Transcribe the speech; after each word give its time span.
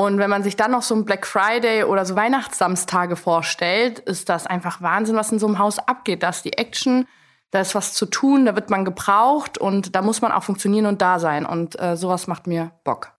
Und 0.00 0.16
wenn 0.16 0.30
man 0.30 0.42
sich 0.42 0.56
dann 0.56 0.70
noch 0.70 0.80
so 0.80 0.94
ein 0.94 1.04
Black 1.04 1.26
Friday 1.26 1.84
oder 1.84 2.06
so 2.06 2.16
Weihnachtssamstage 2.16 3.16
vorstellt, 3.16 3.98
ist 3.98 4.30
das 4.30 4.46
einfach 4.46 4.80
Wahnsinn, 4.80 5.14
was 5.14 5.30
in 5.30 5.38
so 5.38 5.46
einem 5.46 5.58
Haus 5.58 5.78
abgeht. 5.78 6.22
Da 6.22 6.30
ist 6.30 6.42
die 6.46 6.54
Action, 6.54 7.06
da 7.50 7.60
ist 7.60 7.74
was 7.74 7.92
zu 7.92 8.06
tun, 8.06 8.46
da 8.46 8.54
wird 8.54 8.70
man 8.70 8.86
gebraucht 8.86 9.58
und 9.58 9.94
da 9.94 10.00
muss 10.00 10.22
man 10.22 10.32
auch 10.32 10.42
funktionieren 10.42 10.86
und 10.86 11.02
da 11.02 11.18
sein. 11.18 11.44
Und 11.44 11.78
äh, 11.78 11.98
sowas 11.98 12.28
macht 12.28 12.46
mir 12.46 12.70
Bock. 12.82 13.12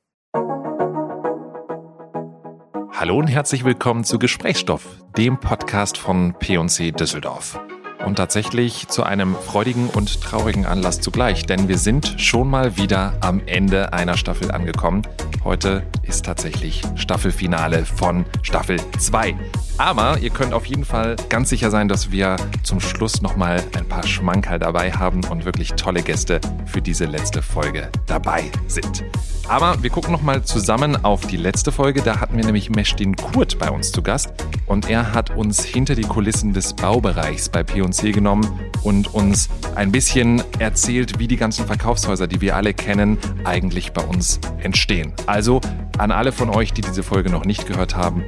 Hallo 2.94 3.16
und 3.16 3.28
herzlich 3.28 3.64
willkommen 3.64 4.04
zu 4.04 4.18
Gesprächsstoff, 4.18 4.88
dem 5.16 5.40
Podcast 5.40 6.00
von 6.00 6.34
P&C 6.40 6.94
Düsseldorf. 6.94 7.60
Und 8.06 8.16
tatsächlich 8.16 8.88
zu 8.88 9.04
einem 9.04 9.36
freudigen 9.36 9.90
und 9.90 10.22
traurigen 10.22 10.66
Anlass 10.66 11.00
zugleich, 11.02 11.46
denn 11.46 11.68
wir 11.68 11.78
sind 11.78 12.16
schon 12.20 12.50
mal 12.50 12.78
wieder 12.78 13.14
am 13.22 13.42
Ende 13.46 13.94
einer 13.94 14.18
Staffel 14.18 14.52
angekommen. 14.52 15.04
Heute 15.44 15.84
ist 16.04 16.26
tatsächlich 16.26 16.82
Staffelfinale 16.96 17.86
von 17.86 18.26
Staffel 18.42 18.80
2. 18.98 19.36
Aber 19.78 20.20
ihr 20.20 20.30
könnt 20.30 20.54
auf 20.54 20.66
jeden 20.66 20.86
Fall 20.86 21.16
ganz 21.30 21.50
sicher 21.50 21.72
sein, 21.72 21.88
dass 21.88 22.12
wir 22.12 22.36
zum 22.64 22.80
Schluss 22.80 23.22
nochmal 23.22 23.64
ein 23.78 23.88
paar 23.88 24.06
Schmankerl 24.06 24.60
dabei 24.60 24.92
haben 24.92 25.24
und 25.26 25.46
wirklich 25.46 25.74
tolle 25.74 26.02
Gäste 26.02 26.42
für 26.66 26.82
diese 26.82 27.06
letzte 27.06 27.42
Folge 27.42 27.90
dabei 28.06 28.52
sind. 28.68 29.04
Aber 29.48 29.82
wir 29.84 29.90
gucken 29.90 30.12
nochmal 30.14 30.44
zusammen 30.44 31.04
auf 31.04 31.28
die 31.28 31.36
letzte 31.36 31.72
Folge. 31.72 32.02
Da 32.02 32.22
hatten 32.22 32.38
wir 32.38 32.46
nämlich 32.46 32.70
Mestin 32.70 33.16
Kurt 33.16 33.60
bei 33.60 33.70
uns 33.70 33.92
zu 33.92 34.02
Gast 34.02 34.32
und 34.66 34.90
er 34.90 35.14
hat 35.14 35.36
uns 35.36 35.64
hinter 35.64 35.96
die 35.96 36.04
Kulissen 36.04 36.54
des 36.54 36.74
Baubereichs 36.74 37.50
bei 37.50 37.64
P&C 37.64 37.91
genommen 38.00 38.60
und 38.84 39.14
uns 39.14 39.50
ein 39.76 39.92
bisschen 39.92 40.42
erzählt, 40.60 41.20
wie 41.20 41.28
die 41.28 41.38
ganzen 41.38 41.66
Verkaufshäuser, 41.66 42.28
die 42.28 42.42
wir 42.42 42.56
alle 42.56 42.74
kennen, 42.74 43.18
eigentlich 43.44 43.92
bei 43.92 44.04
uns 44.04 44.40
entstehen. 44.62 45.14
Also 45.28 45.62
an 45.98 46.12
alle 46.12 46.32
von 46.32 46.50
euch, 46.50 46.74
die 46.74 46.82
diese 46.82 47.04
Folge 47.04 47.30
noch 47.30 47.46
nicht 47.46 47.68
gehört 47.68 47.96
haben, 47.96 48.24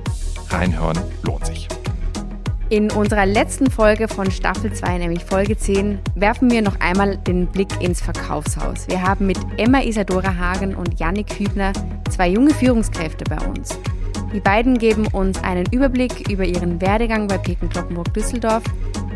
reinhören 0.50 1.00
lohnt 1.24 1.46
sich. 1.46 1.68
In 2.70 2.92
unserer 2.92 3.26
letzten 3.26 3.70
Folge 3.70 4.08
von 4.08 4.32
Staffel 4.32 4.74
2, 4.74 4.98
nämlich 4.98 5.24
Folge 5.24 5.56
10, 5.56 6.00
werfen 6.16 6.50
wir 6.50 6.62
noch 6.62 6.80
einmal 6.80 7.18
den 7.18 7.46
Blick 7.46 7.70
ins 7.82 8.02
Verkaufshaus. 8.02 8.88
Wir 8.88 9.02
haben 9.02 9.28
mit 9.28 9.38
Emma 9.58 9.82
Isadora 9.82 10.36
Hagen 10.36 10.74
und 10.74 11.00
Yannick 11.00 11.38
Hübner 11.38 11.74
zwei 12.10 12.30
junge 12.30 12.54
Führungskräfte 12.54 13.26
bei 13.26 13.38
uns. 13.46 13.78
Die 14.34 14.40
beiden 14.40 14.80
geben 14.80 15.06
uns 15.06 15.44
einen 15.44 15.68
Überblick 15.72 16.32
über 16.32 16.46
ihren 16.46 16.82
Werdegang 16.82 17.28
bei 17.28 17.38
Peken 17.38 17.70
Kloppenburg 17.70 18.12
Düsseldorf, 18.16 18.64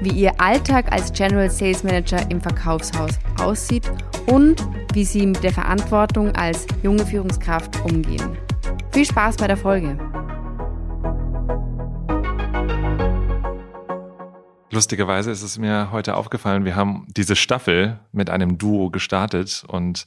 wie 0.01 0.11
ihr 0.11 0.39
Alltag 0.39 0.91
als 0.91 1.11
General 1.13 1.49
Sales 1.49 1.83
Manager 1.83 2.19
im 2.29 2.41
Verkaufshaus 2.41 3.11
aussieht 3.39 3.91
und 4.27 4.65
wie 4.93 5.05
sie 5.05 5.25
mit 5.25 5.43
der 5.43 5.53
Verantwortung 5.53 6.31
als 6.35 6.67
junge 6.83 7.05
Führungskraft 7.05 7.83
umgehen. 7.83 8.37
Viel 8.91 9.05
Spaß 9.05 9.37
bei 9.37 9.47
der 9.47 9.57
Folge! 9.57 9.97
Lustigerweise 14.71 15.31
ist 15.31 15.43
es 15.43 15.57
mir 15.57 15.91
heute 15.91 16.15
aufgefallen, 16.15 16.65
wir 16.65 16.75
haben 16.75 17.07
diese 17.07 17.35
Staffel 17.35 17.99
mit 18.11 18.29
einem 18.29 18.57
Duo 18.57 18.89
gestartet 18.89 19.63
und 19.67 20.05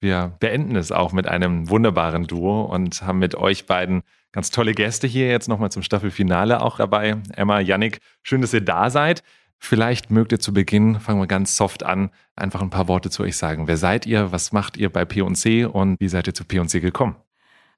wir 0.00 0.32
beenden 0.40 0.76
es 0.76 0.92
auch 0.92 1.12
mit 1.12 1.28
einem 1.28 1.68
wunderbaren 1.70 2.26
Duo 2.26 2.62
und 2.62 3.02
haben 3.02 3.18
mit 3.18 3.34
euch 3.34 3.66
beiden 3.66 4.02
ganz 4.32 4.50
tolle 4.50 4.72
Gäste 4.72 5.06
hier 5.06 5.28
jetzt 5.28 5.48
nochmal 5.48 5.70
zum 5.70 5.82
Staffelfinale 5.82 6.62
auch 6.62 6.76
dabei. 6.76 7.16
Emma, 7.34 7.60
Yannick, 7.60 8.00
schön, 8.22 8.40
dass 8.40 8.54
ihr 8.54 8.60
da 8.60 8.90
seid. 8.90 9.22
Vielleicht 9.58 10.10
mögt 10.10 10.32
ihr 10.32 10.40
zu 10.40 10.54
Beginn, 10.54 11.00
fangen 11.00 11.20
wir 11.20 11.26
ganz 11.26 11.56
soft 11.56 11.82
an, 11.82 12.10
einfach 12.34 12.62
ein 12.62 12.70
paar 12.70 12.88
Worte 12.88 13.10
zu 13.10 13.22
euch 13.22 13.36
sagen. 13.36 13.68
Wer 13.68 13.76
seid 13.76 14.06
ihr? 14.06 14.32
Was 14.32 14.52
macht 14.52 14.78
ihr 14.78 14.90
bei 14.90 15.04
P&C 15.04 15.64
und 15.66 16.00
wie 16.00 16.08
seid 16.08 16.26
ihr 16.26 16.34
zu 16.34 16.44
P&C 16.44 16.80
gekommen? 16.80 17.16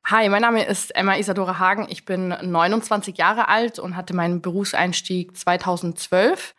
Hi, 0.05 0.29
mein 0.29 0.43
Name 0.43 0.65
ist 0.65 0.95
Emma 0.95 1.17
Isadora 1.17 1.59
Hagen. 1.59 1.87
Ich 1.89 2.05
bin 2.05 2.29
29 2.29 3.19
Jahre 3.19 3.49
alt 3.49 3.79
und 3.79 3.97
hatte 3.97 4.15
meinen 4.15 4.43
Berufseinstieg 4.43 5.37
2012 5.37 6.55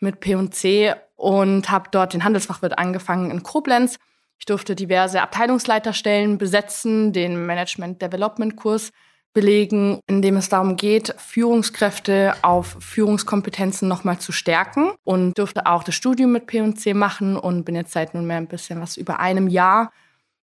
mit 0.00 0.20
P&C 0.20 0.94
und 1.16 1.70
habe 1.70 1.88
dort 1.90 2.14
den 2.14 2.24
Handelsfachwirt 2.24 2.78
angefangen 2.78 3.30
in 3.30 3.42
Koblenz. 3.42 3.98
Ich 4.38 4.46
durfte 4.46 4.74
diverse 4.74 5.20
Abteilungsleiterstellen 5.22 6.38
besetzen, 6.38 7.12
den 7.12 7.46
Management 7.46 8.02
Development 8.02 8.56
Kurs 8.56 8.92
belegen, 9.34 10.00
in 10.06 10.22
dem 10.22 10.36
es 10.36 10.48
darum 10.48 10.76
geht, 10.76 11.14
Führungskräfte 11.18 12.34
auf 12.42 12.76
Führungskompetenzen 12.80 13.86
nochmal 13.88 14.18
zu 14.18 14.32
stärken 14.32 14.92
und 15.02 15.36
durfte 15.36 15.66
auch 15.66 15.82
das 15.82 15.96
Studium 15.96 16.32
mit 16.32 16.46
P&C 16.46 16.94
machen 16.94 17.36
und 17.36 17.64
bin 17.64 17.74
jetzt 17.74 17.92
seit 17.92 18.14
nunmehr 18.14 18.38
ein 18.38 18.46
bisschen 18.46 18.80
was 18.80 18.96
über 18.96 19.20
einem 19.20 19.48
Jahr 19.48 19.92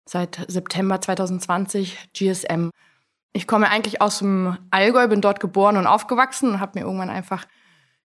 seit 0.06 0.46
September 0.47 1.00
2020 1.00 2.09
GSM. 2.13 2.69
Ich 3.34 3.47
komme 3.47 3.69
eigentlich 3.69 4.02
aus 4.02 4.19
dem 4.19 4.57
Allgäu, 4.72 5.08
bin 5.08 5.22
dort 5.22 5.40
geboren 5.40 5.78
und 5.78 5.88
aufgewachsen 5.88 6.50
und 6.50 6.59
habe 6.59 6.78
mir 6.78 6.85
irgendwann 6.85 7.09
einfach 7.09 7.46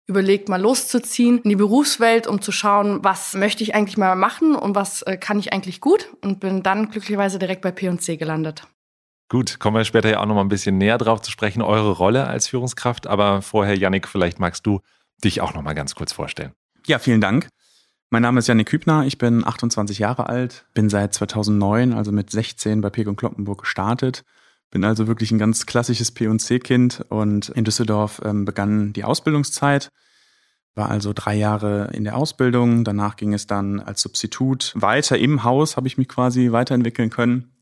überlegt, 0.07 0.49
mal 0.49 0.61
loszuziehen 0.61 1.39
in 1.39 1.51
die 1.51 1.57
Berufswelt, 1.57 2.29
um 2.29 2.41
zu 2.41 2.53
schauen, 2.53 3.03
was 3.03 3.35
möchte 3.35 3.65
ich 3.65 3.75
eigentlich 3.75 3.99
mal 3.99 4.15
machen 4.15 4.55
und 4.55 4.77
was 4.77 5.03
äh, 5.03 5.17
kann 5.17 5.41
ich 5.41 5.53
eigentlich 5.53 5.81
gut 5.81 6.11
und 6.23 6.39
bin 6.39 6.63
dann 6.63 6.91
glücklicherweise 6.91 7.41
direkt 7.41 7.63
bei 7.63 7.73
P&C 7.73 8.17
gelandet. 8.17 8.69
Gut, 9.29 9.59
kommen 9.59 9.77
wir 9.77 9.85
später 9.85 10.09
ja 10.09 10.21
auch 10.21 10.27
noch 10.27 10.37
mal 10.37 10.43
ein 10.43 10.49
bisschen 10.49 10.79
näher 10.79 10.99
drauf 10.99 11.21
zu 11.21 11.33
sprechen, 11.33 11.61
eure 11.61 11.91
Rolle 11.91 12.27
als 12.27 12.49
Führungskraft. 12.49 13.07
Aber 13.07 13.43
vorher, 13.43 13.77
Yannick, 13.77 14.07
vielleicht 14.07 14.39
magst 14.39 14.67
du 14.67 14.81
dich 15.25 15.41
auch 15.41 15.55
noch 15.55 15.63
mal 15.63 15.75
ganz 15.75 15.95
kurz 15.95 16.13
vorstellen. 16.13 16.53
Ja, 16.87 16.99
vielen 16.99 17.21
Dank. 17.21 17.49
Mein 18.11 18.23
Name 18.23 18.39
ist 18.39 18.47
Janik 18.47 18.71
Hübner, 18.71 19.05
ich 19.05 19.19
bin 19.19 19.45
28 19.45 19.99
Jahre 19.99 20.29
alt, 20.29 20.65
bin 20.75 20.89
seit 20.89 21.13
2009, 21.13 21.93
also 21.93 22.13
mit 22.13 22.31
16 22.31 22.81
bei 22.81 22.89
Pek 22.89 23.09
und 23.09 23.17
Kloppenburg 23.17 23.63
gestartet. 23.63 24.23
Bin 24.71 24.85
also 24.85 25.09
wirklich 25.09 25.33
ein 25.33 25.39
ganz 25.39 25.67
klassisches 25.67 26.13
P&C-Kind 26.13 27.05
und 27.09 27.49
in 27.49 27.65
Düsseldorf 27.65 28.21
ähm, 28.25 28.45
begann 28.45 28.93
die 28.93 29.03
Ausbildungszeit. 29.03 29.91
War 30.77 30.89
also 30.89 31.13
drei 31.13 31.35
Jahre 31.35 31.91
in 31.95 32.05
der 32.05 32.17
Ausbildung. 32.17 32.85
Danach 32.85 33.17
ging 33.17 33.33
es 33.33 33.49
dann 33.49 33.81
als 33.81 34.03
Substitut 34.03 34.73
weiter 34.77 35.19
im 35.19 35.43
Haus, 35.43 35.77
habe 35.77 35.89
ich 35.89 35.99
mich 35.99 36.09
quasi 36.09 36.53
weiterentwickeln 36.53 37.11
können. 37.11 37.56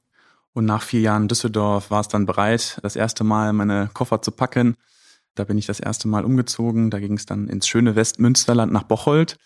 Und 0.54 0.64
nach 0.64 0.82
vier 0.82 1.00
Jahren 1.00 1.28
Düsseldorf 1.28 1.90
war 1.90 2.00
es 2.00 2.08
dann 2.08 2.26
bereit, 2.26 2.78
das 2.82 2.96
erste 2.96 3.24
Mal 3.24 3.52
meine 3.52 3.90
Koffer 3.92 4.22
zu 4.22 4.30
packen. 4.30 4.76
Da 5.34 5.44
bin 5.44 5.58
ich 5.58 5.66
das 5.66 5.80
erste 5.80 6.08
Mal 6.08 6.24
umgezogen. 6.24 6.90
Da 6.90 7.00
ging 7.00 7.14
es 7.14 7.26
dann 7.26 7.48
ins 7.48 7.66
schöne 7.66 7.96
Westmünsterland 7.96 8.72
nach 8.72 8.84
Bocholt. 8.84 9.36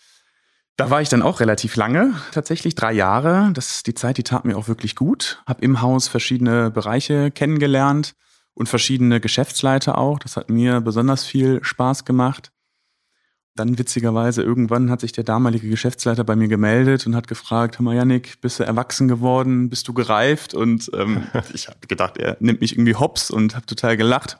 Da 0.77 0.89
war 0.89 1.01
ich 1.01 1.09
dann 1.09 1.23
auch 1.23 1.41
relativ 1.41 1.75
lange, 1.75 2.13
tatsächlich 2.31 2.73
drei 2.73 2.93
Jahre. 2.93 3.51
Das 3.53 3.83
die 3.83 3.95
Zeit, 3.95 4.17
die 4.17 4.23
tat 4.23 4.45
mir 4.45 4.55
auch 4.55 4.69
wirklich 4.69 4.95
gut. 4.95 5.43
Hab 5.45 5.61
im 5.61 5.81
Haus 5.81 6.07
verschiedene 6.07 6.71
Bereiche 6.71 7.31
kennengelernt 7.31 8.13
und 8.53 8.69
verschiedene 8.69 9.19
Geschäftsleiter 9.19 9.97
auch. 9.97 10.19
Das 10.19 10.37
hat 10.37 10.49
mir 10.49 10.79
besonders 10.79 11.25
viel 11.25 11.61
Spaß 11.63 12.05
gemacht. 12.05 12.51
Dann 13.59 13.77
witzigerweise 13.77 14.41
irgendwann 14.41 14.89
hat 14.89 15.01
sich 15.01 15.11
der 15.11 15.25
damalige 15.25 15.67
Geschäftsleiter 15.67 16.23
bei 16.23 16.37
mir 16.37 16.47
gemeldet 16.47 17.05
und 17.05 17.13
hat 17.13 17.27
gefragt, 17.27 17.77
hör 17.77 17.83
mal 17.83 17.93
Janik, 17.93 18.39
bist 18.39 18.57
du 18.57 18.63
erwachsen 18.63 19.09
geworden, 19.09 19.69
bist 19.69 19.85
du 19.89 19.93
gereift? 19.93 20.53
Und 20.53 20.89
ähm, 20.93 21.23
ich 21.53 21.67
habe 21.67 21.85
gedacht, 21.85 22.17
er 22.17 22.37
nimmt 22.39 22.61
mich 22.61 22.71
irgendwie 22.71 22.95
hops 22.95 23.29
und 23.29 23.57
habe 23.57 23.65
total 23.65 23.97
gelacht 23.97 24.37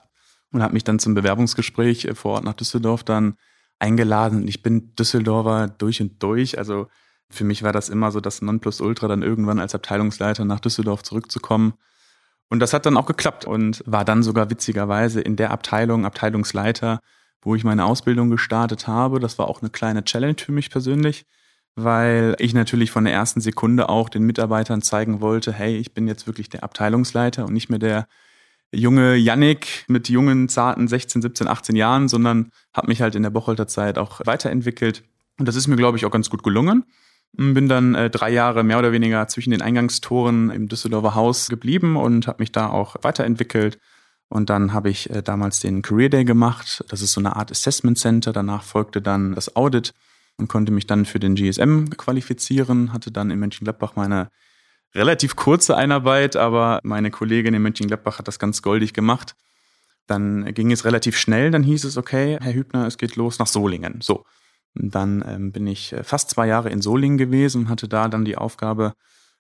und 0.54 0.64
habe 0.64 0.72
mich 0.72 0.86
dann 0.86 1.00
zum 1.00 1.16
Bewerbungsgespräch 1.16 2.08
vor 2.14 2.36
Ort 2.36 2.46
nach 2.46 2.54
Düsseldorf 2.54 3.04
dann 3.04 3.36
eingeladen. 3.78 4.48
Ich 4.48 4.64
bin 4.64 4.96
Düsseldorfer 4.96 5.68
durch 5.68 6.02
und 6.02 6.24
durch. 6.24 6.58
Also 6.58 6.88
für 7.30 7.44
mich 7.44 7.62
war 7.62 7.74
das 7.74 7.90
immer 7.90 8.12
so 8.12 8.22
das 8.22 8.42
Nonplusultra, 8.42 9.10
dann 9.10 9.22
irgendwann 9.22 9.60
als 9.60 9.76
Abteilungsleiter 9.76 10.46
nach 10.46 10.62
Düsseldorf 10.62 11.04
zurückzukommen. 11.04 11.74
Und 12.50 12.62
das 12.62 12.72
hat 12.72 12.86
dann 12.86 12.96
auch 12.96 13.06
geklappt 13.06 13.44
und 13.44 13.84
war 13.86 14.06
dann 14.06 14.24
sogar 14.24 14.50
witzigerweise 14.50 15.20
in 15.20 15.36
der 15.36 15.52
Abteilung 15.52 16.06
Abteilungsleiter, 16.06 17.02
wo 17.42 17.56
ich 17.56 17.64
meine 17.64 17.86
Ausbildung 17.86 18.30
gestartet 18.30 18.88
habe. 18.88 19.20
Das 19.20 19.40
war 19.40 19.48
auch 19.48 19.62
eine 19.62 19.70
kleine 19.70 20.04
Challenge 20.04 20.36
für 20.38 20.52
mich 20.52 20.70
persönlich, 20.70 21.26
weil 21.76 22.36
ich 22.40 22.54
natürlich 22.54 22.92
von 22.92 23.06
der 23.06 23.14
ersten 23.14 23.42
Sekunde 23.42 23.90
auch 23.90 24.10
den 24.10 24.24
Mitarbeitern 24.24 24.82
zeigen 24.82 25.22
wollte, 25.22 25.54
hey, 25.54 25.78
ich 25.78 25.94
bin 25.94 26.08
jetzt 26.08 26.28
wirklich 26.28 26.50
der 26.50 26.64
Abteilungsleiter 26.64 27.46
und 27.46 27.54
nicht 27.54 27.70
mehr 27.70 27.80
der 27.80 28.08
junge 28.72 29.16
Yannick 29.16 29.86
mit 29.88 30.10
jungen, 30.10 30.50
zarten 30.50 30.88
16, 30.88 31.22
17, 31.22 31.48
18 31.48 31.76
Jahren, 31.76 32.08
sondern 32.08 32.52
habe 32.74 32.88
mich 32.88 33.02
halt 33.02 33.16
in 33.16 33.24
der 33.24 33.30
Bocholter 33.30 33.68
Zeit 33.68 33.98
auch 33.98 34.22
weiterentwickelt. 34.26 35.04
Und 35.40 35.48
das 35.48 35.56
ist 35.56 35.68
mir, 35.68 35.76
glaube 35.76 35.98
ich, 35.98 36.06
auch 36.06 36.12
ganz 36.12 36.30
gut 36.30 36.44
gelungen. 36.44 36.84
Bin 37.34 37.68
dann 37.68 37.96
äh, 37.96 38.10
drei 38.10 38.32
Jahre 38.32 38.64
mehr 38.64 38.80
oder 38.80 38.92
weniger 38.92 39.28
zwischen 39.28 39.52
den 39.52 39.62
Eingangstoren 39.62 40.50
im 40.50 40.68
Düsseldorfer 40.68 41.16
Haus 41.16 41.48
geblieben 41.48 41.96
und 41.96 42.28
habe 42.28 42.42
mich 42.42 42.52
da 42.52 42.70
auch 42.70 42.96
weiterentwickelt. 43.02 43.80
Und 44.30 44.50
dann 44.50 44.74
habe 44.74 44.90
ich 44.90 45.10
äh, 45.10 45.24
damals 45.24 45.60
den 45.60 45.82
Career 45.82 46.10
Day 46.10 46.24
gemacht. 46.24 46.84
Das 46.90 47.02
ist 47.02 47.14
so 47.14 47.22
eine 47.22 47.36
Art 47.36 47.52
Assessment 47.52 47.98
Center. 47.98 48.32
Danach 48.32 48.64
folgte 48.64 49.02
dann 49.02 49.34
das 49.34 49.56
Audit 49.56 49.94
und 50.38 50.48
konnte 50.48 50.72
mich 50.72 50.88
dann 50.88 51.06
für 51.06 51.20
den 51.20 51.36
GSM 51.36 51.90
qualifizieren. 51.98 52.94
Hatte 52.94 53.12
dann 53.12 53.32
in 53.32 53.40
Mönchengladbach 53.40 53.96
meine 53.96 54.30
relativ 54.94 55.36
kurze 55.36 55.76
Einarbeit, 55.76 56.36
aber 56.36 56.80
meine 56.84 57.12
Kollegin 57.12 57.54
in 57.54 57.62
Mönchengladbach 57.62 58.20
hat 58.20 58.28
das 58.28 58.40
ganz 58.40 58.62
goldig 58.62 58.94
gemacht. 58.94 59.36
Dann 60.08 60.54
ging 60.54 60.72
es 60.72 60.86
relativ 60.86 61.18
schnell, 61.18 61.52
dann 61.52 61.62
hieß 61.62 61.84
es, 61.84 61.98
okay, 61.98 62.38
Herr 62.42 62.54
Hübner, 62.54 62.88
es 62.88 62.98
geht 62.98 63.16
los 63.16 63.38
nach 63.38 63.46
Solingen. 63.46 64.02
So. 64.02 64.26
Und 64.76 64.96
dann 64.96 65.24
ähm, 65.28 65.52
bin 65.52 65.68
ich 65.68 65.94
äh, 65.94 66.04
fast 66.04 66.32
zwei 66.32 66.48
Jahre 66.48 66.70
in 66.70 66.82
Solingen 66.82 67.18
gewesen 67.18 67.64
und 67.64 67.70
hatte 67.70 67.88
da 67.88 68.08
dann 68.08 68.26
die 68.26 68.38
Aufgabe, 68.38 68.94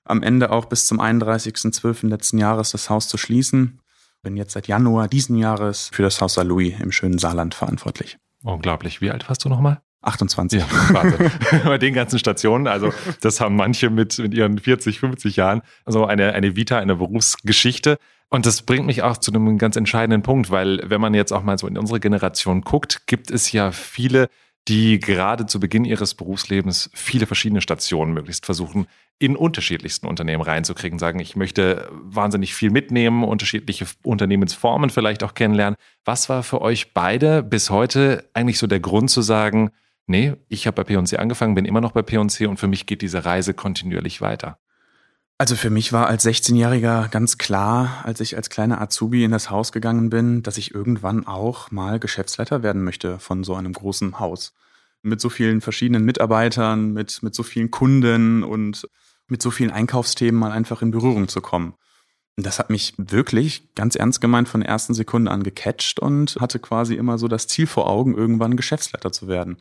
am 0.05 0.23
Ende 0.23 0.51
auch 0.51 0.65
bis 0.65 0.85
zum 0.85 0.99
31.12. 0.99 2.07
letzten 2.07 2.39
Jahres 2.39 2.71
das 2.71 2.89
Haus 2.89 3.07
zu 3.07 3.17
schließen. 3.17 3.78
Bin 4.21 4.35
jetzt 4.35 4.53
seit 4.53 4.67
Januar 4.67 5.07
diesen 5.07 5.37
Jahres 5.37 5.89
für 5.93 6.03
das 6.03 6.19
Haus 6.19 6.35
Louis 6.37 6.73
im 6.79 6.91
schönen 6.91 7.19
Saarland 7.19 7.55
verantwortlich. 7.55 8.17
Unglaublich. 8.43 9.01
Wie 9.01 9.11
alt 9.11 9.27
warst 9.29 9.45
du 9.45 9.49
nochmal? 9.49 9.81
28. 10.01 10.61
Ja, 10.61 10.67
warte. 10.93 11.31
Bei 11.65 11.77
den 11.77 11.93
ganzen 11.93 12.19
Stationen, 12.19 12.67
also 12.67 12.93
das 13.21 13.41
haben 13.41 13.55
manche 13.55 13.89
mit, 13.89 14.17
mit 14.17 14.33
ihren 14.33 14.57
40, 14.57 14.99
50 14.99 15.35
Jahren, 15.35 15.61
also 15.85 16.05
eine, 16.05 16.33
eine 16.33 16.55
Vita, 16.55 16.77
eine 16.79 16.95
Berufsgeschichte. 16.95 17.97
Und 18.29 18.45
das 18.45 18.61
bringt 18.61 18.85
mich 18.85 19.03
auch 19.03 19.17
zu 19.17 19.31
einem 19.31 19.57
ganz 19.57 19.75
entscheidenden 19.75 20.21
Punkt, 20.21 20.51
weil 20.51 20.81
wenn 20.85 21.01
man 21.01 21.13
jetzt 21.13 21.31
auch 21.31 21.43
mal 21.43 21.57
so 21.57 21.67
in 21.67 21.77
unsere 21.77 21.99
Generation 21.99 22.61
guckt, 22.61 23.07
gibt 23.07 23.31
es 23.31 23.51
ja 23.51 23.71
viele, 23.71 24.29
die 24.67 24.99
gerade 24.99 25.45
zu 25.45 25.59
Beginn 25.59 25.85
ihres 25.85 26.13
Berufslebens 26.13 26.89
viele 26.93 27.25
verschiedene 27.25 27.61
Stationen 27.61 28.13
möglichst 28.13 28.45
versuchen, 28.45 28.87
in 29.17 29.35
unterschiedlichsten 29.35 30.07
Unternehmen 30.07 30.41
reinzukriegen, 30.41 30.99
sagen, 30.99 31.19
ich 31.19 31.35
möchte 31.35 31.89
wahnsinnig 31.91 32.53
viel 32.53 32.69
mitnehmen, 32.69 33.23
unterschiedliche 33.23 33.85
Unternehmensformen 34.03 34.89
vielleicht 34.89 35.23
auch 35.23 35.33
kennenlernen. 35.33 35.75
Was 36.05 36.29
war 36.29 36.43
für 36.43 36.61
euch 36.61 36.93
beide 36.93 37.43
bis 37.43 37.69
heute 37.69 38.29
eigentlich 38.33 38.59
so 38.59 38.67
der 38.67 38.79
Grund 38.79 39.09
zu 39.09 39.21
sagen, 39.21 39.71
nee, 40.07 40.33
ich 40.47 40.67
habe 40.67 40.75
bei 40.75 40.83
P&C 40.83 41.17
angefangen, 41.17 41.55
bin 41.55 41.65
immer 41.65 41.81
noch 41.81 41.91
bei 41.91 42.01
P&C 42.01 42.45
und 42.45 42.59
für 42.59 42.67
mich 42.67 42.85
geht 42.85 43.01
diese 43.01 43.25
Reise 43.25 43.53
kontinuierlich 43.53 44.21
weiter? 44.21 44.59
Also 45.41 45.55
für 45.55 45.69
mich 45.69 45.93
war 45.93 46.07
als 46.07 46.25
16-Jähriger 46.25 47.07
ganz 47.07 47.37
klar, 47.37 48.01
als 48.03 48.19
ich 48.19 48.35
als 48.35 48.49
kleiner 48.49 48.81
Azubi 48.81 49.23
in 49.23 49.31
das 49.31 49.49
Haus 49.49 49.71
gegangen 49.71 50.09
bin, 50.09 50.43
dass 50.43 50.57
ich 50.57 50.75
irgendwann 50.75 51.25
auch 51.25 51.71
mal 51.71 51.97
Geschäftsleiter 51.97 52.61
werden 52.61 52.83
möchte 52.83 53.19
von 53.19 53.45
so 53.45 53.55
einem 53.55 53.71
großen 53.71 54.19
Haus. 54.19 54.53
Mit 55.01 55.21
so 55.21 55.29
vielen 55.29 55.61
verschiedenen 55.61 56.03
Mitarbeitern, 56.03 56.91
mit, 56.91 57.23
mit 57.23 57.33
so 57.33 57.43
vielen 57.43 57.71
Kunden 57.71 58.43
und 58.43 58.85
mit 59.29 59.41
so 59.41 59.49
vielen 59.49 59.71
Einkaufsthemen 59.71 60.37
mal 60.37 60.51
einfach 60.51 60.81
in 60.81 60.91
Berührung 60.91 61.29
zu 61.29 61.39
kommen. 61.39 61.73
Und 62.35 62.45
das 62.45 62.59
hat 62.59 62.69
mich 62.69 62.93
wirklich 62.97 63.73
ganz 63.75 63.95
ernst 63.95 64.19
gemeint 64.19 64.49
von 64.49 64.59
der 64.59 64.69
ersten 64.69 64.93
Sekunde 64.93 65.31
an 65.31 65.43
gecatcht 65.43 66.01
und 66.01 66.35
hatte 66.41 66.59
quasi 66.59 66.95
immer 66.95 67.17
so 67.17 67.29
das 67.29 67.47
Ziel 67.47 67.65
vor 67.65 67.89
Augen, 67.89 68.13
irgendwann 68.13 68.57
Geschäftsleiter 68.57 69.13
zu 69.13 69.29
werden. 69.29 69.55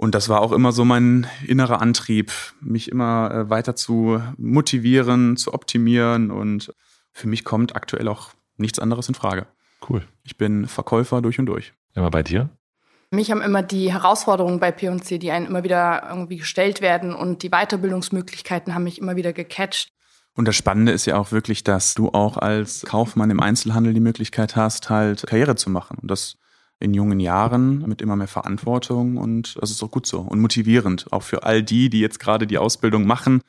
Und 0.00 0.14
das 0.14 0.30
war 0.30 0.40
auch 0.40 0.52
immer 0.52 0.72
so 0.72 0.86
mein 0.86 1.26
innerer 1.46 1.82
Antrieb, 1.82 2.32
mich 2.62 2.90
immer 2.90 3.30
äh, 3.30 3.50
weiter 3.50 3.76
zu 3.76 4.22
motivieren, 4.38 5.36
zu 5.36 5.52
optimieren. 5.52 6.30
Und 6.30 6.72
für 7.12 7.28
mich 7.28 7.44
kommt 7.44 7.76
aktuell 7.76 8.08
auch 8.08 8.30
nichts 8.56 8.78
anderes 8.78 9.10
in 9.10 9.14
Frage. 9.14 9.46
Cool. 9.86 10.02
Ich 10.22 10.38
bin 10.38 10.66
Verkäufer 10.66 11.20
durch 11.20 11.38
und 11.38 11.44
durch. 11.44 11.74
Immer 11.94 12.10
bei 12.10 12.22
dir? 12.22 12.48
Mich 13.10 13.30
haben 13.30 13.42
immer 13.42 13.62
die 13.62 13.92
Herausforderungen 13.92 14.58
bei 14.58 14.72
P&C, 14.72 15.18
die 15.18 15.32
einen 15.32 15.44
immer 15.44 15.64
wieder 15.64 16.08
irgendwie 16.08 16.38
gestellt 16.38 16.80
werden 16.80 17.14
und 17.14 17.42
die 17.42 17.50
Weiterbildungsmöglichkeiten 17.50 18.74
haben 18.74 18.84
mich 18.84 18.98
immer 18.98 19.16
wieder 19.16 19.34
gecatcht. 19.34 19.92
Und 20.34 20.48
das 20.48 20.56
Spannende 20.56 20.92
ist 20.92 21.04
ja 21.04 21.18
auch 21.18 21.30
wirklich, 21.30 21.62
dass 21.62 21.92
du 21.92 22.08
auch 22.08 22.38
als 22.38 22.86
Kaufmann 22.86 23.28
im 23.28 23.40
Einzelhandel 23.40 23.92
die 23.92 24.00
Möglichkeit 24.00 24.56
hast, 24.56 24.88
halt 24.88 25.26
Karriere 25.26 25.56
zu 25.56 25.68
machen. 25.68 25.98
Und 26.00 26.10
das 26.10 26.38
in 26.80 26.94
jungen 26.94 27.20
Jahren 27.20 27.86
mit 27.86 28.02
immer 28.02 28.16
mehr 28.16 28.26
Verantwortung 28.26 29.18
und 29.18 29.56
das 29.60 29.70
ist 29.70 29.82
auch 29.82 29.90
gut 29.90 30.06
so 30.06 30.20
und 30.20 30.40
motivierend, 30.40 31.06
auch 31.12 31.22
für 31.22 31.44
all 31.44 31.62
die, 31.62 31.90
die 31.90 32.00
jetzt 32.00 32.18
gerade 32.18 32.46
die 32.46 32.58
Ausbildung 32.58 33.06
machen 33.06 33.42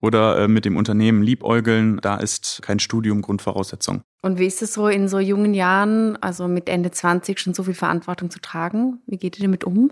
oder 0.00 0.38
äh, 0.38 0.48
mit 0.48 0.64
dem 0.64 0.76
Unternehmen 0.76 1.22
liebäugeln, 1.22 1.98
da 2.00 2.16
ist 2.16 2.60
kein 2.62 2.78
Studium 2.78 3.20
Grundvoraussetzung. 3.20 4.02
Und 4.22 4.38
wie 4.38 4.46
ist 4.46 4.62
es 4.62 4.74
so 4.74 4.86
in 4.86 5.08
so 5.08 5.18
jungen 5.18 5.54
Jahren, 5.54 6.16
also 6.22 6.46
mit 6.46 6.68
Ende 6.68 6.92
20 6.92 7.40
schon 7.40 7.52
so 7.52 7.64
viel 7.64 7.74
Verantwortung 7.74 8.30
zu 8.30 8.40
tragen? 8.40 9.00
Wie 9.06 9.16
geht 9.16 9.38
ihr 9.38 9.42
damit 9.42 9.64
um? 9.64 9.90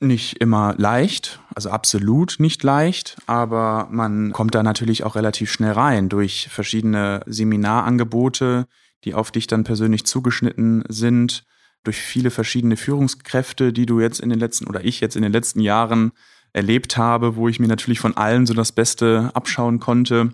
Nicht 0.00 0.38
immer 0.38 0.74
leicht, 0.76 1.40
also 1.54 1.70
absolut 1.70 2.36
nicht 2.38 2.64
leicht, 2.64 3.16
aber 3.26 3.88
man 3.92 4.32
kommt 4.32 4.56
da 4.56 4.64
natürlich 4.64 5.04
auch 5.04 5.14
relativ 5.14 5.52
schnell 5.52 5.72
rein 5.72 6.08
durch 6.08 6.48
verschiedene 6.50 7.22
Seminarangebote, 7.26 8.66
die 9.04 9.14
auf 9.14 9.30
dich 9.30 9.46
dann 9.46 9.62
persönlich 9.62 10.04
zugeschnitten 10.04 10.82
sind 10.88 11.44
durch 11.84 12.00
viele 12.00 12.30
verschiedene 12.30 12.76
Führungskräfte, 12.76 13.72
die 13.72 13.86
du 13.86 14.00
jetzt 14.00 14.20
in 14.20 14.30
den 14.30 14.38
letzten 14.38 14.66
oder 14.66 14.84
ich 14.84 15.00
jetzt 15.00 15.16
in 15.16 15.22
den 15.22 15.32
letzten 15.32 15.60
Jahren 15.60 16.12
erlebt 16.52 16.96
habe, 16.96 17.36
wo 17.36 17.48
ich 17.48 17.60
mir 17.60 17.68
natürlich 17.68 18.00
von 18.00 18.16
allen 18.16 18.46
so 18.46 18.54
das 18.54 18.72
Beste 18.72 19.30
abschauen 19.34 19.80
konnte. 19.80 20.32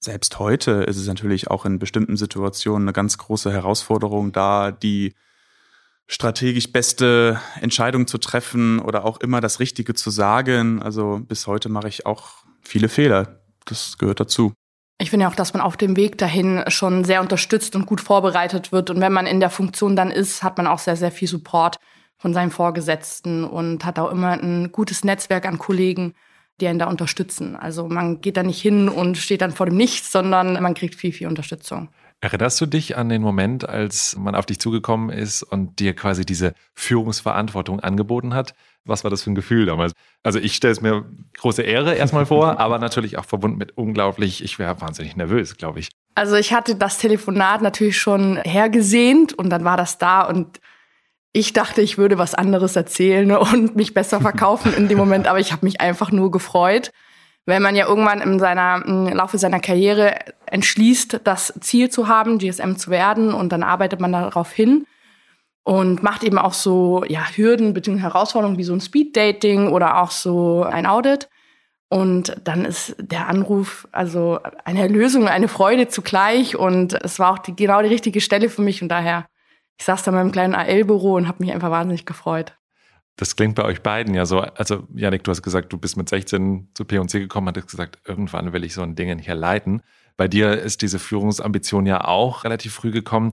Selbst 0.00 0.38
heute 0.38 0.72
ist 0.84 0.96
es 0.96 1.06
natürlich 1.06 1.50
auch 1.50 1.64
in 1.64 1.78
bestimmten 1.78 2.16
Situationen 2.16 2.88
eine 2.88 2.92
ganz 2.92 3.18
große 3.18 3.52
Herausforderung, 3.52 4.32
da 4.32 4.70
die 4.70 5.14
strategisch 6.06 6.72
beste 6.72 7.40
Entscheidung 7.60 8.06
zu 8.06 8.18
treffen 8.18 8.78
oder 8.78 9.04
auch 9.04 9.20
immer 9.20 9.40
das 9.40 9.60
Richtige 9.60 9.94
zu 9.94 10.10
sagen. 10.10 10.82
Also 10.82 11.20
bis 11.26 11.46
heute 11.46 11.68
mache 11.68 11.88
ich 11.88 12.06
auch 12.06 12.44
viele 12.62 12.88
Fehler. 12.88 13.40
Das 13.66 13.98
gehört 13.98 14.20
dazu. 14.20 14.54
Ich 15.00 15.10
finde 15.10 15.24
ja 15.24 15.30
auch, 15.30 15.36
dass 15.36 15.54
man 15.54 15.62
auf 15.62 15.76
dem 15.76 15.96
Weg 15.96 16.18
dahin 16.18 16.64
schon 16.66 17.04
sehr 17.04 17.20
unterstützt 17.20 17.76
und 17.76 17.86
gut 17.86 18.00
vorbereitet 18.00 18.72
wird. 18.72 18.90
Und 18.90 19.00
wenn 19.00 19.12
man 19.12 19.26
in 19.26 19.38
der 19.38 19.50
Funktion 19.50 19.94
dann 19.94 20.10
ist, 20.10 20.42
hat 20.42 20.56
man 20.56 20.66
auch 20.66 20.80
sehr, 20.80 20.96
sehr 20.96 21.12
viel 21.12 21.28
Support 21.28 21.78
von 22.16 22.34
seinem 22.34 22.50
Vorgesetzten 22.50 23.44
und 23.44 23.84
hat 23.84 24.00
auch 24.00 24.10
immer 24.10 24.32
ein 24.32 24.72
gutes 24.72 25.04
Netzwerk 25.04 25.46
an 25.46 25.58
Kollegen, 25.58 26.14
die 26.60 26.66
einen 26.66 26.80
da 26.80 26.86
unterstützen. 26.86 27.54
Also 27.54 27.86
man 27.88 28.20
geht 28.20 28.36
da 28.36 28.42
nicht 28.42 28.60
hin 28.60 28.88
und 28.88 29.16
steht 29.16 29.40
dann 29.40 29.52
vor 29.52 29.66
dem 29.66 29.76
Nichts, 29.76 30.10
sondern 30.10 30.60
man 30.60 30.74
kriegt 30.74 30.96
viel, 30.96 31.12
viel 31.12 31.28
Unterstützung. 31.28 31.90
Erinnerst 32.20 32.60
du 32.60 32.66
dich 32.66 32.96
an 32.96 33.08
den 33.08 33.22
Moment, 33.22 33.68
als 33.68 34.16
man 34.16 34.34
auf 34.34 34.44
dich 34.44 34.58
zugekommen 34.58 35.10
ist 35.10 35.44
und 35.44 35.78
dir 35.78 35.94
quasi 35.94 36.26
diese 36.26 36.52
Führungsverantwortung 36.74 37.78
angeboten 37.78 38.34
hat? 38.34 38.54
Was 38.84 39.04
war 39.04 39.10
das 39.10 39.22
für 39.22 39.30
ein 39.30 39.36
Gefühl 39.36 39.66
damals? 39.66 39.92
Also 40.24 40.40
ich 40.40 40.56
stelle 40.56 40.72
es 40.72 40.80
mir 40.80 41.04
große 41.36 41.62
Ehre 41.62 41.94
erstmal 41.94 42.26
vor, 42.26 42.58
aber 42.58 42.80
natürlich 42.80 43.18
auch 43.18 43.24
verbunden 43.24 43.58
mit 43.58 43.78
unglaublich, 43.78 44.42
ich 44.42 44.58
wäre 44.58 44.80
wahnsinnig 44.80 45.14
nervös, 45.14 45.56
glaube 45.56 45.78
ich. 45.78 45.90
Also 46.16 46.34
ich 46.34 46.52
hatte 46.52 46.74
das 46.74 46.98
Telefonat 46.98 47.62
natürlich 47.62 47.98
schon 47.98 48.38
hergesehnt 48.38 49.32
und 49.32 49.48
dann 49.50 49.64
war 49.64 49.76
das 49.76 49.98
da 49.98 50.22
und 50.22 50.60
ich 51.32 51.52
dachte, 51.52 51.82
ich 51.82 51.98
würde 51.98 52.18
was 52.18 52.34
anderes 52.34 52.74
erzählen 52.74 53.30
und 53.30 53.76
mich 53.76 53.94
besser 53.94 54.20
verkaufen 54.22 54.74
in 54.74 54.88
dem 54.88 54.98
Moment, 54.98 55.28
aber 55.28 55.38
ich 55.38 55.52
habe 55.52 55.64
mich 55.64 55.80
einfach 55.80 56.10
nur 56.10 56.32
gefreut 56.32 56.90
wenn 57.48 57.62
man 57.62 57.74
ja 57.74 57.86
irgendwann 57.86 58.20
in 58.20 58.38
seiner 58.38 58.84
im 58.84 59.06
Laufe 59.06 59.38
seiner 59.38 59.60
Karriere 59.60 60.16
entschließt, 60.46 61.20
das 61.24 61.54
Ziel 61.60 61.88
zu 61.88 62.06
haben, 62.06 62.38
GSM 62.38 62.74
zu 62.74 62.90
werden, 62.90 63.32
und 63.32 63.52
dann 63.52 63.62
arbeitet 63.62 64.00
man 64.00 64.12
darauf 64.12 64.52
hin 64.52 64.86
und 65.64 66.02
macht 66.02 66.24
eben 66.24 66.38
auch 66.38 66.52
so 66.52 67.04
ja, 67.08 67.24
Hürden 67.34 67.72
bzw. 67.72 68.00
Herausforderungen 68.00 68.58
wie 68.58 68.64
so 68.64 68.74
ein 68.74 68.82
Speed-Dating 68.82 69.68
oder 69.68 70.02
auch 70.02 70.10
so 70.10 70.62
ein 70.62 70.84
Audit. 70.84 71.30
Und 71.88 72.36
dann 72.44 72.66
ist 72.66 72.94
der 72.98 73.28
Anruf 73.28 73.88
also 73.92 74.40
eine 74.66 74.82
Erlösung, 74.82 75.26
eine 75.26 75.48
Freude 75.48 75.88
zugleich. 75.88 76.54
Und 76.54 77.02
es 77.02 77.18
war 77.18 77.32
auch 77.32 77.38
die, 77.38 77.56
genau 77.56 77.80
die 77.80 77.88
richtige 77.88 78.20
Stelle 78.20 78.50
für 78.50 78.60
mich. 78.60 78.82
Und 78.82 78.90
daher, 78.90 79.24
ich 79.78 79.86
saß 79.86 80.02
da 80.02 80.10
in 80.10 80.16
meinem 80.16 80.32
kleinen 80.32 80.54
AL-Büro 80.54 81.14
und 81.14 81.28
habe 81.28 81.42
mich 81.42 81.52
einfach 81.52 81.70
wahnsinnig 81.70 82.04
gefreut. 82.04 82.58
Das 83.18 83.34
klingt 83.34 83.56
bei 83.56 83.64
euch 83.64 83.82
beiden 83.82 84.14
ja 84.14 84.24
so. 84.26 84.38
Also, 84.38 84.86
Janik, 84.94 85.24
du 85.24 85.32
hast 85.32 85.42
gesagt, 85.42 85.72
du 85.72 85.76
bist 85.76 85.96
mit 85.96 86.08
16 86.08 86.68
zu 86.72 86.84
P&C 86.84 87.18
gekommen, 87.18 87.48
hattest 87.48 87.68
gesagt, 87.68 87.98
irgendwann 88.06 88.52
will 88.52 88.62
ich 88.62 88.74
so 88.74 88.82
ein 88.82 88.94
Ding 88.94 89.18
hier 89.18 89.34
leiten. 89.34 89.82
Bei 90.16 90.28
dir 90.28 90.52
ist 90.52 90.82
diese 90.82 91.00
Führungsambition 91.00 91.84
ja 91.84 92.04
auch 92.04 92.44
relativ 92.44 92.74
früh 92.74 92.92
gekommen. 92.92 93.32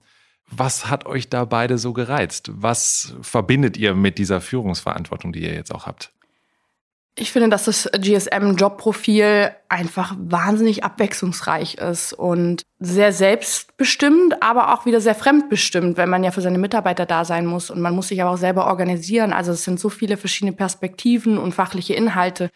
Was 0.50 0.90
hat 0.90 1.06
euch 1.06 1.30
da 1.30 1.44
beide 1.44 1.78
so 1.78 1.92
gereizt? 1.92 2.50
Was 2.52 3.14
verbindet 3.20 3.76
ihr 3.76 3.94
mit 3.94 4.18
dieser 4.18 4.40
Führungsverantwortung, 4.40 5.32
die 5.32 5.42
ihr 5.42 5.54
jetzt 5.54 5.72
auch 5.72 5.86
habt? 5.86 6.12
Ich 7.18 7.32
finde, 7.32 7.48
dass 7.48 7.64
das 7.64 7.88
GSM-Jobprofil 7.98 9.50
einfach 9.70 10.14
wahnsinnig 10.18 10.84
abwechslungsreich 10.84 11.76
ist 11.76 12.12
und 12.12 12.64
sehr 12.78 13.10
selbstbestimmt, 13.14 14.42
aber 14.42 14.74
auch 14.74 14.84
wieder 14.84 15.00
sehr 15.00 15.14
fremdbestimmt, 15.14 15.96
wenn 15.96 16.10
man 16.10 16.24
ja 16.24 16.30
für 16.30 16.42
seine 16.42 16.58
Mitarbeiter 16.58 17.06
da 17.06 17.24
sein 17.24 17.46
muss 17.46 17.70
und 17.70 17.80
man 17.80 17.94
muss 17.94 18.08
sich 18.08 18.20
aber 18.20 18.32
auch 18.32 18.36
selber 18.36 18.66
organisieren. 18.66 19.32
Also 19.32 19.52
es 19.52 19.64
sind 19.64 19.80
so 19.80 19.88
viele 19.88 20.18
verschiedene 20.18 20.52
Perspektiven 20.52 21.38
und 21.38 21.54
fachliche 21.54 21.94
Inhalte. 21.94 22.50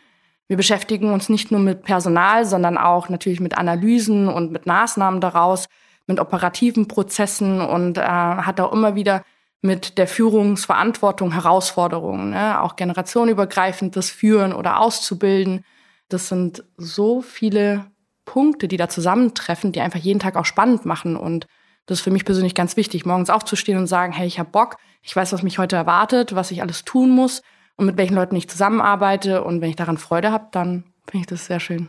Wir 0.47 0.59
beschäftigen 0.59 1.11
uns 1.11 1.31
nicht 1.31 1.51
nur 1.51 1.61
mit 1.61 1.83
Personal, 1.83 2.45
sondern 2.45 2.77
auch 2.77 3.09
natürlich 3.09 3.41
mit 3.41 3.57
Analysen 3.57 4.29
und 4.29 4.53
mit 4.53 4.67
Maßnahmen 4.67 5.23
daraus, 5.23 5.69
mit 6.07 6.21
operativen 6.21 6.87
Prozessen 6.87 7.63
und 7.63 7.97
äh, 7.97 8.03
hat 8.03 8.61
auch 8.61 8.75
immer 8.75 8.95
wieder 8.95 9.23
mit 9.63 9.99
der 9.99 10.07
Führungsverantwortung 10.07 11.33
Herausforderungen, 11.33 12.31
ne? 12.31 12.61
auch 12.63 12.77
generationenübergreifend 12.77 13.95
das 13.95 14.11
Führen 14.11 14.53
oder 14.53 14.81
Auszubilden. 14.81 15.65
Das 16.09 16.29
sind 16.29 16.65
so 16.77 17.21
viele 17.21 17.87
Punkte, 18.25 18.69
die 18.69 18.79
da 18.79 18.89
zusammentreffen, 18.89 19.73
die 19.73 19.81
einfach 19.81 19.99
jeden 19.99 20.21
Tag 20.21 20.37
auch 20.37 20.47
spannend 20.47 20.87
machen. 20.87 21.17
Und 21.17 21.47
das 21.87 21.99
ist 21.99 22.05
für 22.05 22.11
mich 22.11 22.25
persönlich 22.25 22.55
ganz 22.55 22.77
wichtig, 22.77 23.05
morgens 23.05 23.29
aufzustehen 23.29 23.79
und 23.79 23.87
sagen, 23.87 24.13
hey, 24.13 24.27
ich 24.27 24.39
habe 24.39 24.51
Bock, 24.51 24.77
ich 25.03 25.15
weiß, 25.15 25.33
was 25.33 25.43
mich 25.43 25.59
heute 25.59 25.77
erwartet, 25.77 26.35
was 26.35 26.51
ich 26.51 26.63
alles 26.63 26.85
tun 26.85 27.11
muss 27.11 27.43
und 27.77 27.87
mit 27.87 27.97
welchen 27.99 28.15
Leuten 28.15 28.37
ich 28.37 28.49
zusammenarbeite. 28.49 29.45
Und 29.45 29.61
wenn 29.61 29.71
ich 29.71 29.77
daran 29.77 29.99
Freude 29.99 30.33
habe, 30.33 30.49
dann 30.53 30.85
finde 31.07 31.25
ich 31.25 31.27
das 31.27 31.47
sehr 31.47 31.61
schön. 31.61 31.89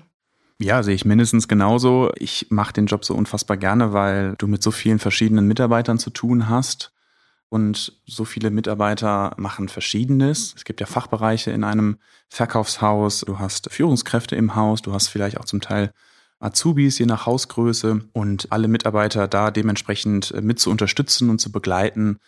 Ja, 0.59 0.83
sehe 0.83 0.93
ich 0.93 1.05
mindestens 1.05 1.47
genauso. 1.47 2.11
Ich 2.17 2.47
mache 2.49 2.73
den 2.73 2.85
Job 2.85 3.05
so 3.05 3.15
unfassbar 3.15 3.57
gerne, 3.57 3.93
weil 3.93 4.35
du 4.37 4.47
mit 4.47 4.61
so 4.61 4.71
vielen 4.71 4.99
verschiedenen 4.99 5.47
Mitarbeitern 5.47 5.97
zu 5.97 6.09
tun 6.09 6.49
hast 6.49 6.91
und 7.51 7.99
so 8.05 8.23
viele 8.23 8.49
Mitarbeiter 8.49 9.33
machen 9.35 9.67
Verschiedenes. 9.67 10.53
Es 10.55 10.63
gibt 10.63 10.79
ja 10.79 10.85
Fachbereiche 10.85 11.51
in 11.51 11.65
einem 11.65 11.97
Verkaufshaus, 12.29 13.25
du 13.27 13.39
hast 13.39 13.69
Führungskräfte 13.69 14.37
im 14.37 14.55
Haus, 14.55 14.81
du 14.81 14.93
hast 14.93 15.09
vielleicht 15.09 15.37
auch 15.37 15.43
zum 15.43 15.59
Teil 15.59 15.91
Azubis 16.39 16.97
je 16.97 17.05
nach 17.05 17.25
Hausgröße 17.25 18.05
und 18.13 18.47
alle 18.53 18.69
Mitarbeiter 18.69 19.27
da 19.27 19.51
dementsprechend 19.51 20.31
äh, 20.31 20.41
mit 20.41 20.59
zu 20.59 20.71
unterstützen 20.71 21.29
und 21.29 21.39
zu 21.39 21.51
begleiten, 21.51 22.19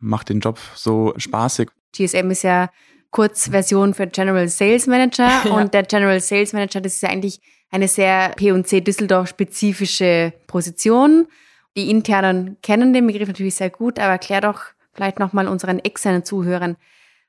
macht 0.00 0.30
den 0.30 0.40
Job 0.40 0.58
so 0.74 1.14
spaßig. 1.16 1.70
GSM 1.92 2.32
ist 2.32 2.42
ja 2.42 2.68
Kurzversion 3.12 3.94
für 3.94 4.08
General 4.08 4.48
Sales 4.48 4.88
Manager 4.88 5.30
ja. 5.44 5.52
und 5.52 5.72
der 5.74 5.84
General 5.84 6.20
Sales 6.20 6.52
Manager, 6.52 6.80
das 6.80 6.94
ist 6.94 7.02
ja 7.02 7.10
eigentlich 7.10 7.40
eine 7.70 7.86
sehr 7.86 8.30
P&C 8.30 8.80
Düsseldorf 8.80 9.28
spezifische 9.28 10.32
Position. 10.48 11.28
Die 11.76 11.90
internen 11.90 12.56
kennen 12.62 12.92
den 12.92 13.06
Begriff 13.06 13.28
natürlich 13.28 13.54
sehr 13.54 13.70
gut, 13.70 13.98
aber 13.98 14.12
erklär 14.12 14.40
doch 14.40 14.62
vielleicht 14.92 15.18
nochmal 15.18 15.48
unseren 15.48 15.78
externen 15.78 16.24
Zuhörern, 16.24 16.76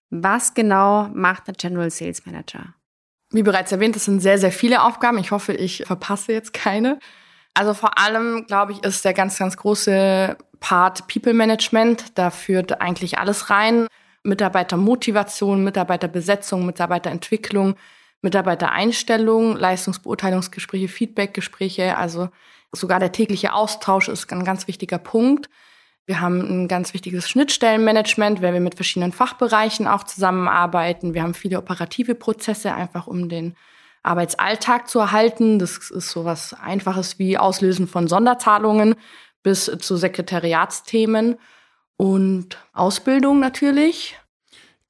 was 0.09 0.53
genau 0.53 1.09
macht 1.13 1.47
der 1.47 1.55
General 1.55 1.89
Sales 1.89 2.25
Manager? 2.25 2.73
Wie 3.31 3.43
bereits 3.43 3.71
erwähnt, 3.71 3.95
das 3.95 4.05
sind 4.05 4.19
sehr, 4.19 4.37
sehr 4.37 4.51
viele 4.51 4.83
Aufgaben. 4.83 5.17
Ich 5.17 5.31
hoffe, 5.31 5.53
ich 5.53 5.85
verpasse 5.87 6.33
jetzt 6.33 6.53
keine. 6.53 6.99
Also 7.55 7.73
vor 7.73 7.97
allem, 7.97 8.45
glaube 8.45 8.73
ich, 8.73 8.83
ist 8.83 9.03
der 9.05 9.13
ganz, 9.13 9.39
ganz 9.39 9.57
große 9.57 10.37
Part 10.59 11.07
People 11.07 11.33
Management. 11.33 12.17
Da 12.17 12.29
führt 12.29 12.79
eigentlich 12.79 13.17
alles 13.17 13.49
rein. 13.49 13.87
Mitarbeitermotivation, 14.23 15.63
Mitarbeiterbesetzung, 15.63 16.65
Mitarbeiterentwicklung, 16.65 17.75
Mitarbeitereinstellung, 18.23 19.55
Leistungsbeurteilungsgespräche, 19.57 20.87
Feedbackgespräche. 20.87 21.97
Also 21.97 22.29
sogar 22.71 22.99
der 22.99 23.11
tägliche 23.11 23.53
Austausch 23.53 24.07
ist 24.07 24.31
ein 24.31 24.45
ganz 24.45 24.67
wichtiger 24.67 24.97
Punkt. 24.97 25.49
Wir 26.05 26.19
haben 26.19 26.41
ein 26.41 26.67
ganz 26.67 26.93
wichtiges 26.93 27.29
Schnittstellenmanagement, 27.29 28.41
weil 28.41 28.53
wir 28.53 28.59
mit 28.59 28.75
verschiedenen 28.75 29.11
Fachbereichen 29.11 29.87
auch 29.87 30.03
zusammenarbeiten. 30.03 31.13
Wir 31.13 31.23
haben 31.23 31.33
viele 31.33 31.57
operative 31.57 32.15
Prozesse, 32.15 32.73
einfach 32.73 33.07
um 33.07 33.29
den 33.29 33.55
Arbeitsalltag 34.03 34.89
zu 34.89 34.99
erhalten. 34.99 35.59
Das 35.59 35.77
ist 35.89 36.09
so 36.09 36.25
was 36.25 36.53
Einfaches 36.53 37.19
wie 37.19 37.37
Auslösen 37.37 37.87
von 37.87 38.07
Sonderzahlungen 38.07 38.95
bis 39.43 39.65
zu 39.65 39.95
Sekretariatsthemen 39.95 41.37
und 41.95 42.57
Ausbildung 42.73 43.39
natürlich. 43.39 44.17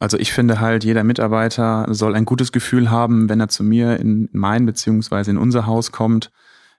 Also 0.03 0.17
ich 0.17 0.33
finde 0.33 0.59
halt, 0.59 0.83
jeder 0.83 1.03
Mitarbeiter 1.03 1.87
soll 1.89 2.13
ein 2.15 2.25
gutes 2.25 2.51
Gefühl 2.51 2.91
haben, 2.91 3.29
wenn 3.29 3.39
er 3.39 3.47
zu 3.47 3.63
mir 3.63 3.99
in 3.99 4.27
mein 4.33 4.65
beziehungsweise 4.65 5.31
in 5.31 5.37
unser 5.37 5.65
Haus 5.65 5.91
kommt 5.91 6.31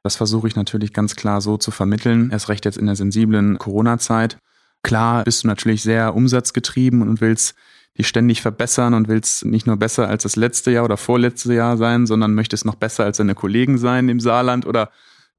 das 0.05 0.17
versuche 0.17 0.47
ich 0.47 0.55
natürlich 0.55 0.93
ganz 0.93 1.17
klar 1.17 1.41
so 1.41 1.57
zu 1.57 1.71
vermitteln, 1.71 2.31
erst 2.31 2.51
recht 2.51 2.67
jetzt 2.67 2.77
in 2.77 2.85
der 2.85 2.95
sensiblen 2.95 3.59
Corona-Zeit. 3.59 4.37
Klar 4.83 5.25
bist 5.25 5.43
du 5.43 5.49
natürlich 5.49 5.83
sehr 5.83 6.15
umsatzgetrieben 6.15 7.01
und 7.01 7.23
willst 7.23 7.55
dich 7.97 8.07
ständig 8.07 8.43
verbessern 8.43 8.93
und 8.93 9.09
willst 9.09 9.47
nicht 9.47 9.67
nur 9.67 9.79
besser 9.79 10.07
als 10.07 10.25
das 10.25 10.37
letzte 10.37 10.71
Jahr 10.71 10.85
oder 10.85 10.99
vorletzte 10.99 11.55
Jahr 11.55 11.79
sein, 11.79 12.07
sondern 12.07 12.35
möchtest 12.35 12.67
noch 12.67 12.75
besser 12.75 13.05
als 13.05 13.17
deine 13.17 13.35
Kollegen 13.35 13.79
sein 13.79 14.11
im 14.11 14.21
Saarland 14.21 14.67
oder 14.67 14.91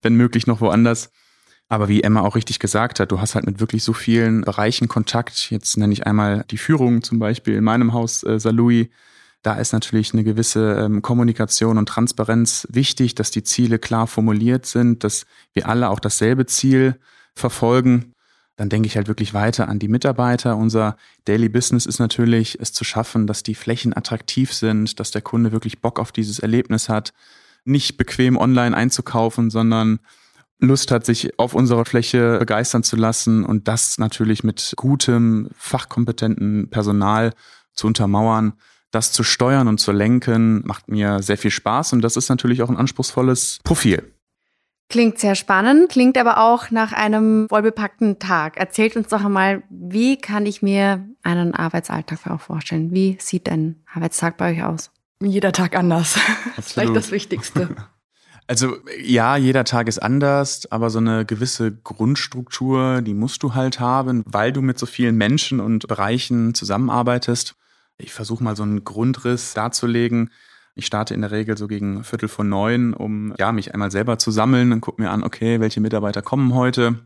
wenn 0.01 0.15
möglich 0.15 0.47
noch 0.47 0.61
woanders. 0.61 1.11
Aber 1.67 1.87
wie 1.87 2.03
Emma 2.03 2.21
auch 2.21 2.35
richtig 2.35 2.59
gesagt 2.59 2.99
hat, 2.99 3.11
du 3.11 3.19
hast 3.19 3.35
halt 3.35 3.45
mit 3.45 3.59
wirklich 3.59 3.83
so 3.83 3.93
vielen 3.93 4.41
Bereichen 4.41 4.87
Kontakt. 4.87 5.49
Jetzt 5.49 5.77
nenne 5.77 5.93
ich 5.93 6.05
einmal 6.05 6.45
die 6.51 6.57
Führung 6.57 7.01
zum 7.01 7.17
Beispiel 7.17 7.55
in 7.55 7.63
meinem 7.63 7.93
Haus 7.93 8.23
äh, 8.23 8.39
Salui, 8.39 8.91
da 9.45 9.53
ist 9.53 9.73
natürlich 9.73 10.11
eine 10.11 10.23
gewisse 10.23 10.73
ähm, 10.73 11.03
Kommunikation 11.03 11.77
und 11.77 11.87
Transparenz 11.87 12.67
wichtig, 12.71 13.13
dass 13.13 13.29
die 13.29 13.43
Ziele 13.43 13.77
klar 13.77 14.07
formuliert 14.07 14.65
sind, 14.65 15.03
dass 15.03 15.27
wir 15.53 15.69
alle 15.69 15.91
auch 15.91 15.99
dasselbe 15.99 16.47
Ziel 16.47 16.99
verfolgen. 17.35 18.15
Dann 18.55 18.69
denke 18.69 18.87
ich 18.87 18.95
halt 18.95 19.07
wirklich 19.07 19.35
weiter 19.35 19.69
an 19.69 19.77
die 19.77 19.87
Mitarbeiter. 19.87 20.57
Unser 20.57 20.97
Daily 21.25 21.47
Business 21.47 21.85
ist 21.85 21.99
natürlich, 21.99 22.59
es 22.59 22.73
zu 22.73 22.83
schaffen, 22.83 23.27
dass 23.27 23.43
die 23.43 23.53
Flächen 23.53 23.95
attraktiv 23.95 24.51
sind, 24.51 24.99
dass 24.99 25.11
der 25.11 25.21
Kunde 25.21 25.51
wirklich 25.51 25.79
Bock 25.79 25.99
auf 25.99 26.11
dieses 26.11 26.39
Erlebnis 26.39 26.89
hat, 26.89 27.13
nicht 27.65 27.97
bequem 27.97 28.37
online 28.37 28.75
einzukaufen, 28.75 29.51
sondern 29.51 29.99
Lust 30.59 30.91
hat, 30.91 31.05
sich 31.05 31.37
auf 31.37 31.53
unserer 31.53 31.85
Fläche 31.85 32.39
begeistern 32.39 32.83
zu 32.83 32.95
lassen 32.95 33.43
und 33.43 33.67
das 33.67 33.97
natürlich 33.97 34.43
mit 34.43 34.73
gutem, 34.77 35.49
fachkompetenten 35.57 36.69
Personal 36.69 37.33
zu 37.73 37.87
untermauern 37.87 38.53
das 38.95 39.11
zu 39.11 39.23
steuern 39.23 39.67
und 39.67 39.79
zu 39.79 39.91
lenken, 39.91 40.65
macht 40.65 40.87
mir 40.87 41.21
sehr 41.21 41.37
viel 41.37 41.51
Spaß 41.51 41.93
und 41.93 42.01
das 42.01 42.15
ist 42.15 42.29
natürlich 42.29 42.61
auch 42.61 42.69
ein 42.69 42.77
anspruchsvolles 42.77 43.59
Profil. 43.63 44.11
Klingt 44.87 45.19
sehr 45.19 45.35
spannend, 45.35 45.89
klingt 45.89 46.17
aber 46.17 46.37
auch 46.39 46.71
nach 46.71 46.93
einem 46.93 47.47
vollbepackten 47.49 48.19
Tag. 48.19 48.57
Erzählt 48.57 48.95
uns 48.95 49.07
doch 49.07 49.25
einmal, 49.25 49.63
wie 49.69 50.15
kann 50.15 50.45
ich 50.45 50.61
mir 50.61 51.05
einen 51.23 51.53
Arbeitsalltag 51.53 52.27
auch 52.27 52.39
vorstellen? 52.39 52.91
Wie 52.91 53.17
sieht 53.19 53.49
ein 53.49 53.83
Arbeitstag 53.91 54.37
bei 54.37 54.53
euch 54.53 54.63
aus? 54.63 54.91
Jeder 55.21 55.51
Tag 55.51 55.75
anders. 55.75 56.15
Absolut. 56.55 56.57
Das 56.57 56.65
ist 56.65 56.73
vielleicht 56.73 56.95
das 56.95 57.11
Wichtigste. 57.11 57.75
Also 58.47 58.77
ja, 59.03 59.37
jeder 59.37 59.63
Tag 59.63 59.87
ist 59.87 59.97
anders, 59.97 60.71
aber 60.71 60.91
so 60.91 60.99
eine 60.99 61.25
gewisse 61.25 61.71
Grundstruktur, 61.71 63.01
die 63.01 63.15
musst 63.15 63.41
du 63.41 63.55
halt 63.55 63.79
haben, 63.79 64.23
weil 64.27 64.51
du 64.51 64.61
mit 64.61 64.77
so 64.77 64.85
vielen 64.85 65.15
Menschen 65.15 65.59
und 65.59 65.87
Bereichen 65.87 66.53
zusammenarbeitest. 66.53 67.55
Ich 67.97 68.13
versuche 68.13 68.43
mal 68.43 68.55
so 68.55 68.63
einen 68.63 68.83
Grundriss 68.83 69.53
darzulegen. 69.55 70.29
Ich 70.75 70.85
starte 70.85 71.13
in 71.13 71.21
der 71.21 71.31
Regel 71.31 71.57
so 71.57 71.67
gegen 71.67 72.03
Viertel 72.03 72.29
vor 72.29 72.45
neun, 72.45 72.93
um 72.93 73.33
ja, 73.39 73.51
mich 73.51 73.73
einmal 73.73 73.89
selber 73.89 74.19
zu 74.19 74.29
sammeln 74.29 74.73
und 74.73 74.81
gucke 74.81 75.01
mir 75.01 75.09
an, 75.09 75.23
okay, 75.23 75.59
welche 75.59 75.79
Mitarbeiter 75.79 76.21
kommen 76.21 76.53
heute, 76.53 76.99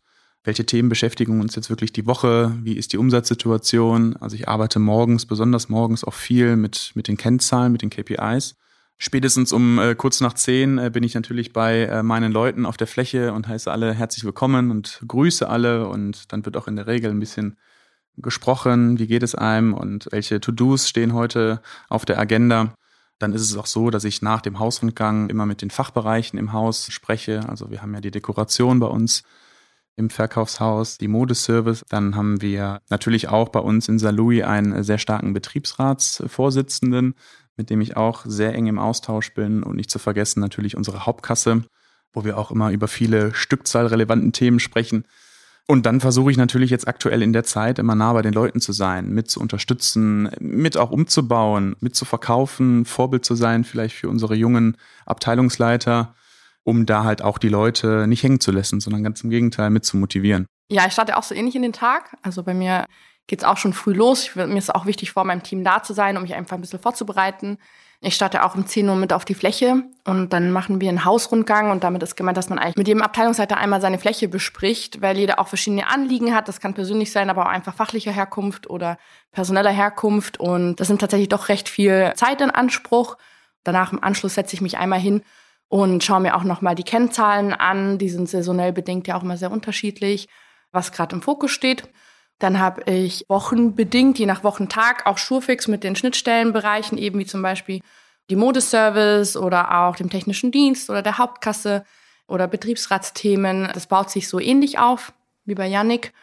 welche 0.43 0.65
Themen 0.65 0.89
beschäftigen 0.89 1.39
uns 1.39 1.55
jetzt 1.55 1.69
wirklich 1.69 1.93
die 1.93 2.07
Woche, 2.07 2.53
wie 2.63 2.73
ist 2.73 2.91
die 2.91 2.97
Umsatzsituation. 2.97 4.17
Also 4.17 4.35
ich 4.35 4.49
arbeite 4.49 4.79
morgens, 4.79 5.25
besonders 5.25 5.69
morgens 5.69 6.03
auch 6.03 6.15
viel 6.15 6.57
mit, 6.57 6.91
mit 6.95 7.07
den 7.07 7.15
Kennzahlen, 7.15 7.71
mit 7.71 7.81
den 7.81 7.91
KPIs. 7.91 8.55
Spätestens 9.01 9.53
um 9.53 9.79
äh, 9.79 9.95
kurz 9.95 10.19
nach 10.19 10.33
zehn 10.33 10.77
äh, 10.77 10.89
bin 10.89 11.03
ich 11.03 11.15
natürlich 11.15 11.53
bei 11.53 11.83
äh, 11.83 12.03
meinen 12.03 12.33
Leuten 12.33 12.65
auf 12.65 12.75
der 12.75 12.85
Fläche 12.85 13.31
und 13.31 13.47
heiße 13.47 13.71
alle 13.71 13.93
herzlich 13.93 14.25
willkommen 14.25 14.71
und 14.71 15.01
grüße 15.07 15.47
alle 15.47 15.87
und 15.87 16.33
dann 16.33 16.43
wird 16.43 16.57
auch 16.57 16.67
in 16.67 16.75
der 16.75 16.85
Regel 16.85 17.09
ein 17.09 17.19
bisschen 17.21 17.57
gesprochen, 18.17 18.99
wie 18.99 19.07
geht 19.07 19.23
es 19.23 19.35
einem 19.35 19.73
und 19.73 20.09
welche 20.11 20.41
To-Dos 20.41 20.89
stehen 20.89 21.13
heute 21.13 21.61
auf 21.87 22.03
der 22.03 22.19
Agenda. 22.19 22.75
Dann 23.19 23.31
ist 23.31 23.41
es 23.41 23.55
auch 23.55 23.67
so, 23.67 23.89
dass 23.89 24.03
ich 24.03 24.21
nach 24.21 24.41
dem 24.41 24.59
Hausrundgang 24.59 25.29
immer 25.29 25.45
mit 25.45 25.61
den 25.61 25.69
Fachbereichen 25.69 26.37
im 26.37 26.51
Haus 26.51 26.91
spreche. 26.91 27.47
Also 27.47 27.71
wir 27.71 27.81
haben 27.81 27.93
ja 27.93 28.01
die 28.01 28.11
Dekoration 28.11 28.81
bei 28.81 28.87
uns 28.87 29.23
im 29.95 30.09
Verkaufshaus, 30.09 30.97
die 30.97 31.07
Modeservice. 31.07 31.85
Dann 31.87 32.17
haben 32.17 32.41
wir 32.41 32.81
natürlich 32.89 33.29
auch 33.29 33.47
bei 33.47 33.59
uns 33.59 33.87
in 33.87 33.97
Salui 33.97 34.43
einen 34.43 34.83
sehr 34.83 34.97
starken 34.97 35.31
Betriebsratsvorsitzenden, 35.31 37.15
mit 37.59 37.69
dem 37.69 37.81
ich 37.81 37.97
auch 37.97 38.23
sehr 38.25 38.55
eng 38.55 38.67
im 38.67 38.79
Austausch 38.79 39.33
bin 39.33 39.63
und 39.63 39.75
nicht 39.75 39.91
zu 39.91 39.99
vergessen 39.99 40.39
natürlich 40.39 40.77
unsere 40.77 41.05
Hauptkasse, 41.05 41.63
wo 42.13 42.23
wir 42.23 42.37
auch 42.37 42.51
immer 42.51 42.71
über 42.71 42.87
viele 42.87 43.35
stückzahlrelevanten 43.35 44.31
Themen 44.31 44.61
sprechen. 44.61 45.03
Und 45.67 45.85
dann 45.85 45.99
versuche 45.99 46.31
ich 46.31 46.37
natürlich 46.37 46.69
jetzt 46.69 46.87
aktuell 46.87 47.21
in 47.21 47.33
der 47.33 47.43
Zeit 47.43 47.77
immer 47.77 47.95
nah 47.95 48.13
bei 48.13 48.21
den 48.21 48.33
Leuten 48.33 48.61
zu 48.61 48.71
sein, 48.71 49.09
mit 49.09 49.29
zu 49.29 49.41
unterstützen, 49.41 50.29
mit 50.39 50.77
auch 50.77 50.89
umzubauen, 50.89 51.75
mit 51.81 51.97
zu 51.97 52.05
verkaufen, 52.05 52.85
Vorbild 52.85 53.25
zu 53.25 53.35
sein, 53.35 53.65
vielleicht 53.65 53.97
für 53.97 54.07
unsere 54.07 54.35
jungen 54.35 54.77
Abteilungsleiter, 55.05 56.15
um 56.63 56.85
da 56.85 57.03
halt 57.03 57.21
auch 57.21 57.37
die 57.39 57.49
Leute 57.49 58.07
nicht 58.07 58.23
hängen 58.23 58.39
zu 58.39 58.51
lassen, 58.51 58.79
sondern 58.79 59.03
ganz 59.03 59.21
im 59.21 59.29
Gegenteil 59.29 59.69
mit 59.69 59.83
zu 59.83 59.97
motivieren. 59.97 60.45
Ja, 60.71 60.87
ich 60.87 60.93
starte 60.93 61.17
auch 61.17 61.23
so 61.23 61.35
ähnlich 61.35 61.57
in 61.57 61.63
den 61.63 61.73
Tag. 61.73 62.15
Also 62.21 62.41
bei 62.41 62.53
mir 62.53 62.85
geht 63.29 63.39
es 63.39 63.45
auch 63.45 63.57
schon 63.57 63.73
früh 63.73 63.93
los. 63.93 64.23
Ich, 64.23 64.35
mir 64.35 64.57
ist 64.57 64.73
auch 64.73 64.85
wichtig, 64.85 65.11
vor 65.11 65.23
meinem 65.23 65.43
Team 65.43 65.63
da 65.63 65.83
zu 65.83 65.93
sein, 65.93 66.17
um 66.17 66.23
mich 66.23 66.33
einfach 66.33 66.57
ein 66.57 66.61
bisschen 66.61 66.79
vorzubereiten. 66.79 67.59
Ich 68.01 68.15
starte 68.15 68.45
auch 68.45 68.55
um 68.55 68.65
10 68.65 68.87
Uhr 68.87 68.95
mit 68.95 69.11
auf 69.11 69.25
die 69.25 69.33
Fläche 69.33 69.83
und 70.05 70.31
dann 70.31 70.51
machen 70.51 70.79
wir 70.79 70.87
einen 70.87 71.03
Hausrundgang 71.03 71.69
und 71.69 71.83
damit 71.83 72.01
ist 72.01 72.15
gemeint, 72.15 72.37
dass 72.37 72.47
man 72.49 72.57
eigentlich 72.57 72.77
mit 72.77 72.87
jedem 72.87 73.01
Abteilungsleiter 73.01 73.57
einmal 73.57 73.81
seine 73.81 73.99
Fläche 73.99 74.29
bespricht, 74.29 75.01
weil 75.01 75.17
jeder 75.17 75.37
auch 75.37 75.49
verschiedene 75.49 75.85
Anliegen 75.87 76.33
hat. 76.33 76.47
Das 76.47 76.61
kann 76.61 76.73
persönlich 76.73 77.11
sein, 77.11 77.29
aber 77.29 77.43
auch 77.43 77.49
einfach 77.49 77.73
fachlicher 77.73 78.13
Herkunft 78.13 78.69
oder 78.69 78.97
personeller 79.31 79.71
Herkunft 79.71 80.39
und 80.39 80.77
das 80.77 80.87
nimmt 80.87 81.01
tatsächlich 81.01 81.27
doch 81.27 81.49
recht 81.49 81.67
viel 81.67 82.13
Zeit 82.15 82.39
in 82.39 82.51
Anspruch. 82.51 83.17
Danach 83.63 83.91
im 83.91 84.01
Anschluss 84.01 84.35
setze 84.35 84.55
ich 84.55 84.61
mich 84.61 84.77
einmal 84.77 84.99
hin 84.99 85.21
und 85.67 86.01
schaue 86.01 86.21
mir 86.21 86.37
auch 86.37 86.45
nochmal 86.45 86.75
die 86.75 86.83
Kennzahlen 86.83 87.53
an. 87.53 87.97
Die 87.97 88.09
sind 88.09 88.29
saisonell 88.29 88.71
bedingt 88.71 89.07
ja 89.07 89.17
auch 89.17 89.23
immer 89.23 89.35
sehr 89.35 89.51
unterschiedlich, 89.51 90.29
was 90.71 90.93
gerade 90.93 91.17
im 91.17 91.21
Fokus 91.21 91.51
steht. 91.51 91.89
Dann 92.39 92.59
habe 92.59 92.89
ich 92.89 93.25
wochenbedingt, 93.27 94.17
je 94.17 94.25
nach 94.25 94.43
Wochentag, 94.43 95.05
auch 95.05 95.17
Schurfix 95.17 95.67
mit 95.67 95.83
den 95.83 95.95
Schnittstellenbereichen, 95.95 96.97
eben 96.97 97.19
wie 97.19 97.25
zum 97.25 97.41
Beispiel 97.41 97.81
die 98.29 98.37
Modeservice 98.37 99.35
oder 99.35 99.81
auch 99.81 99.95
dem 99.97 100.09
technischen 100.09 100.51
Dienst 100.51 100.89
oder 100.89 101.01
der 101.01 101.17
Hauptkasse 101.17 101.83
oder 102.27 102.47
Betriebsratsthemen. 102.47 103.69
Das 103.73 103.87
baut 103.87 104.09
sich 104.09 104.29
so 104.29 104.39
ähnlich 104.39 104.79
auf 104.79 105.13
wie 105.45 105.55
bei 105.55 105.67
Yannick. 105.67 106.13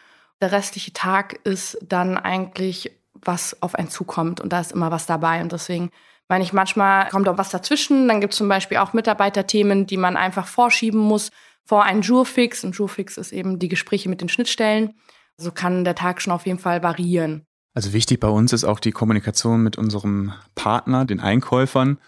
Der 0.41 0.51
restliche 0.51 0.93
Tag 0.93 1.39
ist 1.43 1.77
dann 1.87 2.17
eigentlich, 2.17 2.91
was 3.13 3.61
auf 3.61 3.75
einen 3.75 3.89
zukommt 3.89 4.39
und 4.39 4.53
da 4.53 4.59
ist 4.59 4.71
immer 4.71 4.89
was 4.89 5.05
dabei. 5.05 5.41
Und 5.41 5.51
deswegen 5.51 5.91
meine 6.27 6.43
ich, 6.43 6.53
manchmal 6.53 7.09
kommt 7.09 7.27
auch 7.29 7.37
was 7.37 7.49
dazwischen. 7.49 8.07
Dann 8.07 8.21
gibt 8.21 8.33
es 8.33 8.37
zum 8.37 8.47
Beispiel 8.47 8.77
auch 8.77 8.93
Mitarbeiterthemen, 8.93 9.85
die 9.85 9.97
man 9.97 10.17
einfach 10.17 10.47
vorschieben 10.47 10.99
muss 10.99 11.31
vor 11.63 11.83
einen 11.83 12.01
Jurfix. 12.01 12.63
Und 12.63 12.75
Jurfix 12.75 13.17
ist 13.17 13.31
eben 13.31 13.59
die 13.59 13.69
Gespräche 13.69 14.09
mit 14.09 14.21
den 14.21 14.29
Schnittstellen. 14.29 14.93
So 15.37 15.51
kann 15.51 15.83
der 15.83 15.95
Tag 15.95 16.21
schon 16.21 16.33
auf 16.33 16.45
jeden 16.45 16.59
Fall 16.59 16.83
variieren. 16.83 17.45
Also 17.73 17.93
wichtig 17.93 18.19
bei 18.19 18.27
uns 18.27 18.53
ist 18.53 18.63
auch 18.63 18.79
die 18.79 18.91
Kommunikation 18.91 19.61
mit 19.61 19.77
unserem 19.77 20.33
Partner, 20.55 21.05
den 21.05 21.19
Einkäufern. 21.19 21.99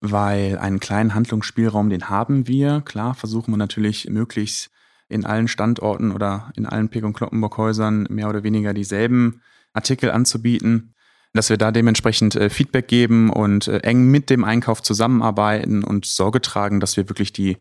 weil 0.00 0.58
einen 0.58 0.78
kleinen 0.78 1.14
Handlungsspielraum, 1.14 1.90
den 1.90 2.08
haben 2.08 2.46
wir. 2.46 2.82
Klar, 2.82 3.14
versuchen 3.14 3.52
wir 3.52 3.56
natürlich 3.56 4.08
möglichst 4.08 4.70
in 5.08 5.24
allen 5.24 5.48
Standorten 5.48 6.12
oder 6.12 6.52
in 6.54 6.66
allen 6.66 6.88
Pek- 6.88 7.04
und 7.04 7.14
Kloppenburg-Häusern 7.14 8.06
mehr 8.10 8.28
oder 8.28 8.44
weniger 8.44 8.74
dieselben 8.74 9.42
Artikel 9.72 10.10
anzubieten, 10.10 10.94
dass 11.32 11.50
wir 11.50 11.56
da 11.56 11.72
dementsprechend 11.72 12.36
äh, 12.36 12.50
Feedback 12.50 12.88
geben 12.88 13.30
und 13.30 13.68
äh, 13.68 13.78
eng 13.78 14.10
mit 14.10 14.30
dem 14.30 14.44
Einkauf 14.44 14.82
zusammenarbeiten 14.82 15.82
und 15.82 16.04
Sorge 16.04 16.40
tragen, 16.40 16.80
dass 16.80 16.96
wir 16.96 17.08
wirklich 17.08 17.32
die 17.32 17.56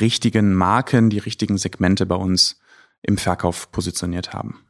richtigen 0.00 0.54
Marken, 0.54 1.10
die 1.10 1.18
richtigen 1.18 1.58
Segmente 1.58 2.06
bei 2.06 2.16
uns 2.16 2.59
im 3.02 3.18
Verkauf 3.18 3.70
positioniert 3.72 4.32
haben. 4.32 4.64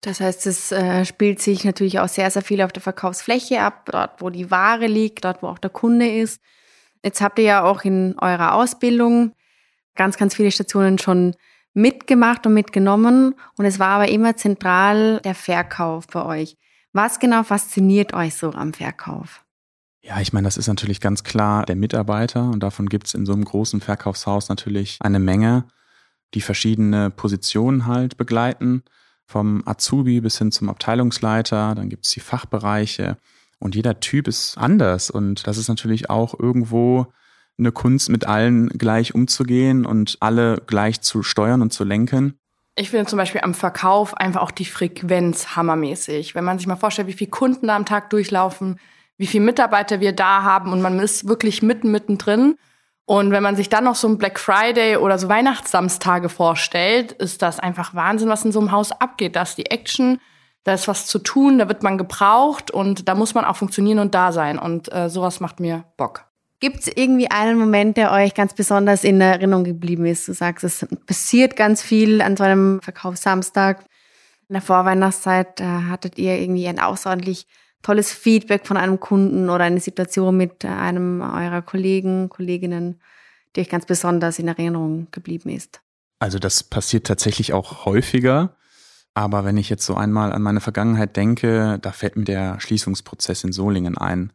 Das 0.00 0.20
heißt, 0.20 0.46
es 0.46 0.70
äh, 0.70 1.04
spielt 1.04 1.40
sich 1.40 1.64
natürlich 1.64 1.98
auch 1.98 2.08
sehr, 2.08 2.30
sehr 2.30 2.42
viel 2.42 2.62
auf 2.62 2.72
der 2.72 2.82
Verkaufsfläche 2.82 3.60
ab, 3.60 3.88
dort, 3.90 4.22
wo 4.22 4.30
die 4.30 4.50
Ware 4.50 4.86
liegt, 4.86 5.24
dort, 5.24 5.42
wo 5.42 5.48
auch 5.48 5.58
der 5.58 5.70
Kunde 5.70 6.08
ist. 6.08 6.40
Jetzt 7.04 7.20
habt 7.20 7.38
ihr 7.38 7.44
ja 7.44 7.64
auch 7.64 7.82
in 7.84 8.16
eurer 8.18 8.54
Ausbildung 8.54 9.32
ganz, 9.94 10.16
ganz 10.16 10.34
viele 10.34 10.52
Stationen 10.52 10.98
schon 10.98 11.34
mitgemacht 11.74 12.46
und 12.46 12.54
mitgenommen 12.54 13.34
und 13.56 13.64
es 13.64 13.78
war 13.78 13.90
aber 13.90 14.08
immer 14.08 14.36
zentral 14.36 15.20
der 15.20 15.34
Verkauf 15.34 16.06
bei 16.06 16.24
euch. 16.24 16.56
Was 16.92 17.20
genau 17.20 17.42
fasziniert 17.42 18.14
euch 18.14 18.34
so 18.34 18.50
am 18.50 18.72
Verkauf? 18.72 19.44
Ja, 20.02 20.20
ich 20.20 20.32
meine, 20.32 20.46
das 20.46 20.56
ist 20.56 20.68
natürlich 20.68 21.00
ganz 21.00 21.22
klar 21.22 21.64
der 21.66 21.76
Mitarbeiter 21.76 22.44
und 22.44 22.60
davon 22.62 22.88
gibt 22.88 23.08
es 23.08 23.14
in 23.14 23.26
so 23.26 23.32
einem 23.32 23.44
großen 23.44 23.80
Verkaufshaus 23.80 24.48
natürlich 24.48 24.98
eine 25.00 25.18
Menge, 25.18 25.66
die 26.34 26.40
verschiedene 26.40 27.10
Positionen 27.10 27.86
halt 27.86 28.16
begleiten, 28.16 28.82
vom 29.24 29.62
Azubi 29.66 30.20
bis 30.20 30.38
hin 30.38 30.52
zum 30.52 30.68
Abteilungsleiter, 30.68 31.74
dann 31.74 31.88
gibt 31.88 32.06
es 32.06 32.12
die 32.12 32.20
Fachbereiche 32.20 33.16
und 33.58 33.74
jeder 33.74 34.00
Typ 34.00 34.28
ist 34.28 34.56
anders 34.56 35.10
und 35.10 35.46
das 35.46 35.58
ist 35.58 35.68
natürlich 35.68 36.10
auch 36.10 36.38
irgendwo 36.38 37.06
eine 37.58 37.72
Kunst, 37.72 38.08
mit 38.08 38.26
allen 38.26 38.68
gleich 38.68 39.14
umzugehen 39.14 39.84
und 39.84 40.16
alle 40.20 40.62
gleich 40.66 41.00
zu 41.00 41.22
steuern 41.22 41.60
und 41.60 41.72
zu 41.72 41.84
lenken. 41.84 42.38
Ich 42.76 42.90
finde 42.90 43.06
zum 43.06 43.16
Beispiel 43.16 43.40
am 43.40 43.54
Verkauf 43.54 44.16
einfach 44.16 44.40
auch 44.40 44.52
die 44.52 44.64
Frequenz 44.64 45.56
hammermäßig. 45.56 46.36
Wenn 46.36 46.44
man 46.44 46.58
sich 46.58 46.68
mal 46.68 46.76
vorstellt, 46.76 47.08
wie 47.08 47.12
viele 47.12 47.30
Kunden 47.30 47.66
da 47.66 47.74
am 47.74 47.84
Tag 47.84 48.10
durchlaufen, 48.10 48.78
wie 49.16 49.26
viele 49.26 49.44
Mitarbeiter 49.44 49.98
wir 49.98 50.12
da 50.12 50.44
haben 50.44 50.72
und 50.72 50.80
man 50.80 51.00
ist 51.00 51.26
wirklich 51.26 51.60
mitten, 51.60 51.90
mittendrin. 51.90 52.56
Und 53.08 53.30
wenn 53.30 53.42
man 53.42 53.56
sich 53.56 53.70
dann 53.70 53.84
noch 53.84 53.94
so 53.94 54.06
ein 54.06 54.18
Black 54.18 54.38
Friday 54.38 54.98
oder 54.98 55.16
so 55.16 55.30
Weihnachtssamstage 55.30 56.28
vorstellt, 56.28 57.12
ist 57.12 57.40
das 57.40 57.58
einfach 57.58 57.94
Wahnsinn, 57.94 58.28
was 58.28 58.44
in 58.44 58.52
so 58.52 58.60
einem 58.60 58.70
Haus 58.70 58.92
abgeht. 58.92 59.34
Da 59.34 59.42
ist 59.42 59.56
die 59.56 59.70
Action, 59.70 60.20
da 60.64 60.74
ist 60.74 60.88
was 60.88 61.06
zu 61.06 61.18
tun, 61.18 61.56
da 61.56 61.68
wird 61.68 61.82
man 61.82 61.96
gebraucht 61.96 62.70
und 62.70 63.08
da 63.08 63.14
muss 63.14 63.32
man 63.32 63.46
auch 63.46 63.56
funktionieren 63.56 63.98
und 63.98 64.14
da 64.14 64.30
sein. 64.30 64.58
Und 64.58 64.92
äh, 64.92 65.08
sowas 65.08 65.40
macht 65.40 65.58
mir 65.58 65.84
Bock. 65.96 66.26
Gibt 66.60 66.80
es 66.80 66.88
irgendwie 66.88 67.30
einen 67.30 67.58
Moment, 67.58 67.96
der 67.96 68.12
euch 68.12 68.34
ganz 68.34 68.52
besonders 68.52 69.04
in 69.04 69.22
Erinnerung 69.22 69.64
geblieben 69.64 70.04
ist? 70.04 70.28
Du 70.28 70.34
sagst, 70.34 70.62
es 70.62 70.86
passiert 71.06 71.56
ganz 71.56 71.80
viel 71.80 72.20
an 72.20 72.36
so 72.36 72.44
einem 72.44 72.82
Verkaufssamstag. 72.82 73.86
In 74.50 74.52
der 74.52 74.60
Vorweihnachtszeit 74.60 75.62
äh, 75.62 75.64
hattet 75.64 76.18
ihr 76.18 76.38
irgendwie 76.38 76.68
ein 76.68 76.78
außerordentlich 76.78 77.46
tolles 77.82 78.12
Feedback 78.12 78.66
von 78.66 78.76
einem 78.76 79.00
Kunden 79.00 79.50
oder 79.50 79.64
eine 79.64 79.80
Situation 79.80 80.36
mit 80.36 80.64
einem 80.64 81.20
eurer 81.20 81.62
Kollegen, 81.62 82.28
Kolleginnen, 82.28 83.00
die 83.54 83.60
euch 83.60 83.68
ganz 83.68 83.86
besonders 83.86 84.38
in 84.38 84.48
Erinnerung 84.48 85.08
geblieben 85.10 85.50
ist? 85.50 85.80
Also 86.18 86.38
das 86.38 86.62
passiert 86.62 87.06
tatsächlich 87.06 87.52
auch 87.52 87.84
häufiger. 87.84 88.56
Aber 89.14 89.44
wenn 89.44 89.56
ich 89.56 89.68
jetzt 89.68 89.84
so 89.84 89.94
einmal 89.94 90.32
an 90.32 90.42
meine 90.42 90.60
Vergangenheit 90.60 91.16
denke, 91.16 91.78
da 91.80 91.92
fällt 91.92 92.16
mir 92.16 92.24
der 92.24 92.60
Schließungsprozess 92.60 93.44
in 93.44 93.52
Solingen 93.52 93.98
ein. 93.98 94.32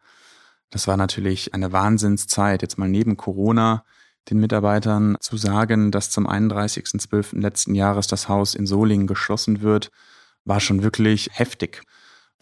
Das 0.71 0.87
war 0.87 0.97
natürlich 0.97 1.53
eine 1.53 1.71
Wahnsinnszeit, 1.71 2.61
jetzt 2.61 2.77
mal 2.77 2.89
neben 2.89 3.15
Corona 3.15 3.85
den 4.29 4.39
Mitarbeitern 4.39 5.17
zu 5.19 5.37
sagen, 5.37 5.91
dass 5.91 6.09
zum 6.09 6.27
31.12. 6.27 7.39
letzten 7.39 7.75
Jahres 7.75 8.07
das 8.07 8.29
Haus 8.29 8.55
in 8.55 8.65
Solingen 8.65 9.07
geschlossen 9.07 9.61
wird, 9.61 9.91
war 10.45 10.59
schon 10.59 10.81
wirklich 10.83 11.29
heftig. 11.33 11.83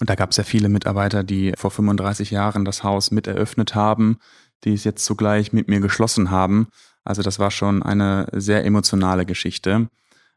Und 0.02 0.10
da 0.10 0.16
gab 0.16 0.32
es 0.32 0.38
ja 0.38 0.44
viele 0.44 0.68
Mitarbeiter, 0.68 1.24
die 1.24 1.54
vor 1.56 1.70
35 1.70 2.32
Jahren 2.32 2.66
das 2.66 2.84
Haus 2.84 3.12
mit 3.12 3.28
eröffnet 3.28 3.76
haben, 3.76 4.18
die 4.64 4.74
es 4.74 4.84
jetzt 4.84 5.06
zugleich 5.06 5.54
mit 5.54 5.68
mir 5.68 5.80
geschlossen 5.80 6.32
haben. 6.32 6.70
Also 7.04 7.22
das 7.22 7.38
war 7.38 7.52
schon 7.52 7.84
eine 7.84 8.26
sehr 8.34 8.66
emotionale 8.66 9.28
Geschichte. 9.28 9.90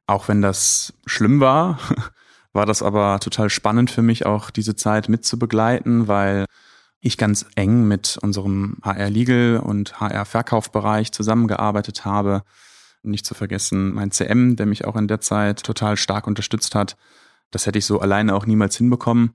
Auch 0.07 0.29
wenn 0.29 0.43
das 0.43 0.93
schlimm 1.07 1.41
war, 1.41 1.79
war 2.53 2.67
das 2.67 2.83
aber 2.83 3.19
total 3.21 3.49
spannend 3.49 3.91
für 3.91 4.03
mich, 4.03 4.27
auch 4.27 4.51
diese 4.51 4.77
Zeit 4.77 5.09
mitzubegleiten, 5.09 6.09
weil 6.09 6.45
ich 7.01 7.17
ganz 7.17 7.47
eng 7.55 7.89
mit 7.89 8.19
unserem 8.21 8.77
HR 8.83 9.09
Legal 9.09 9.63
und 9.65 9.99
HR 9.99 10.27
Verkaufbereich 10.27 11.11
zusammengearbeitet 11.11 12.05
habe. 12.05 12.43
Nicht 13.03 13.25
zu 13.25 13.33
vergessen 13.33 13.95
mein 13.95 14.11
CM, 14.11 14.57
der 14.57 14.67
mich 14.67 14.85
auch 14.85 14.97
in 14.97 15.09
der 15.09 15.23
Zeit 15.23 15.63
total 15.63 15.97
stark 15.97 16.27
unterstützt 16.27 16.75
hat. 16.75 16.99
Das 17.51 17.65
hätte 17.65 17.79
ich 17.79 17.87
so 17.87 18.01
alleine 18.01 18.35
auch 18.35 18.45
niemals 18.45 18.77
hinbekommen. 18.77 19.33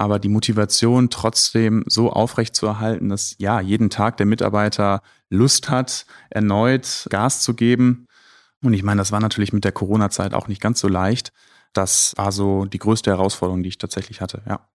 Aber 0.00 0.18
die 0.18 0.30
Motivation 0.30 1.10
trotzdem 1.10 1.84
so 1.86 2.10
aufrecht 2.10 2.56
zu 2.56 2.64
erhalten, 2.64 3.10
dass 3.10 3.36
ja 3.36 3.60
jeden 3.60 3.90
Tag 3.90 4.16
der 4.16 4.24
Mitarbeiter 4.24 5.02
Lust 5.28 5.68
hat, 5.68 6.06
erneut 6.30 7.06
Gas 7.10 7.42
zu 7.42 7.52
geben. 7.52 8.06
Und 8.62 8.72
ich 8.72 8.82
meine, 8.82 9.02
das 9.02 9.12
war 9.12 9.20
natürlich 9.20 9.52
mit 9.52 9.62
der 9.62 9.72
Corona-Zeit 9.72 10.32
auch 10.32 10.48
nicht 10.48 10.62
ganz 10.62 10.80
so 10.80 10.88
leicht. 10.88 11.34
Das 11.74 12.14
war 12.16 12.32
so 12.32 12.64
die 12.64 12.78
größte 12.78 13.10
Herausforderung, 13.10 13.62
die 13.62 13.68
ich 13.68 13.76
tatsächlich 13.76 14.22
hatte, 14.22 14.40
ja. 14.48 14.70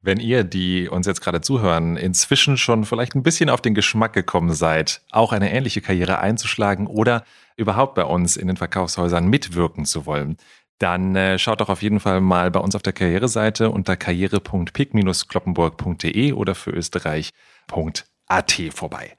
Wenn 0.00 0.18
ihr, 0.18 0.42
die 0.42 0.88
uns 0.88 1.06
jetzt 1.06 1.20
gerade 1.20 1.40
zuhören, 1.40 1.96
inzwischen 1.96 2.56
schon 2.56 2.84
vielleicht 2.84 3.14
ein 3.14 3.22
bisschen 3.22 3.50
auf 3.50 3.60
den 3.60 3.74
Geschmack 3.74 4.12
gekommen 4.12 4.52
seid, 4.52 5.02
auch 5.12 5.32
eine 5.32 5.52
ähnliche 5.52 5.80
Karriere 5.80 6.18
einzuschlagen 6.18 6.88
oder 6.88 7.24
überhaupt 7.56 7.94
bei 7.94 8.04
uns 8.04 8.36
in 8.36 8.48
den 8.48 8.56
Verkaufshäusern 8.56 9.26
mitwirken 9.28 9.84
zu 9.84 10.04
wollen, 10.06 10.36
dann 10.78 11.16
äh, 11.16 11.38
schaut 11.38 11.60
doch 11.60 11.68
auf 11.68 11.82
jeden 11.82 12.00
Fall 12.00 12.20
mal 12.20 12.50
bei 12.50 12.60
uns 12.60 12.74
auf 12.74 12.82
der 12.82 12.92
Karriereseite 12.92 13.70
unter 13.70 13.96
karriere.pick-kloppenburg.de 13.96 16.32
oder 16.32 16.54
für 16.54 16.70
Österreich.at 16.70 18.62
vorbei. 18.72 19.16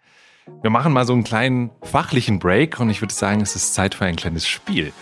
Wir 0.61 0.71
machen 0.71 0.93
mal 0.93 1.05
so 1.05 1.13
einen 1.13 1.23
kleinen 1.23 1.71
fachlichen 1.83 2.39
Break 2.39 2.79
und 2.79 2.89
ich 2.89 3.01
würde 3.01 3.13
sagen, 3.13 3.41
es 3.41 3.55
ist 3.55 3.73
Zeit 3.73 3.95
für 3.95 4.05
ein 4.05 4.15
kleines 4.15 4.47
Spiel. 4.47 4.93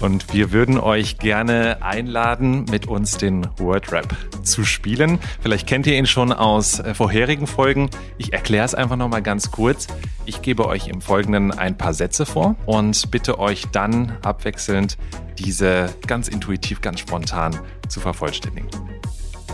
Und 0.00 0.32
wir 0.32 0.52
würden 0.52 0.78
euch 0.78 1.18
gerne 1.18 1.78
einladen, 1.82 2.66
mit 2.70 2.86
uns 2.86 3.16
den 3.16 3.46
Wordrap 3.56 4.14
zu 4.42 4.64
spielen. 4.64 5.18
Vielleicht 5.40 5.66
kennt 5.66 5.86
ihr 5.86 5.96
ihn 5.96 6.06
schon 6.06 6.32
aus 6.32 6.80
äh, 6.80 6.94
vorherigen 6.94 7.46
Folgen. 7.46 7.90
Ich 8.18 8.32
erkläre 8.32 8.64
es 8.64 8.74
einfach 8.74 8.96
nochmal 8.96 9.22
ganz 9.22 9.50
kurz. 9.50 9.86
Ich 10.26 10.42
gebe 10.42 10.66
euch 10.66 10.88
im 10.88 11.00
Folgenden 11.00 11.50
ein 11.50 11.78
paar 11.78 11.94
Sätze 11.94 12.26
vor 12.26 12.56
und 12.66 13.10
bitte 13.10 13.38
euch 13.38 13.64
dann 13.72 14.12
abwechselnd 14.22 14.98
diese 15.38 15.88
ganz 16.06 16.28
intuitiv, 16.28 16.80
ganz 16.80 17.00
spontan 17.00 17.58
zu 17.88 18.00
vervollständigen. 18.00 18.68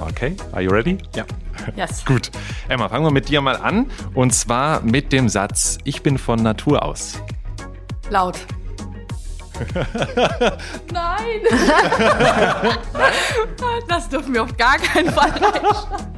Okay, 0.01 0.35
are 0.53 0.63
you 0.63 0.71
ready? 0.71 0.99
Ja. 1.15 1.25
Yes. 1.77 2.05
Gut. 2.07 2.31
Emma, 2.69 2.89
fangen 2.89 3.05
wir 3.05 3.13
mit 3.13 3.29
dir 3.29 3.41
mal 3.41 3.57
an. 3.57 3.87
Und 4.15 4.35
zwar 4.35 4.81
mit 4.83 5.13
dem 5.13 5.29
Satz, 5.29 5.79
ich 5.85 6.03
bin 6.03 6.19
von 6.19 6.43
Natur 6.43 6.85
aus. 6.85 7.23
Laut. 8.11 8.39
Nein! 10.93 11.41
das 13.89 14.09
dürfen 14.09 14.35
wir 14.35 14.43
auf 14.45 14.57
gar 14.57 14.77
keinen 14.79 15.11
Fall 15.13 15.31
reinschreiben. 15.31 16.17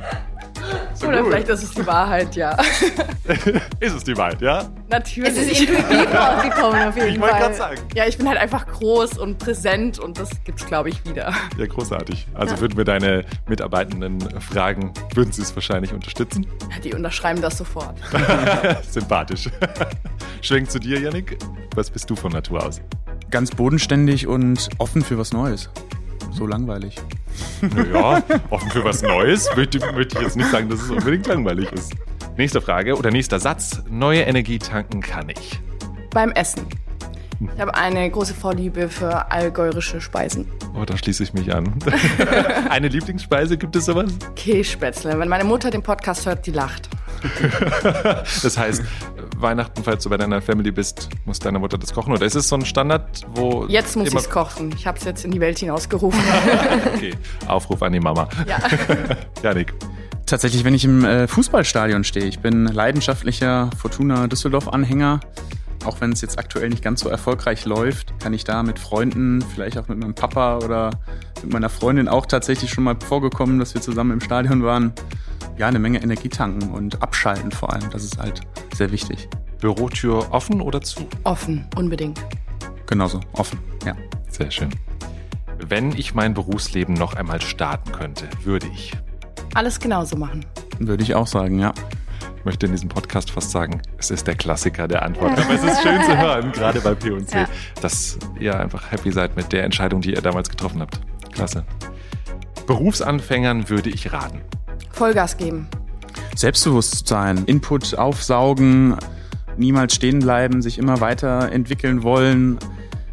So 0.94 1.08
Oder 1.08 1.20
gut. 1.20 1.30
vielleicht 1.32 1.48
ist 1.50 1.62
es 1.62 1.70
die 1.72 1.86
Wahrheit, 1.86 2.34
ja. 2.36 2.56
Ist 3.80 3.94
es 3.96 4.04
die 4.04 4.16
Wahrheit, 4.16 4.40
ja? 4.40 4.64
Natürlich. 4.88 5.30
Es 5.36 5.36
ist 5.50 5.60
intuitiv 5.60 6.14
rausgekommen 6.14 6.88
auf 6.88 6.96
jeden 6.96 7.08
Ich 7.10 7.20
wollte 7.20 7.34
Fall. 7.34 7.40
gerade 7.42 7.54
sagen. 7.54 7.80
ja, 7.94 8.06
ich 8.06 8.16
bin 8.16 8.26
halt 8.26 8.38
einfach 8.38 8.66
groß 8.66 9.18
und 9.18 9.38
präsent 9.38 9.98
und 9.98 10.18
das 10.18 10.30
gibt's, 10.44 10.64
glaube 10.64 10.88
ich, 10.88 11.04
wieder. 11.04 11.34
Ja, 11.58 11.66
großartig. 11.66 12.26
Also 12.32 12.58
würden 12.60 12.78
wir 12.78 12.84
deine 12.86 13.26
Mitarbeitenden 13.46 14.20
fragen, 14.40 14.94
würden 15.14 15.32
sie 15.32 15.42
es 15.42 15.54
wahrscheinlich 15.54 15.92
unterstützen? 15.92 16.46
Ja, 16.74 16.78
Die 16.82 16.94
unterschreiben 16.94 17.42
das 17.42 17.58
sofort. 17.58 17.96
Sympathisch. 18.90 19.50
Schwenk 20.40 20.70
zu 20.70 20.78
dir, 20.78 20.98
Yannick. 20.98 21.36
Was 21.74 21.90
bist 21.90 22.08
du 22.08 22.16
von 22.16 22.32
Natur 22.32 22.64
aus? 22.64 22.80
Ganz 23.34 23.50
bodenständig 23.50 24.28
und 24.28 24.68
offen 24.78 25.02
für 25.02 25.18
was 25.18 25.32
Neues. 25.32 25.68
So 26.30 26.46
langweilig. 26.46 26.94
Naja, 27.62 28.22
offen 28.50 28.70
für 28.70 28.84
was 28.84 29.02
Neues. 29.02 29.50
Möchte, 29.56 29.80
möchte 29.92 30.18
ich 30.18 30.22
jetzt 30.22 30.36
nicht 30.36 30.52
sagen, 30.52 30.68
dass 30.68 30.82
es 30.82 30.88
unbedingt 30.88 31.26
langweilig 31.26 31.72
ist. 31.72 31.94
Nächste 32.36 32.60
Frage 32.60 32.96
oder 32.96 33.10
nächster 33.10 33.40
Satz. 33.40 33.82
Neue 33.90 34.20
Energie 34.20 34.60
tanken 34.60 35.00
kann 35.00 35.30
ich. 35.30 35.58
Beim 36.10 36.30
Essen. 36.30 36.64
Ich 37.52 37.60
habe 37.60 37.74
eine 37.74 38.08
große 38.08 38.34
Vorliebe 38.34 38.88
für 38.88 39.32
allgäurische 39.32 40.00
Speisen. 40.00 40.46
Oh, 40.80 40.84
da 40.84 40.96
schließe 40.96 41.24
ich 41.24 41.34
mich 41.34 41.52
an. 41.52 41.74
Eine 42.70 42.86
Lieblingsspeise, 42.86 43.58
gibt 43.58 43.74
es 43.74 43.86
sowas? 43.86 44.12
Kässpätzle. 44.36 45.18
Wenn 45.18 45.28
meine 45.28 45.42
Mutter 45.42 45.72
den 45.72 45.82
Podcast 45.82 46.24
hört, 46.24 46.46
die 46.46 46.52
lacht. 46.52 46.88
Das 48.42 48.58
heißt, 48.58 48.82
Weihnachten, 49.36 49.82
falls 49.82 50.04
du 50.04 50.10
bei 50.10 50.16
deiner 50.16 50.40
Family 50.40 50.70
bist, 50.70 51.08
muss 51.24 51.38
deine 51.38 51.58
Mutter 51.58 51.78
das 51.78 51.92
kochen? 51.92 52.12
Oder 52.12 52.24
ist 52.26 52.34
es 52.34 52.48
so 52.48 52.56
ein 52.56 52.64
Standard, 52.64 53.22
wo. 53.34 53.66
Jetzt 53.66 53.96
muss 53.96 54.08
ich 54.08 54.14
es 54.14 54.30
kochen. 54.30 54.72
Ich 54.76 54.86
habe 54.86 54.98
es 54.98 55.04
jetzt 55.04 55.24
in 55.24 55.30
die 55.30 55.40
Welt 55.40 55.58
hinausgerufen. 55.58 56.20
Okay, 56.94 57.14
Aufruf 57.48 57.82
an 57.82 57.92
die 57.92 58.00
Mama. 58.00 58.28
ja. 58.46 58.58
Janik. 59.42 59.74
Tatsächlich, 60.26 60.64
wenn 60.64 60.74
ich 60.74 60.84
im 60.84 61.04
äh, 61.04 61.26
Fußballstadion 61.26 62.04
stehe. 62.04 62.26
Ich 62.26 62.38
bin 62.38 62.66
leidenschaftlicher 62.66 63.70
Fortuna 63.76 64.26
Düsseldorf-Anhänger. 64.26 65.20
Auch 65.84 66.00
wenn 66.00 66.12
es 66.12 66.20
jetzt 66.20 66.38
aktuell 66.38 66.70
nicht 66.70 66.82
ganz 66.82 67.00
so 67.00 67.08
erfolgreich 67.08 67.64
läuft, 67.64 68.18
kann 68.18 68.32
ich 68.32 68.44
da 68.44 68.62
mit 68.62 68.78
Freunden, 68.78 69.42
vielleicht 69.42 69.76
auch 69.78 69.88
mit 69.88 69.98
meinem 69.98 70.14
Papa 70.14 70.58
oder 70.58 70.90
mit 71.42 71.52
meiner 71.52 71.68
Freundin 71.68 72.08
auch 72.08 72.26
tatsächlich 72.26 72.70
schon 72.70 72.84
mal 72.84 72.96
vorgekommen, 72.96 73.58
dass 73.58 73.74
wir 73.74 73.82
zusammen 73.82 74.12
im 74.12 74.20
Stadion 74.20 74.62
waren, 74.62 74.92
ja, 75.58 75.68
eine 75.68 75.78
Menge 75.78 76.02
Energie 76.02 76.28
tanken 76.28 76.70
und 76.70 77.02
abschalten 77.02 77.52
vor 77.52 77.72
allem. 77.72 77.90
Das 77.90 78.02
ist 78.02 78.18
halt 78.18 78.40
sehr 78.74 78.90
wichtig. 78.90 79.28
Bürotür 79.60 80.32
offen 80.32 80.60
oder 80.60 80.80
zu? 80.80 81.06
Offen, 81.24 81.66
unbedingt. 81.76 82.20
Genauso, 82.86 83.20
offen, 83.34 83.58
ja. 83.84 83.94
Sehr 84.28 84.50
schön. 84.50 84.70
Wenn 85.58 85.92
ich 85.92 86.14
mein 86.14 86.34
Berufsleben 86.34 86.94
noch 86.94 87.14
einmal 87.14 87.40
starten 87.40 87.92
könnte, 87.92 88.28
würde 88.42 88.66
ich 88.74 88.92
alles 89.54 89.78
genauso 89.78 90.16
machen. 90.16 90.44
Würde 90.78 91.02
ich 91.02 91.14
auch 91.14 91.28
sagen, 91.28 91.58
ja. 91.60 91.72
Ich 92.44 92.46
möchte 92.46 92.66
in 92.66 92.72
diesem 92.72 92.90
Podcast 92.90 93.30
fast 93.30 93.52
sagen, 93.52 93.80
es 93.96 94.10
ist 94.10 94.26
der 94.26 94.34
Klassiker 94.34 94.86
der 94.86 95.02
Antwort. 95.02 95.32
Aber 95.32 95.54
es 95.54 95.64
ist 95.64 95.80
schön 95.80 95.98
zu 96.02 96.18
hören, 96.18 96.52
gerade 96.52 96.78
bei 96.82 96.94
P&C, 96.94 97.34
ja. 97.34 97.48
dass 97.80 98.18
ihr 98.38 98.60
einfach 98.60 98.92
happy 98.92 99.12
seid 99.12 99.34
mit 99.34 99.50
der 99.50 99.64
Entscheidung, 99.64 100.02
die 100.02 100.12
ihr 100.12 100.20
damals 100.20 100.50
getroffen 100.50 100.82
habt. 100.82 101.00
Klasse. 101.32 101.64
Berufsanfängern 102.66 103.70
würde 103.70 103.88
ich 103.88 104.12
raten. 104.12 104.42
Vollgas 104.92 105.38
geben. 105.38 105.68
Selbstbewusstsein, 106.36 107.44
Input 107.46 107.96
aufsaugen, 107.96 108.96
niemals 109.56 109.94
stehen 109.94 110.18
bleiben, 110.18 110.60
sich 110.60 110.76
immer 110.76 111.00
weiterentwickeln 111.00 112.02
wollen, 112.02 112.58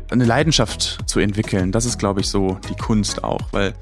eine 0.09 0.25
Leidenschaft 0.25 1.09
zu 1.09 1.21
entwickeln. 1.21 1.71
Das 1.71 1.85
ist, 1.85 1.99
glaube 1.99 2.19
ich, 2.19 2.27
so 2.27 2.59
die 2.69 2.75
Kunst 2.75 3.23
auch, 3.23 3.47
weil 3.53 3.75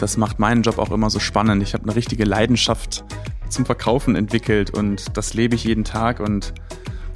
das 0.00 0.16
macht 0.16 0.40
meinen 0.40 0.62
Job 0.62 0.78
auch 0.78 0.90
immer 0.90 1.08
so 1.08 1.20
spannend. 1.20 1.62
Ich 1.62 1.74
habe 1.74 1.84
eine 1.84 1.94
richtige 1.94 2.24
Leidenschaft 2.24 3.04
zum 3.48 3.66
Verkaufen 3.66 4.16
entwickelt 4.16 4.70
und 4.70 5.16
das 5.16 5.34
lebe 5.34 5.54
ich 5.54 5.64
jeden 5.64 5.84
Tag 5.84 6.20
und 6.20 6.54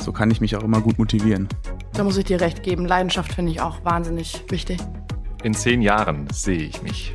so 0.03 0.13
kann 0.13 0.31
ich 0.31 0.41
mich 0.41 0.57
auch 0.57 0.65
immer 0.65 0.81
gut 0.81 0.99
motivieren. 0.99 1.49
Da 1.93 2.05
muss 2.05 2.17
ich 2.17 2.25
dir 2.25 2.41
recht 2.41 2.63
geben. 2.63 2.87
Leidenschaft 2.87 3.33
finde 3.33 3.53
ich 3.53 3.61
auch 3.61 3.85
wahnsinnig 3.85 4.45
wichtig. 4.49 4.79
In 5.43 5.55
zehn 5.55 5.83
Jahren 5.83 6.29
sehe 6.33 6.63
ich 6.63 6.83
mich. 6.83 7.15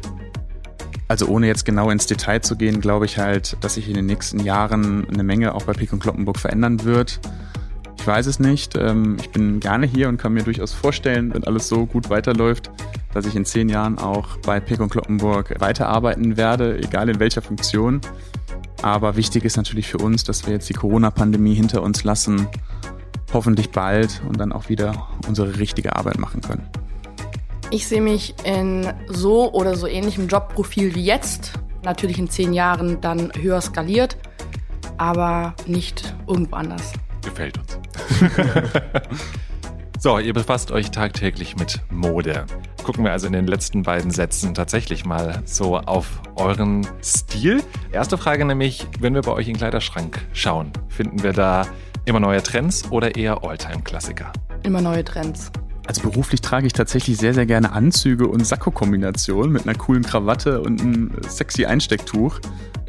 Also 1.07 1.27
ohne 1.27 1.47
jetzt 1.47 1.65
genau 1.65 1.89
ins 1.89 2.05
Detail 2.05 2.41
zu 2.41 2.57
gehen, 2.57 2.81
glaube 2.81 3.05
ich 3.05 3.17
halt, 3.17 3.57
dass 3.61 3.75
sich 3.75 3.87
in 3.87 3.95
den 3.95 4.05
nächsten 4.05 4.39
Jahren 4.39 5.07
eine 5.09 5.23
Menge 5.23 5.55
auch 5.55 5.63
bei 5.63 5.73
Pik 5.73 5.93
und 5.93 5.99
Kloppenburg 5.99 6.37
verändern 6.37 6.83
wird. 6.83 7.21
Ich 7.97 8.05
weiß 8.05 8.25
es 8.27 8.39
nicht. 8.39 8.75
Ähm, 8.75 9.17
ich 9.19 9.29
bin 9.31 9.59
gerne 9.59 9.85
hier 9.85 10.09
und 10.09 10.17
kann 10.17 10.33
mir 10.33 10.43
durchaus 10.43 10.73
vorstellen, 10.73 11.33
wenn 11.33 11.45
alles 11.45 11.69
so 11.69 11.85
gut 11.85 12.09
weiterläuft, 12.09 12.71
dass 13.13 13.25
ich 13.25 13.35
in 13.35 13.45
zehn 13.45 13.69
Jahren 13.69 13.97
auch 13.97 14.37
bei 14.37 14.59
Pek 14.59 14.81
und 14.81 14.89
Kloppenburg 14.89 15.59
weiterarbeiten 15.59 16.35
werde, 16.37 16.77
egal 16.77 17.09
in 17.09 17.19
welcher 17.19 17.41
Funktion. 17.41 18.01
Aber 18.87 19.17
wichtig 19.17 19.43
ist 19.43 19.57
natürlich 19.57 19.89
für 19.89 19.97
uns, 19.97 20.23
dass 20.23 20.45
wir 20.45 20.53
jetzt 20.53 20.69
die 20.69 20.73
Corona-Pandemie 20.73 21.53
hinter 21.53 21.83
uns 21.83 22.05
lassen, 22.05 22.47
hoffentlich 23.33 23.71
bald 23.71 24.21
und 24.29 24.39
dann 24.39 24.53
auch 24.53 24.69
wieder 24.69 25.09
unsere 25.27 25.59
richtige 25.59 25.97
Arbeit 25.97 26.17
machen 26.19 26.39
können. 26.39 26.65
Ich 27.69 27.85
sehe 27.85 27.99
mich 27.99 28.33
in 28.45 28.87
so 29.07 29.51
oder 29.51 29.75
so 29.75 29.87
ähnlichem 29.87 30.29
Jobprofil 30.29 30.95
wie 30.95 31.03
jetzt, 31.03 31.51
natürlich 31.83 32.17
in 32.17 32.29
zehn 32.29 32.53
Jahren 32.53 33.01
dann 33.01 33.29
höher 33.37 33.59
skaliert, 33.59 34.15
aber 34.95 35.53
nicht 35.65 36.15
irgendwo 36.25 36.55
anders. 36.55 36.93
Gefällt 37.25 37.57
uns. 37.57 37.77
so, 39.97 40.19
ihr 40.19 40.33
befasst 40.33 40.71
euch 40.71 40.91
tagtäglich 40.91 41.57
mit 41.57 41.81
Mode 41.89 42.45
gucken 42.87 43.03
wir 43.03 43.11
also 43.11 43.27
in 43.27 43.33
den 43.33 43.47
letzten 43.47 43.83
beiden 43.83 44.11
Sätzen 44.11 44.53
tatsächlich 44.53 45.03
mal 45.03 45.41
so 45.43 45.77
auf 45.77 46.21
euren 46.37 46.87
Stil. 47.03 47.61
Erste 47.91 48.17
Frage 48.17 48.45
nämlich, 48.45 48.87
wenn 49.01 49.13
wir 49.13 49.23
bei 49.23 49.33
euch 49.33 49.47
in 49.47 49.55
den 49.55 49.57
Kleiderschrank 49.57 50.25
schauen, 50.31 50.71
finden 50.87 51.21
wir 51.21 51.33
da 51.33 51.67
immer 52.05 52.21
neue 52.21 52.41
Trends 52.41 52.89
oder 52.89 53.17
eher 53.17 53.43
Alltime-Klassiker? 53.43 54.31
Immer 54.63 54.79
neue 54.79 55.03
Trends. 55.03 55.51
Also 55.85 56.01
beruflich 56.01 56.39
trage 56.39 56.65
ich 56.65 56.71
tatsächlich 56.71 57.17
sehr, 57.17 57.33
sehr 57.33 57.45
gerne 57.45 57.73
Anzüge 57.73 58.25
und 58.25 58.47
Sakko-Kombinationen 58.47 59.51
mit 59.51 59.67
einer 59.67 59.77
coolen 59.77 60.03
Krawatte 60.03 60.61
und 60.61 60.79
einem 60.79 61.11
sexy 61.27 61.65
Einstecktuch. 61.65 62.39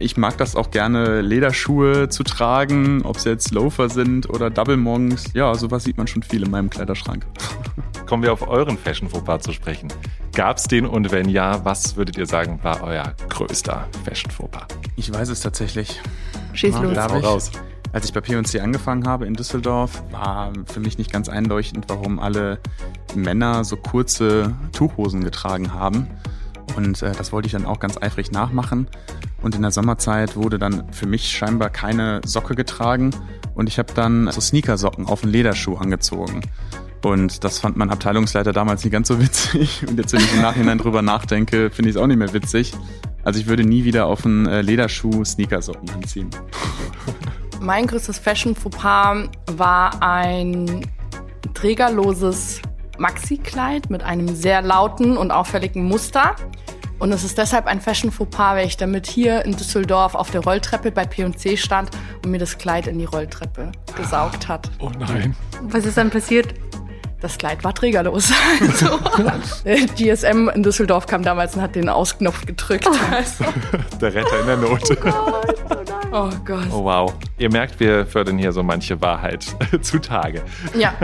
Ich 0.00 0.16
mag 0.16 0.38
das 0.38 0.54
auch 0.54 0.70
gerne, 0.70 1.22
Lederschuhe 1.22 2.08
zu 2.08 2.22
tragen, 2.22 3.02
ob 3.02 3.16
es 3.16 3.24
jetzt 3.24 3.50
Loafer 3.50 3.88
sind 3.88 4.30
oder 4.30 4.48
Double 4.48 4.76
Monks. 4.76 5.32
Ja, 5.34 5.52
sowas 5.56 5.82
sieht 5.82 5.98
man 5.98 6.06
schon 6.06 6.22
viel 6.22 6.44
in 6.44 6.50
meinem 6.52 6.70
Kleiderschrank. 6.70 7.26
Kommen 8.06 8.22
wir 8.22 8.32
auf 8.32 8.46
euren 8.48 8.78
Fashion-Fauxpas 8.78 9.40
zu 9.40 9.52
sprechen. 9.52 9.88
Gab 10.34 10.58
es 10.58 10.64
den 10.64 10.86
und 10.86 11.10
wenn 11.10 11.28
ja, 11.28 11.64
was 11.64 11.96
würdet 11.96 12.16
ihr 12.16 12.26
sagen, 12.26 12.60
war 12.62 12.80
euer 12.84 13.12
größter 13.28 13.88
Fashion-Fauxpas? 14.04 14.68
Ich 14.94 15.12
weiß 15.12 15.30
es 15.30 15.40
tatsächlich. 15.40 16.00
Schieß 16.52 16.78
los. 16.78 16.94
Darf 16.94 17.16
ich? 17.16 17.24
raus. 17.24 17.50
Als 17.92 18.04
ich 18.04 18.12
bei 18.12 18.20
P&C 18.20 18.60
angefangen 18.60 19.08
habe 19.08 19.26
in 19.26 19.34
Düsseldorf, 19.34 20.04
war 20.12 20.52
für 20.66 20.78
mich 20.78 20.98
nicht 20.98 21.12
ganz 21.12 21.28
einleuchtend, 21.28 21.86
warum 21.88 22.20
alle 22.20 22.60
Männer 23.16 23.64
so 23.64 23.76
kurze 23.76 24.54
Tuchhosen 24.72 25.24
getragen 25.24 25.74
haben. 25.74 26.06
Und 26.76 27.02
äh, 27.02 27.12
das 27.12 27.32
wollte 27.32 27.46
ich 27.46 27.52
dann 27.52 27.66
auch 27.66 27.80
ganz 27.80 28.00
eifrig 28.00 28.32
nachmachen. 28.32 28.88
Und 29.42 29.54
in 29.54 29.62
der 29.62 29.70
Sommerzeit 29.70 30.36
wurde 30.36 30.58
dann 30.58 30.92
für 30.92 31.06
mich 31.06 31.30
scheinbar 31.30 31.70
keine 31.70 32.20
Socke 32.24 32.54
getragen. 32.54 33.10
Und 33.54 33.68
ich 33.68 33.78
habe 33.78 33.92
dann 33.94 34.30
so 34.30 34.40
Sneakersocken 34.40 35.06
auf 35.06 35.22
den 35.22 35.30
Lederschuh 35.30 35.76
angezogen. 35.76 36.42
Und 37.04 37.44
das 37.44 37.60
fand 37.60 37.76
mein 37.76 37.90
Abteilungsleiter 37.90 38.52
damals 38.52 38.84
nicht 38.84 38.92
ganz 38.92 39.08
so 39.08 39.20
witzig. 39.20 39.84
Und 39.88 39.98
jetzt, 39.98 40.12
wenn 40.12 40.20
ich 40.20 40.34
im 40.34 40.42
Nachhinein 40.42 40.78
drüber 40.78 41.02
nachdenke, 41.02 41.70
finde 41.70 41.90
ich 41.90 41.96
es 41.96 42.02
auch 42.02 42.06
nicht 42.06 42.18
mehr 42.18 42.32
witzig. 42.32 42.72
Also 43.24 43.40
ich 43.40 43.46
würde 43.46 43.64
nie 43.64 43.84
wieder 43.84 44.06
auf 44.06 44.24
einen 44.24 44.46
äh, 44.46 44.62
Lederschuh 44.62 45.24
Sneakersocken 45.24 45.90
anziehen. 45.90 46.30
Mein 47.60 47.86
größtes 47.86 48.18
Fashion-Fauxpas 48.18 49.28
war 49.52 50.02
ein 50.02 50.86
trägerloses 51.54 52.62
Maxi-Kleid 52.98 53.90
mit 53.90 54.02
einem 54.02 54.34
sehr 54.34 54.62
lauten 54.62 55.16
und 55.16 55.30
auffälligen 55.30 55.84
Muster. 55.84 56.36
Und 56.98 57.12
es 57.12 57.22
ist 57.22 57.38
deshalb 57.38 57.66
ein 57.66 57.80
Fashion-Fauxpas, 57.80 58.56
weil 58.56 58.66
ich 58.66 58.76
damit 58.76 59.06
hier 59.06 59.44
in 59.44 59.56
Düsseldorf 59.56 60.14
auf 60.16 60.30
der 60.30 60.42
Rolltreppe 60.42 60.90
bei 60.90 61.04
P&C 61.04 61.56
stand 61.56 61.90
und 62.24 62.30
mir 62.30 62.38
das 62.38 62.58
Kleid 62.58 62.88
in 62.88 62.98
die 62.98 63.04
Rolltreppe 63.04 63.70
gesaugt 63.96 64.48
hat. 64.48 64.68
Oh 64.80 64.90
nein. 64.98 65.36
Was 65.62 65.84
ist 65.84 65.96
dann 65.96 66.10
passiert? 66.10 66.54
Das 67.20 67.36
Kleid 67.36 67.64
war 67.64 67.74
trägerlos. 67.74 68.32
Also, 68.60 68.98
GSM 69.96 70.48
in 70.54 70.62
Düsseldorf 70.62 71.06
kam 71.06 71.22
damals 71.22 71.56
und 71.56 71.62
hat 71.62 71.74
den 71.74 71.88
Ausknopf 71.88 72.46
gedrückt. 72.46 72.88
Also. 73.10 73.44
Der 74.00 74.14
Retter 74.14 74.40
in 74.40 74.46
der 74.46 74.56
Not. 74.56 74.82
Oh 74.90 74.94
Gott. 74.94 75.92
Oh 76.12 76.30
Gott. 76.44 76.66
Oh 76.72 76.84
wow. 76.84 77.12
Ihr 77.38 77.50
merkt, 77.50 77.80
wir 77.80 78.06
fördern 78.06 78.38
hier 78.38 78.52
so 78.52 78.62
manche 78.62 79.00
Wahrheit 79.00 79.44
zutage. 79.82 80.42
Ja. 80.74 80.94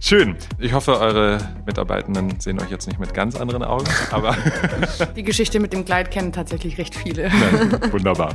Schön. 0.00 0.36
Ich 0.58 0.72
hoffe, 0.72 0.98
eure 1.00 1.38
Mitarbeitenden 1.64 2.38
sehen 2.38 2.60
euch 2.60 2.70
jetzt 2.70 2.86
nicht 2.86 3.00
mit 3.00 3.14
ganz 3.14 3.34
anderen 3.36 3.62
Augen, 3.64 3.86
aber. 4.10 4.36
Die 5.16 5.22
Geschichte 5.22 5.58
mit 5.58 5.72
dem 5.72 5.84
Kleid 5.84 6.10
kennen 6.10 6.32
tatsächlich 6.32 6.78
recht 6.78 6.94
viele. 6.94 7.30
Ja, 7.36 7.92
wunderbar. 7.92 8.34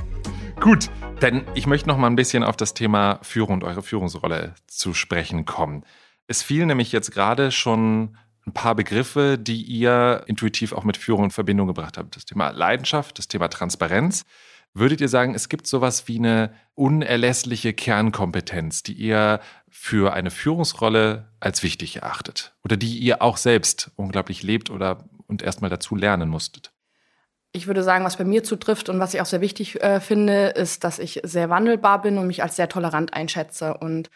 Gut, 0.60 0.90
denn 1.22 1.44
ich 1.54 1.66
möchte 1.66 1.88
noch 1.88 1.98
mal 1.98 2.08
ein 2.08 2.16
bisschen 2.16 2.44
auf 2.44 2.56
das 2.56 2.74
Thema 2.74 3.20
Führung 3.24 3.56
und 3.56 3.64
eure 3.64 3.82
Führungsrolle 3.82 4.54
zu 4.68 4.94
sprechen 4.94 5.46
kommen. 5.46 5.84
Es 6.28 6.44
fielen 6.44 6.68
nämlich 6.68 6.92
jetzt 6.92 7.12
gerade 7.12 7.52
schon 7.52 8.18
ein 8.46 8.54
paar 8.54 8.76
Begriffe, 8.76 9.38
die 9.40 9.62
ihr 9.62 10.24
intuitiv 10.28 10.74
auch 10.74 10.84
mit 10.84 10.98
Führung 10.98 11.26
in 11.26 11.32
Verbindung 11.32 11.68
gebracht 11.68 11.98
habt. 11.98 12.16
Das 12.16 12.26
Thema 12.26 12.50
Leidenschaft, 12.50 13.18
das 13.18 13.28
Thema 13.28 13.48
Transparenz. 13.48 14.26
Würdet 14.74 15.02
ihr 15.02 15.10
sagen, 15.10 15.36
es 15.36 15.50
gibt 15.50 15.68
sowas 15.68 16.08
wie 16.08 16.18
eine 16.18 16.54
unerlässliche 16.76 17.74
Kernkompetenz, 17.74 18.84
die 18.84 18.94
ihr 18.94 19.42
für 19.70 20.14
eine 20.14 20.32
Führungsrolle 20.32 21.28
als 21.40 21.62
wichtig 21.64 21.98
erachtet 21.98 22.56
oder 22.64 22.78
die 22.78 22.98
ihr 22.98 23.22
auch 23.22 23.38
selbst 23.38 23.92
unglaublich 23.96 24.44
lebt 24.44 24.70
oder 24.70 25.10
und 25.28 25.42
erstmal 25.42 25.70
dazu 25.70 25.96
lernen 25.96 26.30
musstet? 26.30 26.72
Ich 27.54 27.68
würde 27.68 27.84
sagen, 27.84 28.06
was 28.06 28.18
bei 28.18 28.24
mir 28.24 28.44
zutrifft 28.44 28.88
und 28.88 29.00
was 29.00 29.14
ich 29.14 29.20
auch 29.20 29.26
sehr 29.26 29.42
wichtig 29.42 29.82
äh, 29.82 30.00
finde, 30.00 30.48
ist, 30.48 30.86
dass 30.86 31.00
ich 31.00 31.20
sehr 31.24 31.50
wandelbar 31.50 32.02
bin 32.02 32.18
und 32.18 32.28
mich 32.28 32.44
als 32.44 32.56
sehr 32.56 32.70
tolerant 32.70 33.14
einschätze. 33.14 33.76
Und 33.76 34.10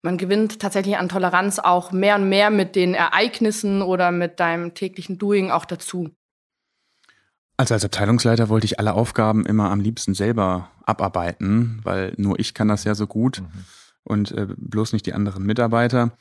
man 0.00 0.16
gewinnt 0.16 0.60
tatsächlich 0.60 0.96
an 0.96 1.10
Toleranz 1.10 1.58
auch 1.58 1.92
mehr 1.92 2.14
und 2.14 2.30
mehr 2.30 2.48
mit 2.48 2.76
den 2.76 2.94
Ereignissen 2.94 3.82
oder 3.82 4.12
mit 4.12 4.40
deinem 4.40 4.72
täglichen 4.72 5.18
Doing 5.18 5.50
auch 5.50 5.66
dazu. 5.66 6.08
Also 7.60 7.74
als 7.74 7.84
Abteilungsleiter 7.84 8.48
wollte 8.48 8.64
ich 8.64 8.78
alle 8.78 8.94
Aufgaben 8.94 9.44
immer 9.44 9.70
am 9.70 9.80
liebsten 9.80 10.14
selber 10.14 10.70
abarbeiten, 10.86 11.80
weil 11.82 12.14
nur 12.16 12.40
ich 12.40 12.54
kann 12.54 12.68
das 12.68 12.84
ja 12.84 12.94
so 12.94 13.06
gut 13.06 13.42
mhm. 13.42 13.64
und 14.02 14.32
äh, 14.32 14.46
bloß 14.56 14.94
nicht 14.94 15.04
die 15.04 15.12
anderen 15.12 15.44
Mitarbeiter. 15.44 16.12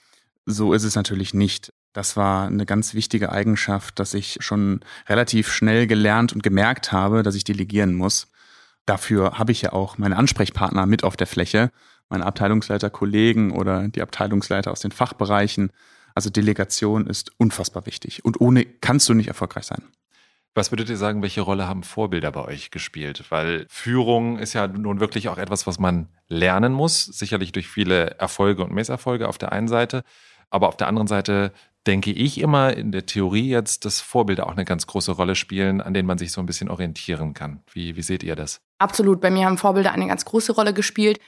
So 0.45 0.73
ist 0.73 0.83
es 0.83 0.95
natürlich 0.95 1.33
nicht. 1.33 1.71
Das 1.93 2.17
war 2.17 2.47
eine 2.47 2.65
ganz 2.65 2.93
wichtige 2.93 3.31
Eigenschaft, 3.31 3.99
dass 3.99 4.15
ich 4.15 4.39
schon 4.41 4.81
relativ 5.07 5.49
schnell 5.49 5.87
gelernt 5.87 6.33
und 6.33 6.43
gemerkt 6.43 6.91
habe, 6.91 7.23
dass 7.23 7.35
ich 7.35 7.45
delegieren 7.45 7.93
muss. 7.93 8.27
Dafür 8.85 9.39
habe 9.39 9.53
ich 9.53 9.61
ja 9.61 9.71
auch 9.71 9.97
meine 9.97 10.17
Ansprechpartner 10.17 10.87
mit 10.87 11.05
auf 11.05 11.15
der 11.15 11.27
Fläche, 11.27 11.71
meine 12.09 12.25
Abteilungsleiter-Kollegen 12.25 13.51
oder 13.51 13.87
die 13.87 14.01
Abteilungsleiter 14.01 14.71
aus 14.71 14.81
den 14.81 14.91
Fachbereichen. 14.91 15.71
Also 16.15 16.29
Delegation 16.29 17.07
ist 17.07 17.31
unfassbar 17.37 17.85
wichtig 17.85 18.25
und 18.25 18.41
ohne 18.41 18.65
kannst 18.65 19.07
du 19.07 19.13
nicht 19.13 19.29
erfolgreich 19.29 19.63
sein. 19.63 19.83
Was 20.55 20.71
würdet 20.71 20.89
ihr 20.89 20.97
sagen, 20.97 21.21
welche 21.21 21.41
Rolle 21.41 21.67
haben 21.67 21.83
Vorbilder 21.83 22.31
bei 22.31 22.43
euch 22.43 22.71
gespielt? 22.71 23.25
Weil 23.29 23.65
Führung 23.69 24.39
ist 24.39 24.53
ja 24.53 24.67
nun 24.67 24.99
wirklich 24.99 25.29
auch 25.29 25.37
etwas, 25.37 25.67
was 25.67 25.79
man 25.79 26.09
lernen 26.27 26.73
muss, 26.73 27.05
sicherlich 27.05 27.51
durch 27.51 27.67
viele 27.67 28.11
Erfolge 28.19 28.63
und 28.63 28.73
Misserfolge 28.73 29.27
auf 29.27 29.37
der 29.37 29.51
einen 29.51 29.67
Seite, 29.67 30.03
aber 30.49 30.67
auf 30.67 30.77
der 30.77 30.87
anderen 30.87 31.07
Seite 31.07 31.53
denke 31.87 32.11
ich 32.11 32.39
immer 32.39 32.73
in 32.73 32.91
der 32.91 33.05
Theorie 33.05 33.49
jetzt, 33.49 33.85
dass 33.85 34.01
Vorbilder 34.01 34.47
auch 34.47 34.51
eine 34.51 34.65
ganz 34.65 34.85
große 34.87 35.11
Rolle 35.11 35.35
spielen, 35.35 35.81
an 35.81 35.93
denen 35.93 36.07
man 36.07 36.17
sich 36.17 36.31
so 36.31 36.41
ein 36.41 36.45
bisschen 36.45 36.69
orientieren 36.69 37.33
kann. 37.33 37.61
Wie, 37.71 37.95
wie 37.95 38.01
seht 38.01 38.23
ihr 38.23 38.35
das? 38.35 38.61
Absolut. 38.79 39.21
Bei 39.21 39.31
mir 39.31 39.45
haben 39.45 39.57
Vorbilder 39.57 39.91
eine 39.91 40.07
ganz 40.07 40.25
große 40.25 40.51
Rolle 40.51 40.73
gespielt, 40.73 41.19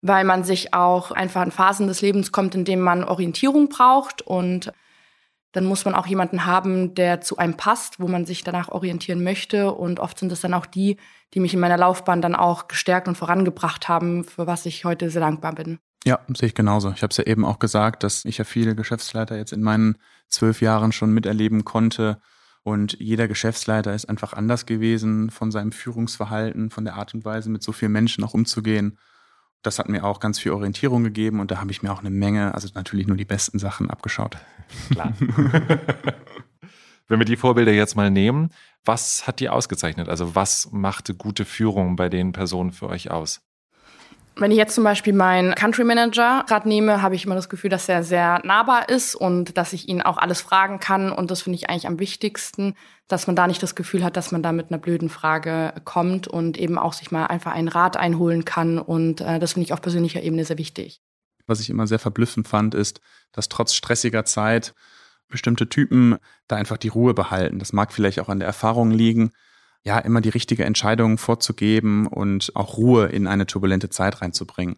weil 0.00 0.24
man 0.24 0.44
sich 0.44 0.74
auch 0.74 1.12
einfach 1.12 1.42
in 1.42 1.50
Phasen 1.50 1.86
des 1.86 2.00
Lebens 2.00 2.32
kommt, 2.32 2.54
in 2.54 2.64
denen 2.64 2.82
man 2.82 3.04
Orientierung 3.04 3.68
braucht 3.68 4.22
und 4.22 4.72
dann 5.52 5.64
muss 5.64 5.84
man 5.84 5.94
auch 5.94 6.06
jemanden 6.06 6.46
haben, 6.46 6.94
der 6.94 7.20
zu 7.20 7.36
einem 7.36 7.56
passt, 7.56 8.00
wo 8.00 8.08
man 8.08 8.24
sich 8.24 8.42
danach 8.42 8.70
orientieren 8.70 9.22
möchte. 9.22 9.72
Und 9.72 10.00
oft 10.00 10.18
sind 10.18 10.32
es 10.32 10.40
dann 10.40 10.54
auch 10.54 10.66
die, 10.66 10.96
die 11.34 11.40
mich 11.40 11.54
in 11.54 11.60
meiner 11.60 11.76
Laufbahn 11.76 12.22
dann 12.22 12.34
auch 12.34 12.68
gestärkt 12.68 13.06
und 13.06 13.16
vorangebracht 13.16 13.88
haben, 13.88 14.24
für 14.24 14.46
was 14.46 14.66
ich 14.66 14.84
heute 14.84 15.10
sehr 15.10 15.20
dankbar 15.20 15.54
bin. 15.54 15.78
Ja, 16.04 16.18
sehe 16.34 16.48
ich 16.48 16.54
genauso. 16.54 16.90
Ich 16.90 17.02
habe 17.02 17.12
es 17.12 17.16
ja 17.18 17.24
eben 17.24 17.44
auch 17.44 17.58
gesagt, 17.58 18.02
dass 18.02 18.24
ich 18.24 18.38
ja 18.38 18.44
viele 18.44 18.74
Geschäftsleiter 18.74 19.36
jetzt 19.36 19.52
in 19.52 19.62
meinen 19.62 19.98
zwölf 20.28 20.60
Jahren 20.60 20.90
schon 20.90 21.12
miterleben 21.12 21.64
konnte. 21.64 22.18
Und 22.64 22.96
jeder 22.98 23.28
Geschäftsleiter 23.28 23.94
ist 23.94 24.08
einfach 24.08 24.32
anders 24.32 24.66
gewesen 24.66 25.30
von 25.30 25.50
seinem 25.50 25.72
Führungsverhalten, 25.72 26.70
von 26.70 26.84
der 26.84 26.94
Art 26.94 27.14
und 27.14 27.24
Weise, 27.24 27.50
mit 27.50 27.62
so 27.62 27.72
vielen 27.72 27.92
Menschen 27.92 28.24
auch 28.24 28.34
umzugehen. 28.34 28.98
Das 29.62 29.78
hat 29.78 29.88
mir 29.88 30.04
auch 30.04 30.20
ganz 30.20 30.38
viel 30.40 30.52
Orientierung 30.52 31.04
gegeben 31.04 31.40
und 31.40 31.50
da 31.50 31.60
habe 31.60 31.70
ich 31.70 31.82
mir 31.82 31.92
auch 31.92 32.00
eine 32.00 32.10
Menge, 32.10 32.54
also 32.54 32.68
natürlich 32.74 33.06
nur 33.06 33.16
die 33.16 33.24
besten 33.24 33.58
Sachen 33.58 33.90
abgeschaut. 33.90 34.36
Klar. 34.90 35.12
Wenn 37.08 37.18
wir 37.18 37.24
die 37.24 37.36
Vorbilder 37.36 37.72
jetzt 37.72 37.94
mal 37.94 38.10
nehmen, 38.10 38.50
was 38.84 39.26
hat 39.26 39.40
die 39.40 39.48
ausgezeichnet? 39.48 40.08
Also 40.08 40.34
was 40.34 40.70
machte 40.72 41.14
gute 41.14 41.44
Führung 41.44 41.96
bei 41.96 42.08
den 42.08 42.32
Personen 42.32 42.72
für 42.72 42.88
euch 42.88 43.10
aus? 43.10 43.42
Wenn 44.36 44.50
ich 44.50 44.56
jetzt 44.56 44.74
zum 44.74 44.84
Beispiel 44.84 45.12
meinen 45.12 45.54
Country 45.54 45.84
Manager 45.84 46.44
gerade 46.48 46.66
nehme, 46.66 47.02
habe 47.02 47.14
ich 47.14 47.26
immer 47.26 47.34
das 47.34 47.48
Gefühl, 47.48 47.70
dass 47.70 47.88
er 47.88 48.02
sehr 48.02 48.40
nahbar 48.44 48.88
ist 48.88 49.14
und 49.14 49.56
dass 49.58 49.72
ich 49.72 49.88
ihn 49.88 50.00
auch 50.00 50.16
alles 50.16 50.40
fragen 50.40 50.80
kann. 50.80 51.12
Und 51.12 51.30
das 51.30 51.42
finde 51.42 51.56
ich 51.56 51.68
eigentlich 51.68 51.86
am 51.86 51.98
wichtigsten, 51.98 52.74
dass 53.08 53.26
man 53.26 53.36
da 53.36 53.46
nicht 53.46 53.62
das 53.62 53.74
Gefühl 53.74 54.02
hat, 54.02 54.16
dass 54.16 54.32
man 54.32 54.42
da 54.42 54.52
mit 54.52 54.70
einer 54.70 54.78
blöden 54.78 55.10
Frage 55.10 55.74
kommt 55.84 56.28
und 56.28 56.56
eben 56.56 56.78
auch 56.78 56.94
sich 56.94 57.10
mal 57.10 57.26
einfach 57.26 57.52
einen 57.52 57.68
Rat 57.68 57.96
einholen 57.96 58.44
kann. 58.44 58.78
Und 58.78 59.20
äh, 59.20 59.38
das 59.38 59.52
finde 59.52 59.66
ich 59.66 59.72
auf 59.74 59.82
persönlicher 59.82 60.22
Ebene 60.22 60.44
sehr 60.44 60.58
wichtig. 60.58 61.02
Was 61.46 61.60
ich 61.60 61.68
immer 61.68 61.86
sehr 61.86 61.98
verblüffend 61.98 62.48
fand, 62.48 62.74
ist, 62.74 63.00
dass 63.32 63.48
trotz 63.48 63.74
stressiger 63.74 64.24
Zeit 64.24 64.74
bestimmte 65.28 65.68
Typen 65.68 66.16
da 66.48 66.56
einfach 66.56 66.78
die 66.78 66.88
Ruhe 66.88 67.14
behalten. 67.14 67.58
Das 67.58 67.72
mag 67.72 67.92
vielleicht 67.92 68.20
auch 68.20 68.28
an 68.28 68.38
der 68.38 68.46
Erfahrung 68.46 68.90
liegen 68.90 69.32
ja, 69.84 69.98
immer 69.98 70.20
die 70.20 70.28
richtige 70.28 70.64
Entscheidung 70.64 71.18
vorzugeben 71.18 72.06
und 72.06 72.54
auch 72.54 72.76
Ruhe 72.76 73.06
in 73.06 73.26
eine 73.26 73.46
turbulente 73.46 73.90
Zeit 73.90 74.22
reinzubringen. 74.22 74.76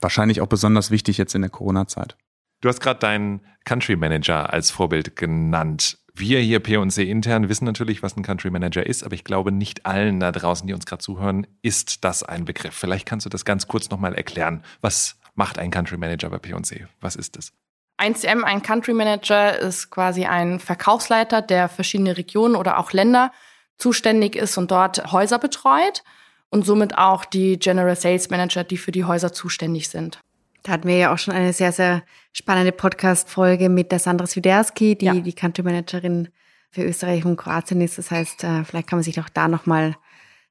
Wahrscheinlich 0.00 0.40
auch 0.40 0.46
besonders 0.46 0.90
wichtig 0.90 1.18
jetzt 1.18 1.34
in 1.34 1.42
der 1.42 1.50
Corona-Zeit. 1.50 2.16
Du 2.60 2.68
hast 2.68 2.80
gerade 2.80 3.00
deinen 3.00 3.40
Country 3.64 3.96
Manager 3.96 4.52
als 4.52 4.70
Vorbild 4.70 5.16
genannt. 5.16 5.98
Wir 6.14 6.40
hier 6.40 6.60
P&C 6.60 7.02
intern 7.02 7.50
wissen 7.50 7.66
natürlich, 7.66 8.02
was 8.02 8.16
ein 8.16 8.22
Country 8.22 8.50
Manager 8.50 8.86
ist, 8.86 9.04
aber 9.04 9.14
ich 9.14 9.24
glaube, 9.24 9.52
nicht 9.52 9.84
allen 9.84 10.20
da 10.20 10.32
draußen, 10.32 10.66
die 10.66 10.72
uns 10.72 10.86
gerade 10.86 11.02
zuhören, 11.02 11.46
ist 11.60 12.04
das 12.04 12.22
ein 12.22 12.46
Begriff. 12.46 12.74
Vielleicht 12.74 13.06
kannst 13.06 13.26
du 13.26 13.30
das 13.30 13.44
ganz 13.44 13.68
kurz 13.68 13.90
nochmal 13.90 14.14
erklären. 14.14 14.62
Was 14.80 15.18
macht 15.34 15.58
ein 15.58 15.70
Country 15.70 15.98
Manager 15.98 16.30
bei 16.30 16.38
P&C? 16.38 16.86
Was 17.00 17.16
ist 17.16 17.36
das? 17.36 17.52
Ein 17.98 18.14
CM, 18.14 18.44
ein 18.44 18.62
Country 18.62 18.94
Manager, 18.94 19.58
ist 19.58 19.90
quasi 19.90 20.24
ein 20.24 20.60
Verkaufsleiter, 20.60 21.42
der 21.42 21.68
verschiedene 21.68 22.16
Regionen 22.16 22.56
oder 22.56 22.78
auch 22.78 22.92
Länder 22.92 23.32
zuständig 23.78 24.36
ist 24.36 24.56
und 24.58 24.70
dort 24.70 25.12
Häuser 25.12 25.38
betreut 25.38 26.02
und 26.50 26.64
somit 26.64 26.96
auch 26.96 27.24
die 27.24 27.58
General 27.58 27.96
Sales 27.96 28.30
Manager, 28.30 28.64
die 28.64 28.76
für 28.76 28.92
die 28.92 29.04
Häuser 29.04 29.32
zuständig 29.32 29.88
sind. 29.88 30.20
Da 30.62 30.72
hatten 30.72 30.88
wir 30.88 30.96
ja 30.96 31.14
auch 31.14 31.18
schon 31.18 31.34
eine 31.34 31.52
sehr, 31.52 31.72
sehr 31.72 32.02
spannende 32.32 32.72
Podcast-Folge 32.72 33.68
mit 33.68 33.92
der 33.92 33.98
Sandra 33.98 34.26
Swiderski, 34.26 34.96
die 34.96 35.06
ja. 35.06 35.14
die 35.14 35.32
Country 35.32 35.62
Managerin 35.62 36.28
für 36.70 36.82
Österreich 36.82 37.24
und 37.24 37.36
Kroatien 37.36 37.80
ist. 37.80 37.98
Das 37.98 38.10
heißt, 38.10 38.42
äh, 38.44 38.64
vielleicht 38.64 38.88
kann 38.88 38.98
man 38.98 39.04
sich 39.04 39.14
doch 39.14 39.28
da 39.28 39.48
nochmal 39.48 39.96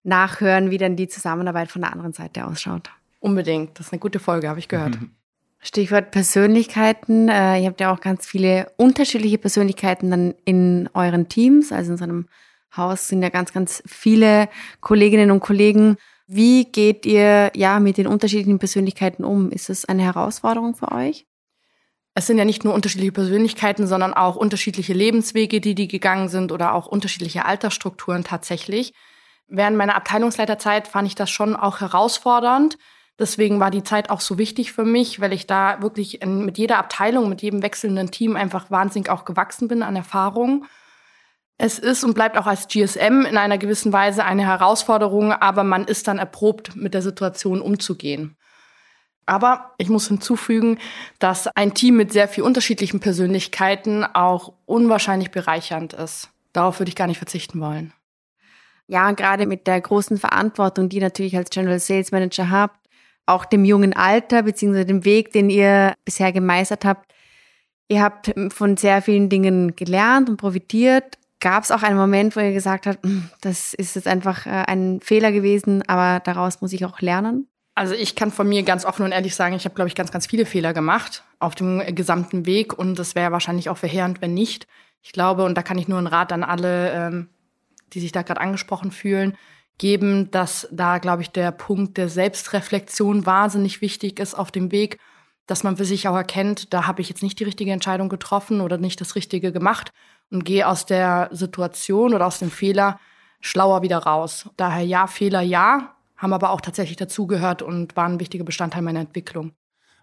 nachhören, 0.03 0.69
wie 0.69 0.77
dann 0.77 0.95
die 0.95 1.07
Zusammenarbeit 1.07 1.69
von 1.69 1.81
der 1.81 1.91
anderen 1.91 2.13
Seite 2.13 2.45
ausschaut. 2.45 2.91
Unbedingt. 3.19 3.77
Das 3.77 3.87
ist 3.87 3.93
eine 3.93 3.99
gute 3.99 4.19
Folge, 4.19 4.47
habe 4.47 4.59
ich 4.59 4.67
gehört. 4.67 4.97
Stichwort 5.59 6.11
Persönlichkeiten. 6.11 7.27
Äh, 7.27 7.61
ihr 7.61 7.67
habt 7.67 7.81
ja 7.81 7.91
auch 7.91 7.99
ganz 7.99 8.25
viele 8.25 8.71
unterschiedliche 8.77 9.39
Persönlichkeiten 9.39 10.11
dann 10.11 10.35
in 10.45 10.89
euren 10.93 11.27
Teams, 11.27 11.71
also 11.71 11.91
in 11.91 11.97
so 11.97 12.03
einem 12.03 12.27
Haus 12.77 13.07
sind 13.07 13.21
ja 13.21 13.29
ganz, 13.29 13.53
ganz 13.53 13.83
viele 13.85 14.49
Kolleginnen 14.81 15.31
und 15.31 15.39
Kollegen. 15.39 15.97
Wie 16.27 16.65
geht 16.65 17.05
ihr 17.05 17.51
ja 17.55 17.79
mit 17.79 17.97
den 17.97 18.07
unterschiedlichen 18.07 18.59
Persönlichkeiten 18.59 19.23
um? 19.23 19.51
Ist 19.51 19.69
es 19.69 19.85
eine 19.85 20.03
Herausforderung 20.03 20.75
für 20.75 20.91
euch? 20.91 21.25
Es 22.15 22.27
sind 22.27 22.37
ja 22.37 22.45
nicht 22.45 22.63
nur 22.63 22.73
unterschiedliche 22.73 23.11
Persönlichkeiten, 23.11 23.87
sondern 23.87 24.13
auch 24.13 24.37
unterschiedliche 24.37 24.93
Lebenswege, 24.93 25.59
die 25.59 25.75
die 25.75 25.89
gegangen 25.89 26.29
sind 26.29 26.51
oder 26.53 26.73
auch 26.73 26.87
unterschiedliche 26.87 27.45
Altersstrukturen 27.45 28.23
tatsächlich. 28.23 28.93
Während 29.47 29.77
meiner 29.77 29.95
Abteilungsleiterzeit 29.95 30.87
fand 30.87 31.07
ich 31.07 31.15
das 31.15 31.29
schon 31.29 31.55
auch 31.55 31.81
herausfordernd. 31.81 32.77
Deswegen 33.19 33.59
war 33.59 33.69
die 33.69 33.83
Zeit 33.83 34.09
auch 34.09 34.21
so 34.21 34.37
wichtig 34.37 34.71
für 34.71 34.85
mich, 34.85 35.19
weil 35.21 35.33
ich 35.33 35.45
da 35.45 35.81
wirklich 35.81 36.19
mit 36.25 36.57
jeder 36.57 36.77
Abteilung, 36.79 37.29
mit 37.29 37.41
jedem 37.41 37.61
wechselnden 37.61 38.11
Team 38.11 38.35
einfach 38.35 38.71
wahnsinnig 38.71 39.09
auch 39.09 39.25
gewachsen 39.25 39.67
bin 39.67 39.83
an 39.83 39.95
Erfahrung. 39.95 40.65
Es 41.57 41.79
ist 41.79 42.03
und 42.03 42.13
bleibt 42.13 42.37
auch 42.37 42.47
als 42.47 42.67
GSM 42.67 43.25
in 43.29 43.37
einer 43.37 43.57
gewissen 43.57 43.93
Weise 43.93 44.25
eine 44.25 44.45
Herausforderung, 44.45 45.31
aber 45.31 45.63
man 45.63 45.85
ist 45.85 46.07
dann 46.07 46.17
erprobt, 46.17 46.75
mit 46.75 46.93
der 46.93 47.01
Situation 47.01 47.61
umzugehen. 47.61 48.35
Aber 49.25 49.71
ich 49.77 49.89
muss 49.89 50.07
hinzufügen, 50.07 50.77
dass 51.17 51.47
ein 51.55 51.73
Team 51.73 51.95
mit 51.95 52.11
sehr 52.11 52.27
viel 52.27 52.43
unterschiedlichen 52.43 52.99
Persönlichkeiten 52.99 54.03
auch 54.03 54.53
unwahrscheinlich 54.65 55.31
bereichernd 55.31 55.93
ist. 55.93 56.29
Darauf 56.53 56.79
würde 56.79 56.89
ich 56.89 56.95
gar 56.95 57.07
nicht 57.07 57.17
verzichten 57.17 57.59
wollen. 57.59 57.93
Ja, 58.87 59.11
gerade 59.11 59.47
mit 59.47 59.65
der 59.65 59.81
großen 59.81 60.17
Verantwortung, 60.17 60.89
die 60.89 60.99
natürlich 60.99 61.35
als 61.35 61.49
General 61.49 61.79
Sales 61.79 62.11
Manager 62.11 62.51
habt, 62.51 62.79
auch 63.25 63.45
dem 63.45 63.65
jungen 63.65 63.93
Alter 63.93 64.43
beziehungsweise 64.43 64.85
dem 64.85 65.05
Weg, 65.05 65.31
den 65.31 65.49
ihr 65.49 65.95
bisher 66.05 66.31
gemeistert 66.31 66.85
habt. 66.85 67.11
Ihr 67.87 68.03
habt 68.03 68.33
von 68.49 68.77
sehr 68.77 69.01
vielen 69.01 69.29
Dingen 69.29 69.75
gelernt 69.75 70.29
und 70.29 70.37
profitiert, 70.37 71.17
Gab 71.45 71.63
es 71.63 71.69
auch 71.69 71.83
einen 71.83 71.95
Moment, 71.95 72.35
wo 72.35 72.39
ihr 72.39 72.53
gesagt 72.53 72.87
habt, 72.87 73.03
hm, 73.03 73.29
das 73.41 73.75
ist 73.75 73.95
jetzt 73.95 74.07
einfach 74.07 74.47
äh, 74.47 74.63
ein 74.65 74.99
Fehler 74.99 75.31
gewesen, 75.31 75.87
aber 75.87 76.19
daraus 76.19 76.59
muss 76.59 76.73
ich 76.73 76.83
auch 76.85 77.01
lernen? 77.01 77.47
Also 77.75 77.93
ich 77.93 78.15
kann 78.15 78.31
von 78.31 78.49
mir 78.49 78.63
ganz 78.63 78.83
offen 78.83 79.05
und 79.05 79.11
ehrlich 79.11 79.35
sagen, 79.35 79.53
ich 79.53 79.63
habe, 79.63 79.75
glaube 79.75 79.87
ich, 79.87 79.93
ganz, 79.93 80.11
ganz 80.11 80.25
viele 80.25 80.47
Fehler 80.47 80.73
gemacht 80.73 81.23
auf 81.37 81.53
dem 81.53 81.83
gesamten 81.93 82.47
Weg 82.47 82.73
und 82.73 82.97
das 82.97 83.13
wäre 83.13 83.31
wahrscheinlich 83.31 83.69
auch 83.69 83.77
verheerend, 83.77 84.23
wenn 84.23 84.33
nicht. 84.33 84.65
Ich 85.03 85.11
glaube, 85.11 85.45
und 85.45 85.55
da 85.55 85.61
kann 85.61 85.77
ich 85.77 85.87
nur 85.87 85.99
einen 85.99 86.07
Rat 86.07 86.33
an 86.33 86.43
alle, 86.43 86.91
ähm, 86.91 87.29
die 87.93 87.99
sich 87.99 88.11
da 88.11 88.23
gerade 88.23 88.41
angesprochen 88.41 88.89
fühlen, 88.89 89.37
geben, 89.77 90.31
dass 90.31 90.67
da, 90.71 90.97
glaube 90.97 91.21
ich, 91.21 91.29
der 91.29 91.51
Punkt 91.51 91.97
der 91.97 92.09
Selbstreflexion 92.09 93.27
wahnsinnig 93.27 93.81
wichtig 93.81 94.19
ist 94.19 94.33
auf 94.33 94.49
dem 94.49 94.71
Weg, 94.71 94.97
dass 95.45 95.63
man 95.63 95.77
für 95.77 95.85
sich 95.85 96.07
auch 96.07 96.15
erkennt, 96.15 96.73
da 96.73 96.87
habe 96.87 97.03
ich 97.03 97.09
jetzt 97.09 97.21
nicht 97.21 97.39
die 97.39 97.43
richtige 97.43 97.71
Entscheidung 97.71 98.09
getroffen 98.09 98.61
oder 98.61 98.79
nicht 98.79 98.99
das 98.99 99.13
Richtige 99.13 99.51
gemacht 99.51 99.91
und 100.31 100.45
gehe 100.45 100.67
aus 100.67 100.85
der 100.85 101.29
Situation 101.31 102.13
oder 102.13 102.25
aus 102.25 102.39
dem 102.39 102.51
Fehler 102.51 102.99
schlauer 103.41 103.81
wieder 103.81 103.99
raus. 103.99 104.49
Daher 104.57 104.83
ja, 104.85 105.07
Fehler 105.07 105.41
ja, 105.41 105.95
haben 106.17 106.33
aber 106.33 106.49
auch 106.51 106.61
tatsächlich 106.61 106.97
dazugehört 106.97 107.61
und 107.61 107.95
waren 107.95 108.13
ein 108.13 108.19
wichtiger 108.19 108.43
Bestandteil 108.43 108.81
meiner 108.81 109.01
Entwicklung. 109.01 109.51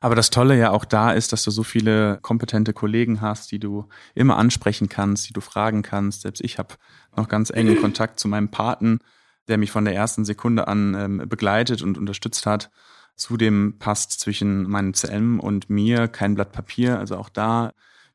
Aber 0.00 0.16
das 0.16 0.30
Tolle 0.30 0.58
ja 0.58 0.72
auch 0.72 0.84
da 0.84 1.12
ist, 1.12 1.32
dass 1.32 1.44
du 1.44 1.52
so 1.52 1.62
viele 1.62 2.18
kompetente 2.22 2.72
Kollegen 2.72 3.20
hast, 3.20 3.52
die 3.52 3.60
du 3.60 3.88
immer 4.16 4.36
ansprechen 4.36 4.88
kannst, 4.88 5.28
die 5.28 5.32
du 5.32 5.40
fragen 5.40 5.82
kannst. 5.82 6.22
Selbst 6.22 6.42
ich 6.42 6.58
habe 6.58 6.74
noch 7.16 7.28
ganz 7.28 7.50
engen 7.50 7.80
Kontakt 7.80 8.18
zu 8.18 8.26
meinem 8.26 8.48
Paten, 8.48 8.98
der 9.46 9.58
mich 9.58 9.70
von 9.70 9.84
der 9.84 9.94
ersten 9.94 10.24
Sekunde 10.24 10.66
an 10.66 10.94
ähm, 10.94 11.28
begleitet 11.28 11.82
und 11.82 11.98
unterstützt 11.98 12.46
hat. 12.46 12.70
Zudem 13.14 13.76
passt 13.78 14.18
zwischen 14.18 14.68
meinem 14.68 14.92
CM 14.92 15.38
und 15.38 15.70
mir 15.70 16.08
kein 16.08 16.34
Blatt 16.34 16.50
Papier. 16.50 16.98
Also 16.98 17.16
auch 17.16 17.28
da 17.28 17.70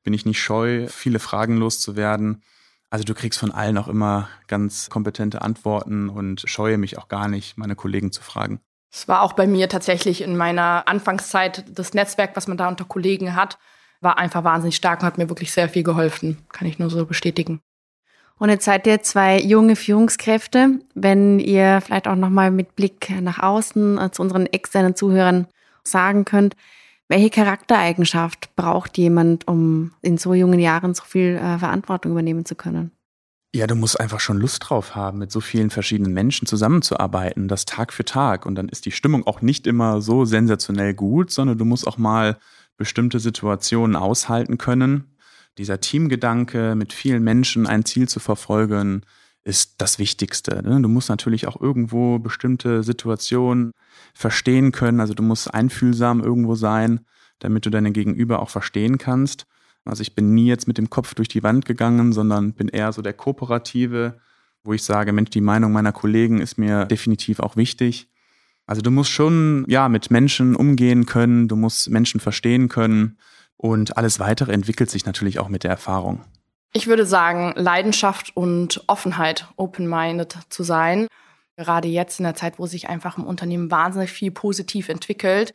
bin 0.07 0.13
ich 0.13 0.25
nicht 0.25 0.41
scheu, 0.41 0.87
viele 0.87 1.19
Fragen 1.19 1.57
loszuwerden. 1.57 2.41
Also 2.89 3.03
du 3.03 3.13
kriegst 3.13 3.37
von 3.39 3.51
allen 3.51 3.77
auch 3.77 3.89
immer 3.89 4.29
ganz 4.47 4.89
kompetente 4.89 5.41
Antworten 5.41 6.07
und 6.07 6.45
scheue 6.45 6.77
mich 6.77 6.97
auch 6.97 7.09
gar 7.09 7.27
nicht, 7.27 7.57
meine 7.57 7.75
Kollegen 7.75 8.13
zu 8.13 8.23
fragen. 8.23 8.61
Es 8.89 9.09
war 9.09 9.21
auch 9.21 9.33
bei 9.33 9.47
mir 9.47 9.67
tatsächlich 9.67 10.21
in 10.21 10.37
meiner 10.37 10.87
Anfangszeit 10.87 11.65
das 11.77 11.93
Netzwerk, 11.93 12.37
was 12.37 12.47
man 12.47 12.55
da 12.55 12.69
unter 12.69 12.85
Kollegen 12.85 13.35
hat, 13.35 13.57
war 13.99 14.17
einfach 14.17 14.45
wahnsinnig 14.45 14.77
stark 14.77 15.01
und 15.01 15.07
hat 15.07 15.17
mir 15.17 15.27
wirklich 15.27 15.51
sehr 15.51 15.67
viel 15.67 15.83
geholfen. 15.83 16.37
Kann 16.53 16.69
ich 16.69 16.79
nur 16.79 16.89
so 16.89 17.05
bestätigen. 17.05 17.59
Und 18.39 18.47
jetzt 18.47 18.63
seid 18.63 18.87
ihr 18.87 19.03
zwei 19.03 19.37
junge 19.41 19.75
Führungskräfte. 19.75 20.79
Wenn 20.95 21.39
ihr 21.39 21.81
vielleicht 21.81 22.07
auch 22.07 22.15
nochmal 22.15 22.49
mit 22.49 22.77
Blick 22.77 23.09
nach 23.19 23.39
außen 23.39 23.99
zu 24.13 24.21
unseren 24.21 24.45
externen 24.45 24.95
Zuhörern 24.95 25.47
sagen 25.83 26.23
könnt, 26.23 26.55
welche 27.09 27.29
Charaktereigenschaft 27.29 28.55
braucht 28.55 28.97
jemand, 28.97 29.47
um 29.47 29.91
in 30.01 30.17
so 30.17 30.33
jungen 30.33 30.59
Jahren 30.59 30.93
so 30.93 31.03
viel 31.03 31.35
äh, 31.35 31.57
Verantwortung 31.57 32.11
übernehmen 32.11 32.45
zu 32.45 32.55
können? 32.55 32.91
Ja, 33.55 33.65
du 33.65 33.75
musst 33.75 33.99
einfach 33.99 34.19
schon 34.19 34.37
Lust 34.37 34.67
drauf 34.67 34.95
haben, 34.95 35.19
mit 35.19 35.31
so 35.31 35.39
vielen 35.39 35.69
verschiedenen 35.69 36.13
Menschen 36.13 36.47
zusammenzuarbeiten, 36.47 37.47
das 37.47 37.65
Tag 37.65 37.93
für 37.93 38.03
Tag. 38.03 38.45
Und 38.45 38.55
dann 38.55 38.69
ist 38.69 38.85
die 38.85 38.91
Stimmung 38.91 39.25
auch 39.25 39.41
nicht 39.41 39.67
immer 39.67 40.01
so 40.01 40.25
sensationell 40.25 40.93
gut, 40.93 41.31
sondern 41.31 41.57
du 41.57 41.65
musst 41.65 41.87
auch 41.87 41.97
mal 41.97 42.37
bestimmte 42.75 43.19
Situationen 43.19 43.95
aushalten 43.95 44.57
können. 44.57 45.15
Dieser 45.57 45.79
Teamgedanke, 45.79 46.75
mit 46.75 46.93
vielen 46.93 47.23
Menschen 47.23 47.65
ein 47.65 47.85
Ziel 47.85 48.07
zu 48.07 48.19
verfolgen, 48.19 49.01
ist 49.47 49.75
das 49.81 49.97
Wichtigste. 49.97 50.61
Ne? 50.61 50.81
Du 50.81 50.89
musst 50.89 51.09
natürlich 51.09 51.47
auch 51.47 51.59
irgendwo 51.59 52.19
bestimmte 52.19 52.83
Situationen 52.83 53.71
verstehen 54.13 54.73
können. 54.73 54.99
Also 54.99 55.13
du 55.13 55.23
musst 55.23 55.53
einfühlsam 55.53 56.21
irgendwo 56.21 56.55
sein, 56.55 56.99
damit 57.39 57.65
du 57.65 57.69
deine 57.69 57.91
Gegenüber 57.91 58.41
auch 58.41 58.49
verstehen 58.49 58.97
kannst. 58.97 59.45
Also 59.85 60.01
ich 60.01 60.15
bin 60.15 60.33
nie 60.33 60.47
jetzt 60.47 60.67
mit 60.67 60.77
dem 60.77 60.89
Kopf 60.89 61.15
durch 61.15 61.29
die 61.29 61.43
Wand 61.43 61.65
gegangen, 61.65 62.11
sondern 62.11 62.53
bin 62.53 62.67
eher 62.67 62.91
so 62.91 63.01
der 63.01 63.13
Kooperative, 63.13 64.19
wo 64.63 64.73
ich 64.73 64.83
sage, 64.83 65.13
Mensch, 65.13 65.29
die 65.29 65.39
Meinung 65.39 65.71
meiner 65.71 65.93
Kollegen 65.93 66.41
ist 66.41 66.57
mir 66.57 66.85
definitiv 66.85 67.39
auch 67.39 67.55
wichtig. 67.55 68.09
Also 68.65 68.81
du 68.81 68.91
musst 68.91 69.11
schon, 69.11 69.63
ja, 69.69 69.87
mit 69.87 70.11
Menschen 70.11 70.57
umgehen 70.57 71.05
können, 71.05 71.47
du 71.47 71.55
musst 71.55 71.89
Menschen 71.89 72.19
verstehen 72.19 72.67
können 72.67 73.17
und 73.55 73.95
alles 73.95 74.19
weitere 74.19 74.51
entwickelt 74.51 74.89
sich 74.89 75.05
natürlich 75.05 75.39
auch 75.39 75.47
mit 75.47 75.63
der 75.63 75.71
Erfahrung. 75.71 76.25
Ich 76.73 76.87
würde 76.87 77.05
sagen, 77.05 77.53
Leidenschaft 77.55 78.35
und 78.35 78.83
Offenheit, 78.87 79.47
open-minded 79.55 80.37
zu 80.49 80.63
sein. 80.63 81.07
Gerade 81.55 81.87
jetzt 81.87 82.19
in 82.19 82.23
der 82.23 82.35
Zeit, 82.35 82.59
wo 82.59 82.67
sich 82.67 82.87
einfach 82.89 83.17
im 83.17 83.25
Unternehmen 83.25 83.71
wahnsinnig 83.71 84.11
viel 84.11 84.31
positiv 84.31 84.89
entwickelt, 84.89 85.53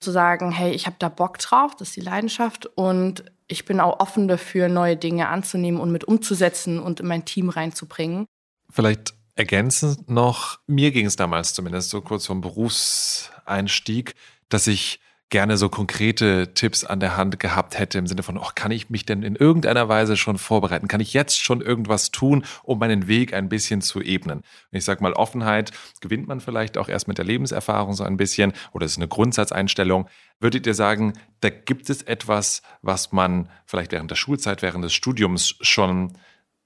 zu 0.00 0.10
sagen, 0.10 0.50
hey, 0.50 0.72
ich 0.72 0.86
habe 0.86 0.96
da 0.98 1.08
Bock 1.08 1.38
drauf, 1.38 1.74
das 1.76 1.88
ist 1.88 1.96
die 1.96 2.00
Leidenschaft 2.00 2.66
und 2.66 3.24
ich 3.46 3.64
bin 3.64 3.80
auch 3.80 4.00
offen 4.00 4.28
dafür, 4.28 4.68
neue 4.68 4.96
Dinge 4.96 5.28
anzunehmen 5.28 5.80
und 5.80 5.92
mit 5.92 6.04
umzusetzen 6.04 6.78
und 6.80 7.00
in 7.00 7.06
mein 7.06 7.24
Team 7.24 7.50
reinzubringen. 7.50 8.26
Vielleicht 8.70 9.14
ergänzend 9.34 10.08
noch, 10.08 10.60
mir 10.66 10.92
ging 10.92 11.06
es 11.06 11.16
damals 11.16 11.54
zumindest 11.54 11.90
so 11.90 12.00
kurz 12.00 12.26
vom 12.26 12.40
Berufseinstieg, 12.40 14.14
dass 14.48 14.66
ich 14.66 15.00
gerne 15.30 15.56
so 15.56 15.68
konkrete 15.68 16.54
Tipps 16.54 16.84
an 16.84 17.00
der 17.00 17.16
Hand 17.16 17.40
gehabt 17.40 17.78
hätte 17.78 17.98
im 17.98 18.06
Sinne 18.06 18.22
von, 18.22 18.38
oh, 18.38 18.50
kann 18.54 18.70
ich 18.70 18.90
mich 18.90 19.04
denn 19.04 19.22
in 19.22 19.36
irgendeiner 19.36 19.88
Weise 19.88 20.16
schon 20.16 20.38
vorbereiten? 20.38 20.86
Kann 20.86 21.00
ich 21.00 21.12
jetzt 21.12 21.42
schon 21.42 21.60
irgendwas 21.60 22.10
tun, 22.10 22.44
um 22.62 22.78
meinen 22.78 23.08
Weg 23.08 23.34
ein 23.34 23.48
bisschen 23.48 23.80
zu 23.80 24.00
ebnen? 24.00 24.38
Und 24.38 24.78
ich 24.78 24.84
sage 24.84 25.02
mal, 25.02 25.12
Offenheit 25.12 25.72
gewinnt 26.00 26.28
man 26.28 26.40
vielleicht 26.40 26.78
auch 26.78 26.88
erst 26.88 27.08
mit 27.08 27.18
der 27.18 27.24
Lebenserfahrung 27.24 27.94
so 27.94 28.04
ein 28.04 28.16
bisschen 28.16 28.52
oder 28.72 28.86
es 28.86 28.92
ist 28.92 28.98
eine 28.98 29.08
Grundsatzeinstellung. 29.08 30.08
Würdet 30.40 30.66
ihr 30.66 30.74
sagen, 30.74 31.14
da 31.40 31.50
gibt 31.50 31.90
es 31.90 32.02
etwas, 32.02 32.62
was 32.82 33.12
man 33.12 33.48
vielleicht 33.66 33.92
während 33.92 34.10
der 34.10 34.16
Schulzeit, 34.16 34.62
während 34.62 34.84
des 34.84 34.92
Studiums 34.92 35.56
schon 35.60 36.12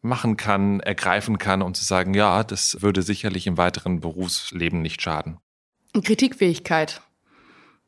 machen 0.02 0.36
kann, 0.36 0.80
ergreifen 0.80 1.38
kann, 1.38 1.62
um 1.62 1.74
zu 1.74 1.84
sagen, 1.84 2.14
ja, 2.14 2.44
das 2.44 2.82
würde 2.82 3.02
sicherlich 3.02 3.46
im 3.46 3.56
weiteren 3.56 4.00
Berufsleben 4.00 4.82
nicht 4.82 5.02
schaden? 5.02 5.38
Kritikfähigkeit 6.02 7.00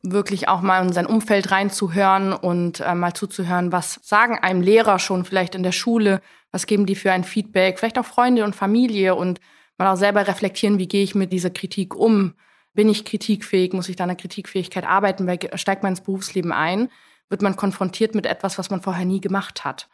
wirklich 0.02 0.48
auch 0.48 0.62
mal 0.62 0.84
in 0.84 0.92
sein 0.92 1.06
Umfeld 1.06 1.50
reinzuhören 1.50 2.32
und 2.32 2.80
äh, 2.80 2.94
mal 2.94 3.12
zuzuhören, 3.12 3.72
was 3.72 4.00
sagen 4.02 4.38
einem 4.38 4.62
Lehrer 4.62 4.98
schon 4.98 5.24
vielleicht 5.24 5.54
in 5.54 5.62
der 5.62 5.72
Schule, 5.72 6.22
was 6.52 6.66
geben 6.66 6.86
die 6.86 6.94
für 6.94 7.12
ein 7.12 7.24
Feedback, 7.24 7.78
vielleicht 7.78 7.98
auch 7.98 8.06
Freunde 8.06 8.44
und 8.44 8.56
Familie 8.56 9.14
und 9.14 9.40
mal 9.76 9.92
auch 9.92 9.96
selber 9.96 10.26
reflektieren, 10.26 10.78
wie 10.78 10.88
gehe 10.88 11.02
ich 11.02 11.14
mit 11.14 11.32
dieser 11.32 11.50
Kritik 11.50 11.94
um, 11.94 12.34
bin 12.72 12.88
ich 12.88 13.04
kritikfähig, 13.04 13.72
muss 13.72 13.88
ich 13.88 13.96
da 13.96 14.04
an 14.04 14.08
der 14.08 14.16
Kritikfähigkeit 14.16 14.84
arbeiten, 14.84 15.26
weil 15.26 15.38
steigt 15.54 15.82
man 15.82 15.92
ins 15.92 16.02
Berufsleben 16.02 16.52
ein, 16.52 16.88
wird 17.28 17.42
man 17.42 17.56
konfrontiert 17.56 18.14
mit 18.14 18.26
etwas, 18.26 18.58
was 18.58 18.70
man 18.70 18.80
vorher 18.80 19.04
nie 19.04 19.20
gemacht 19.20 19.64
hat. 19.64 19.88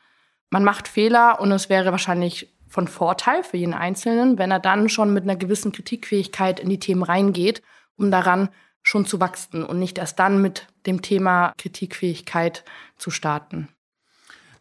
Man 0.51 0.65
macht 0.65 0.87
Fehler 0.89 1.41
und 1.41 1.51
es 1.51 1.69
wäre 1.69 1.91
wahrscheinlich 1.91 2.55
von 2.69 2.89
Vorteil 2.89 3.43
für 3.43 3.57
jeden 3.57 3.75
Einzelnen, 3.75 4.39
wenn 4.39 4.51
er 4.51 4.61
dann 4.61 4.89
schon 4.89 5.13
mit 5.13 5.25
einer 5.25 5.37
gewissen 5.37 5.73
Kritikfähigkeit 5.73 6.61
in 6.61 6.69
die 6.69 6.79
Themen 6.79 7.03
reingeht, 7.03 7.63
um 7.97 8.11
daran 8.11 8.51
schon 8.87 9.05
zu 9.05 9.21
wachsen 9.21 9.65
und 9.65 9.79
nicht 9.79 9.99
erst 9.99 10.19
dann 10.19 10.41
mit 10.41 10.69
dem 10.87 11.03
Thema 11.03 11.53
Kritikfähigkeit 11.59 12.65
zu 12.97 13.11
starten. 13.11 13.69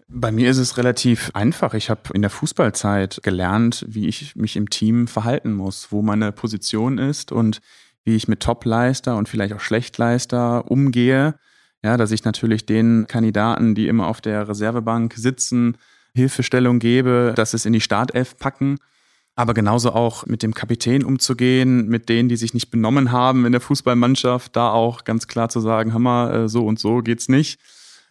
Bei 0.08 0.32
mir 0.32 0.50
ist 0.50 0.58
es 0.58 0.78
relativ 0.78 1.32
einfach. 1.34 1.74
Ich 1.74 1.90
habe 1.90 2.02
in 2.14 2.22
der 2.22 2.32
Fußballzeit 2.32 3.22
gelernt, 3.24 3.86
wie 3.88 4.08
ich 4.08 4.36
mich 4.36 4.56
im 4.56 4.70
Team 4.70 5.08
verhalten 5.08 5.54
muss, 5.54 5.92
wo 5.92 6.02
meine 6.02 6.32
Position 6.32 6.98
ist 6.98 7.32
und 7.32 7.60
wie 8.04 8.16
ich 8.16 8.28
mit 8.28 8.40
Topleister 8.40 9.16
und 9.16 9.30
vielleicht 9.30 9.54
auch 9.54 9.60
Schlechtleister 9.60 10.70
umgehe. 10.70 11.36
Ja, 11.84 11.98
dass 11.98 12.12
ich 12.12 12.24
natürlich 12.24 12.66
den 12.66 13.06
Kandidaten, 13.08 13.76
die 13.76 13.88
immer 13.88 14.08
auf 14.08 14.22
der 14.22 14.48
Reservebank 14.48 15.14
sitzen, 15.14 15.78
Hilfestellung 16.16 16.80
gebe, 16.80 17.34
dass 17.36 17.54
es 17.54 17.66
in 17.66 17.74
die 17.74 17.82
Startelf 17.82 18.38
packen 18.38 18.80
aber 19.36 19.54
genauso 19.54 19.92
auch 19.92 20.26
mit 20.26 20.44
dem 20.44 20.54
Kapitän 20.54 21.04
umzugehen, 21.04 21.88
mit 21.88 22.08
denen, 22.10 22.30
die 22.30 22.38
sich 22.38 22.54
nicht 22.54 22.72
benommen 22.72 23.12
haben 23.12 23.46
in 23.46 23.52
der 23.52 23.62
Fußballmannschaft, 23.62 24.56
da 24.56 24.72
auch 24.72 25.04
ganz 25.04 25.28
klar 25.28 25.50
zu 25.50 25.60
sagen, 25.60 25.94
Hammer, 25.94 26.34
äh, 26.34 26.50
so 26.50 26.66
und 26.66 26.80
so 26.80 27.00
geht's 27.00 27.28
nicht. 27.28 27.60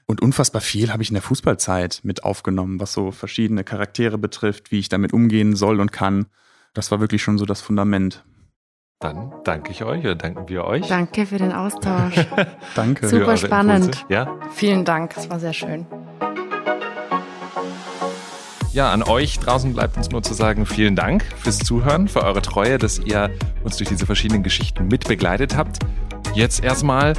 Und 0.06 0.20
unfassbar 0.20 0.60
viel 0.60 0.92
habe 0.92 1.02
ich 1.02 1.08
in 1.08 1.14
der 1.14 1.22
Fußballzeit 1.22 2.00
mit 2.02 2.24
aufgenommen, 2.24 2.78
was 2.78 2.92
so 2.92 3.10
verschiedene 3.10 3.64
Charaktere 3.64 4.18
betrifft, 4.18 4.70
wie 4.70 4.78
ich 4.78 4.90
damit 4.90 5.14
umgehen 5.14 5.56
soll 5.56 5.80
und 5.80 5.92
kann. 5.92 6.26
Das 6.74 6.90
war 6.90 7.00
wirklich 7.00 7.22
schon 7.22 7.38
so 7.38 7.46
das 7.46 7.62
Fundament. 7.62 8.22
Dann 9.00 9.32
danke 9.44 9.70
ich 9.70 9.82
euch 9.82 10.00
oder 10.00 10.14
danken 10.14 10.48
wir 10.48 10.64
euch. 10.64 10.86
Danke 10.88 11.24
für 11.24 11.38
den 11.38 11.52
Austausch. 11.52 12.14
danke. 12.74 13.08
Super 13.08 13.36
spannend. 13.38 14.04
Ja. 14.10 14.38
Vielen 14.52 14.84
Dank, 14.84 15.16
es 15.16 15.30
war 15.30 15.40
sehr 15.40 15.54
schön. 15.54 15.86
Ja, 18.74 18.90
an 18.90 19.04
euch 19.04 19.38
draußen 19.38 19.72
bleibt 19.72 19.96
uns 19.96 20.10
nur 20.10 20.24
zu 20.24 20.34
sagen, 20.34 20.66
vielen 20.66 20.96
Dank 20.96 21.24
fürs 21.40 21.60
Zuhören, 21.60 22.08
für 22.08 22.24
eure 22.24 22.42
Treue, 22.42 22.76
dass 22.76 22.98
ihr 22.98 23.30
uns 23.62 23.76
durch 23.76 23.88
diese 23.88 24.04
verschiedenen 24.04 24.42
Geschichten 24.42 24.88
mit 24.88 25.06
begleitet 25.06 25.56
habt. 25.56 25.78
Jetzt 26.34 26.64
erstmal 26.64 27.12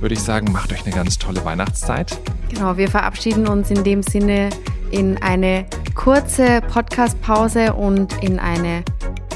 würde 0.00 0.12
ich 0.12 0.20
sagen, 0.20 0.52
macht 0.52 0.74
euch 0.74 0.84
eine 0.84 0.94
ganz 0.94 1.16
tolle 1.16 1.42
Weihnachtszeit. 1.42 2.18
Genau, 2.50 2.76
wir 2.76 2.88
verabschieden 2.88 3.48
uns 3.48 3.70
in 3.70 3.82
dem 3.82 4.02
Sinne 4.02 4.50
in 4.90 5.16
eine 5.22 5.64
kurze 5.94 6.60
Podcast-Pause 6.70 7.72
und 7.72 8.22
in 8.22 8.38
eine 8.38 8.84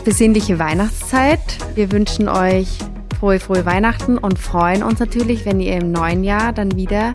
besinnliche 0.04 0.58
Weihnachtszeit. 0.58 1.40
Wir 1.74 1.90
wünschen 1.90 2.28
euch 2.28 2.76
frohe, 3.18 3.40
frohe 3.40 3.64
Weihnachten 3.64 4.18
und 4.18 4.38
freuen 4.38 4.82
uns 4.82 5.00
natürlich, 5.00 5.46
wenn 5.46 5.60
ihr 5.60 5.76
im 5.76 5.92
neuen 5.92 6.24
Jahr 6.24 6.52
dann 6.52 6.76
wieder 6.76 7.14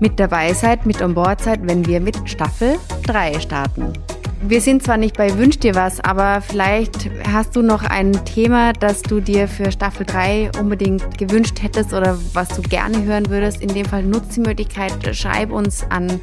mit 0.00 0.18
dabei 0.18 0.52
seid, 0.52 0.86
mit 0.86 1.00
an 1.02 1.14
Bord 1.14 1.40
seid, 1.40 1.60
wenn 1.62 1.86
wir 1.86 2.00
mit 2.00 2.28
Staffel 2.28 2.78
3 3.04 3.38
starten. 3.40 3.92
Wir 4.42 4.60
sind 4.60 4.82
zwar 4.84 4.98
nicht 4.98 5.16
bei 5.16 5.36
Wünsch 5.36 5.58
dir 5.58 5.74
was, 5.74 5.98
aber 6.00 6.40
vielleicht 6.40 7.10
hast 7.30 7.56
du 7.56 7.62
noch 7.62 7.82
ein 7.82 8.12
Thema, 8.24 8.72
das 8.72 9.02
du 9.02 9.20
dir 9.20 9.48
für 9.48 9.72
Staffel 9.72 10.06
3 10.06 10.52
unbedingt 10.60 11.18
gewünscht 11.18 11.60
hättest 11.60 11.92
oder 11.92 12.16
was 12.34 12.50
du 12.50 12.62
gerne 12.62 13.02
hören 13.02 13.28
würdest. 13.30 13.60
In 13.60 13.66
dem 13.68 13.84
Fall 13.84 14.04
nutzt 14.04 14.36
die 14.36 14.40
Möglichkeit, 14.40 14.92
schreib 15.16 15.50
uns 15.50 15.84
an 15.90 16.20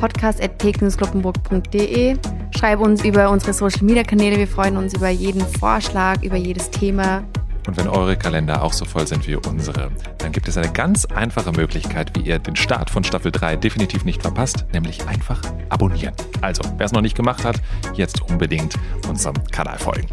podcast.pekingskloppenburg.de. 0.00 2.16
Schreib 2.56 2.80
uns 2.80 3.04
über 3.04 3.28
unsere 3.30 3.52
Social 3.52 3.84
Media 3.84 4.02
Kanäle. 4.02 4.38
Wir 4.38 4.48
freuen 4.48 4.78
uns 4.78 4.94
über 4.94 5.10
jeden 5.10 5.42
Vorschlag, 5.42 6.22
über 6.22 6.36
jedes 6.36 6.70
Thema. 6.70 7.22
Und 7.68 7.76
wenn 7.76 7.86
eure 7.86 8.16
Kalender 8.16 8.62
auch 8.62 8.72
so 8.72 8.86
voll 8.86 9.06
sind 9.06 9.28
wie 9.28 9.36
unsere, 9.36 9.90
dann 10.16 10.32
gibt 10.32 10.48
es 10.48 10.56
eine 10.56 10.72
ganz 10.72 11.04
einfache 11.04 11.52
Möglichkeit, 11.52 12.16
wie 12.16 12.22
ihr 12.22 12.38
den 12.38 12.56
Start 12.56 12.88
von 12.88 13.04
Staffel 13.04 13.30
3 13.30 13.56
definitiv 13.56 14.06
nicht 14.06 14.22
verpasst, 14.22 14.64
nämlich 14.72 15.06
einfach 15.06 15.42
abonnieren. 15.68 16.14
Also, 16.40 16.62
wer 16.78 16.86
es 16.86 16.92
noch 16.92 17.02
nicht 17.02 17.14
gemacht 17.14 17.44
hat, 17.44 17.60
jetzt 17.92 18.22
unbedingt 18.22 18.76
unserem 19.06 19.36
Kanal 19.52 19.78
folgen. 19.78 20.08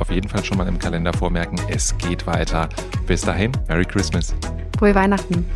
Auf 0.00 0.10
jeden 0.10 0.28
Fall 0.28 0.44
schon 0.44 0.58
mal 0.58 0.66
im 0.66 0.80
Kalender 0.80 1.12
vormerken, 1.12 1.60
es 1.68 1.96
geht 1.96 2.26
weiter. 2.26 2.68
Bis 3.06 3.20
dahin, 3.20 3.52
Merry 3.68 3.84
Christmas. 3.84 4.34
Frohe 4.76 4.92
Weihnachten. 4.92 5.46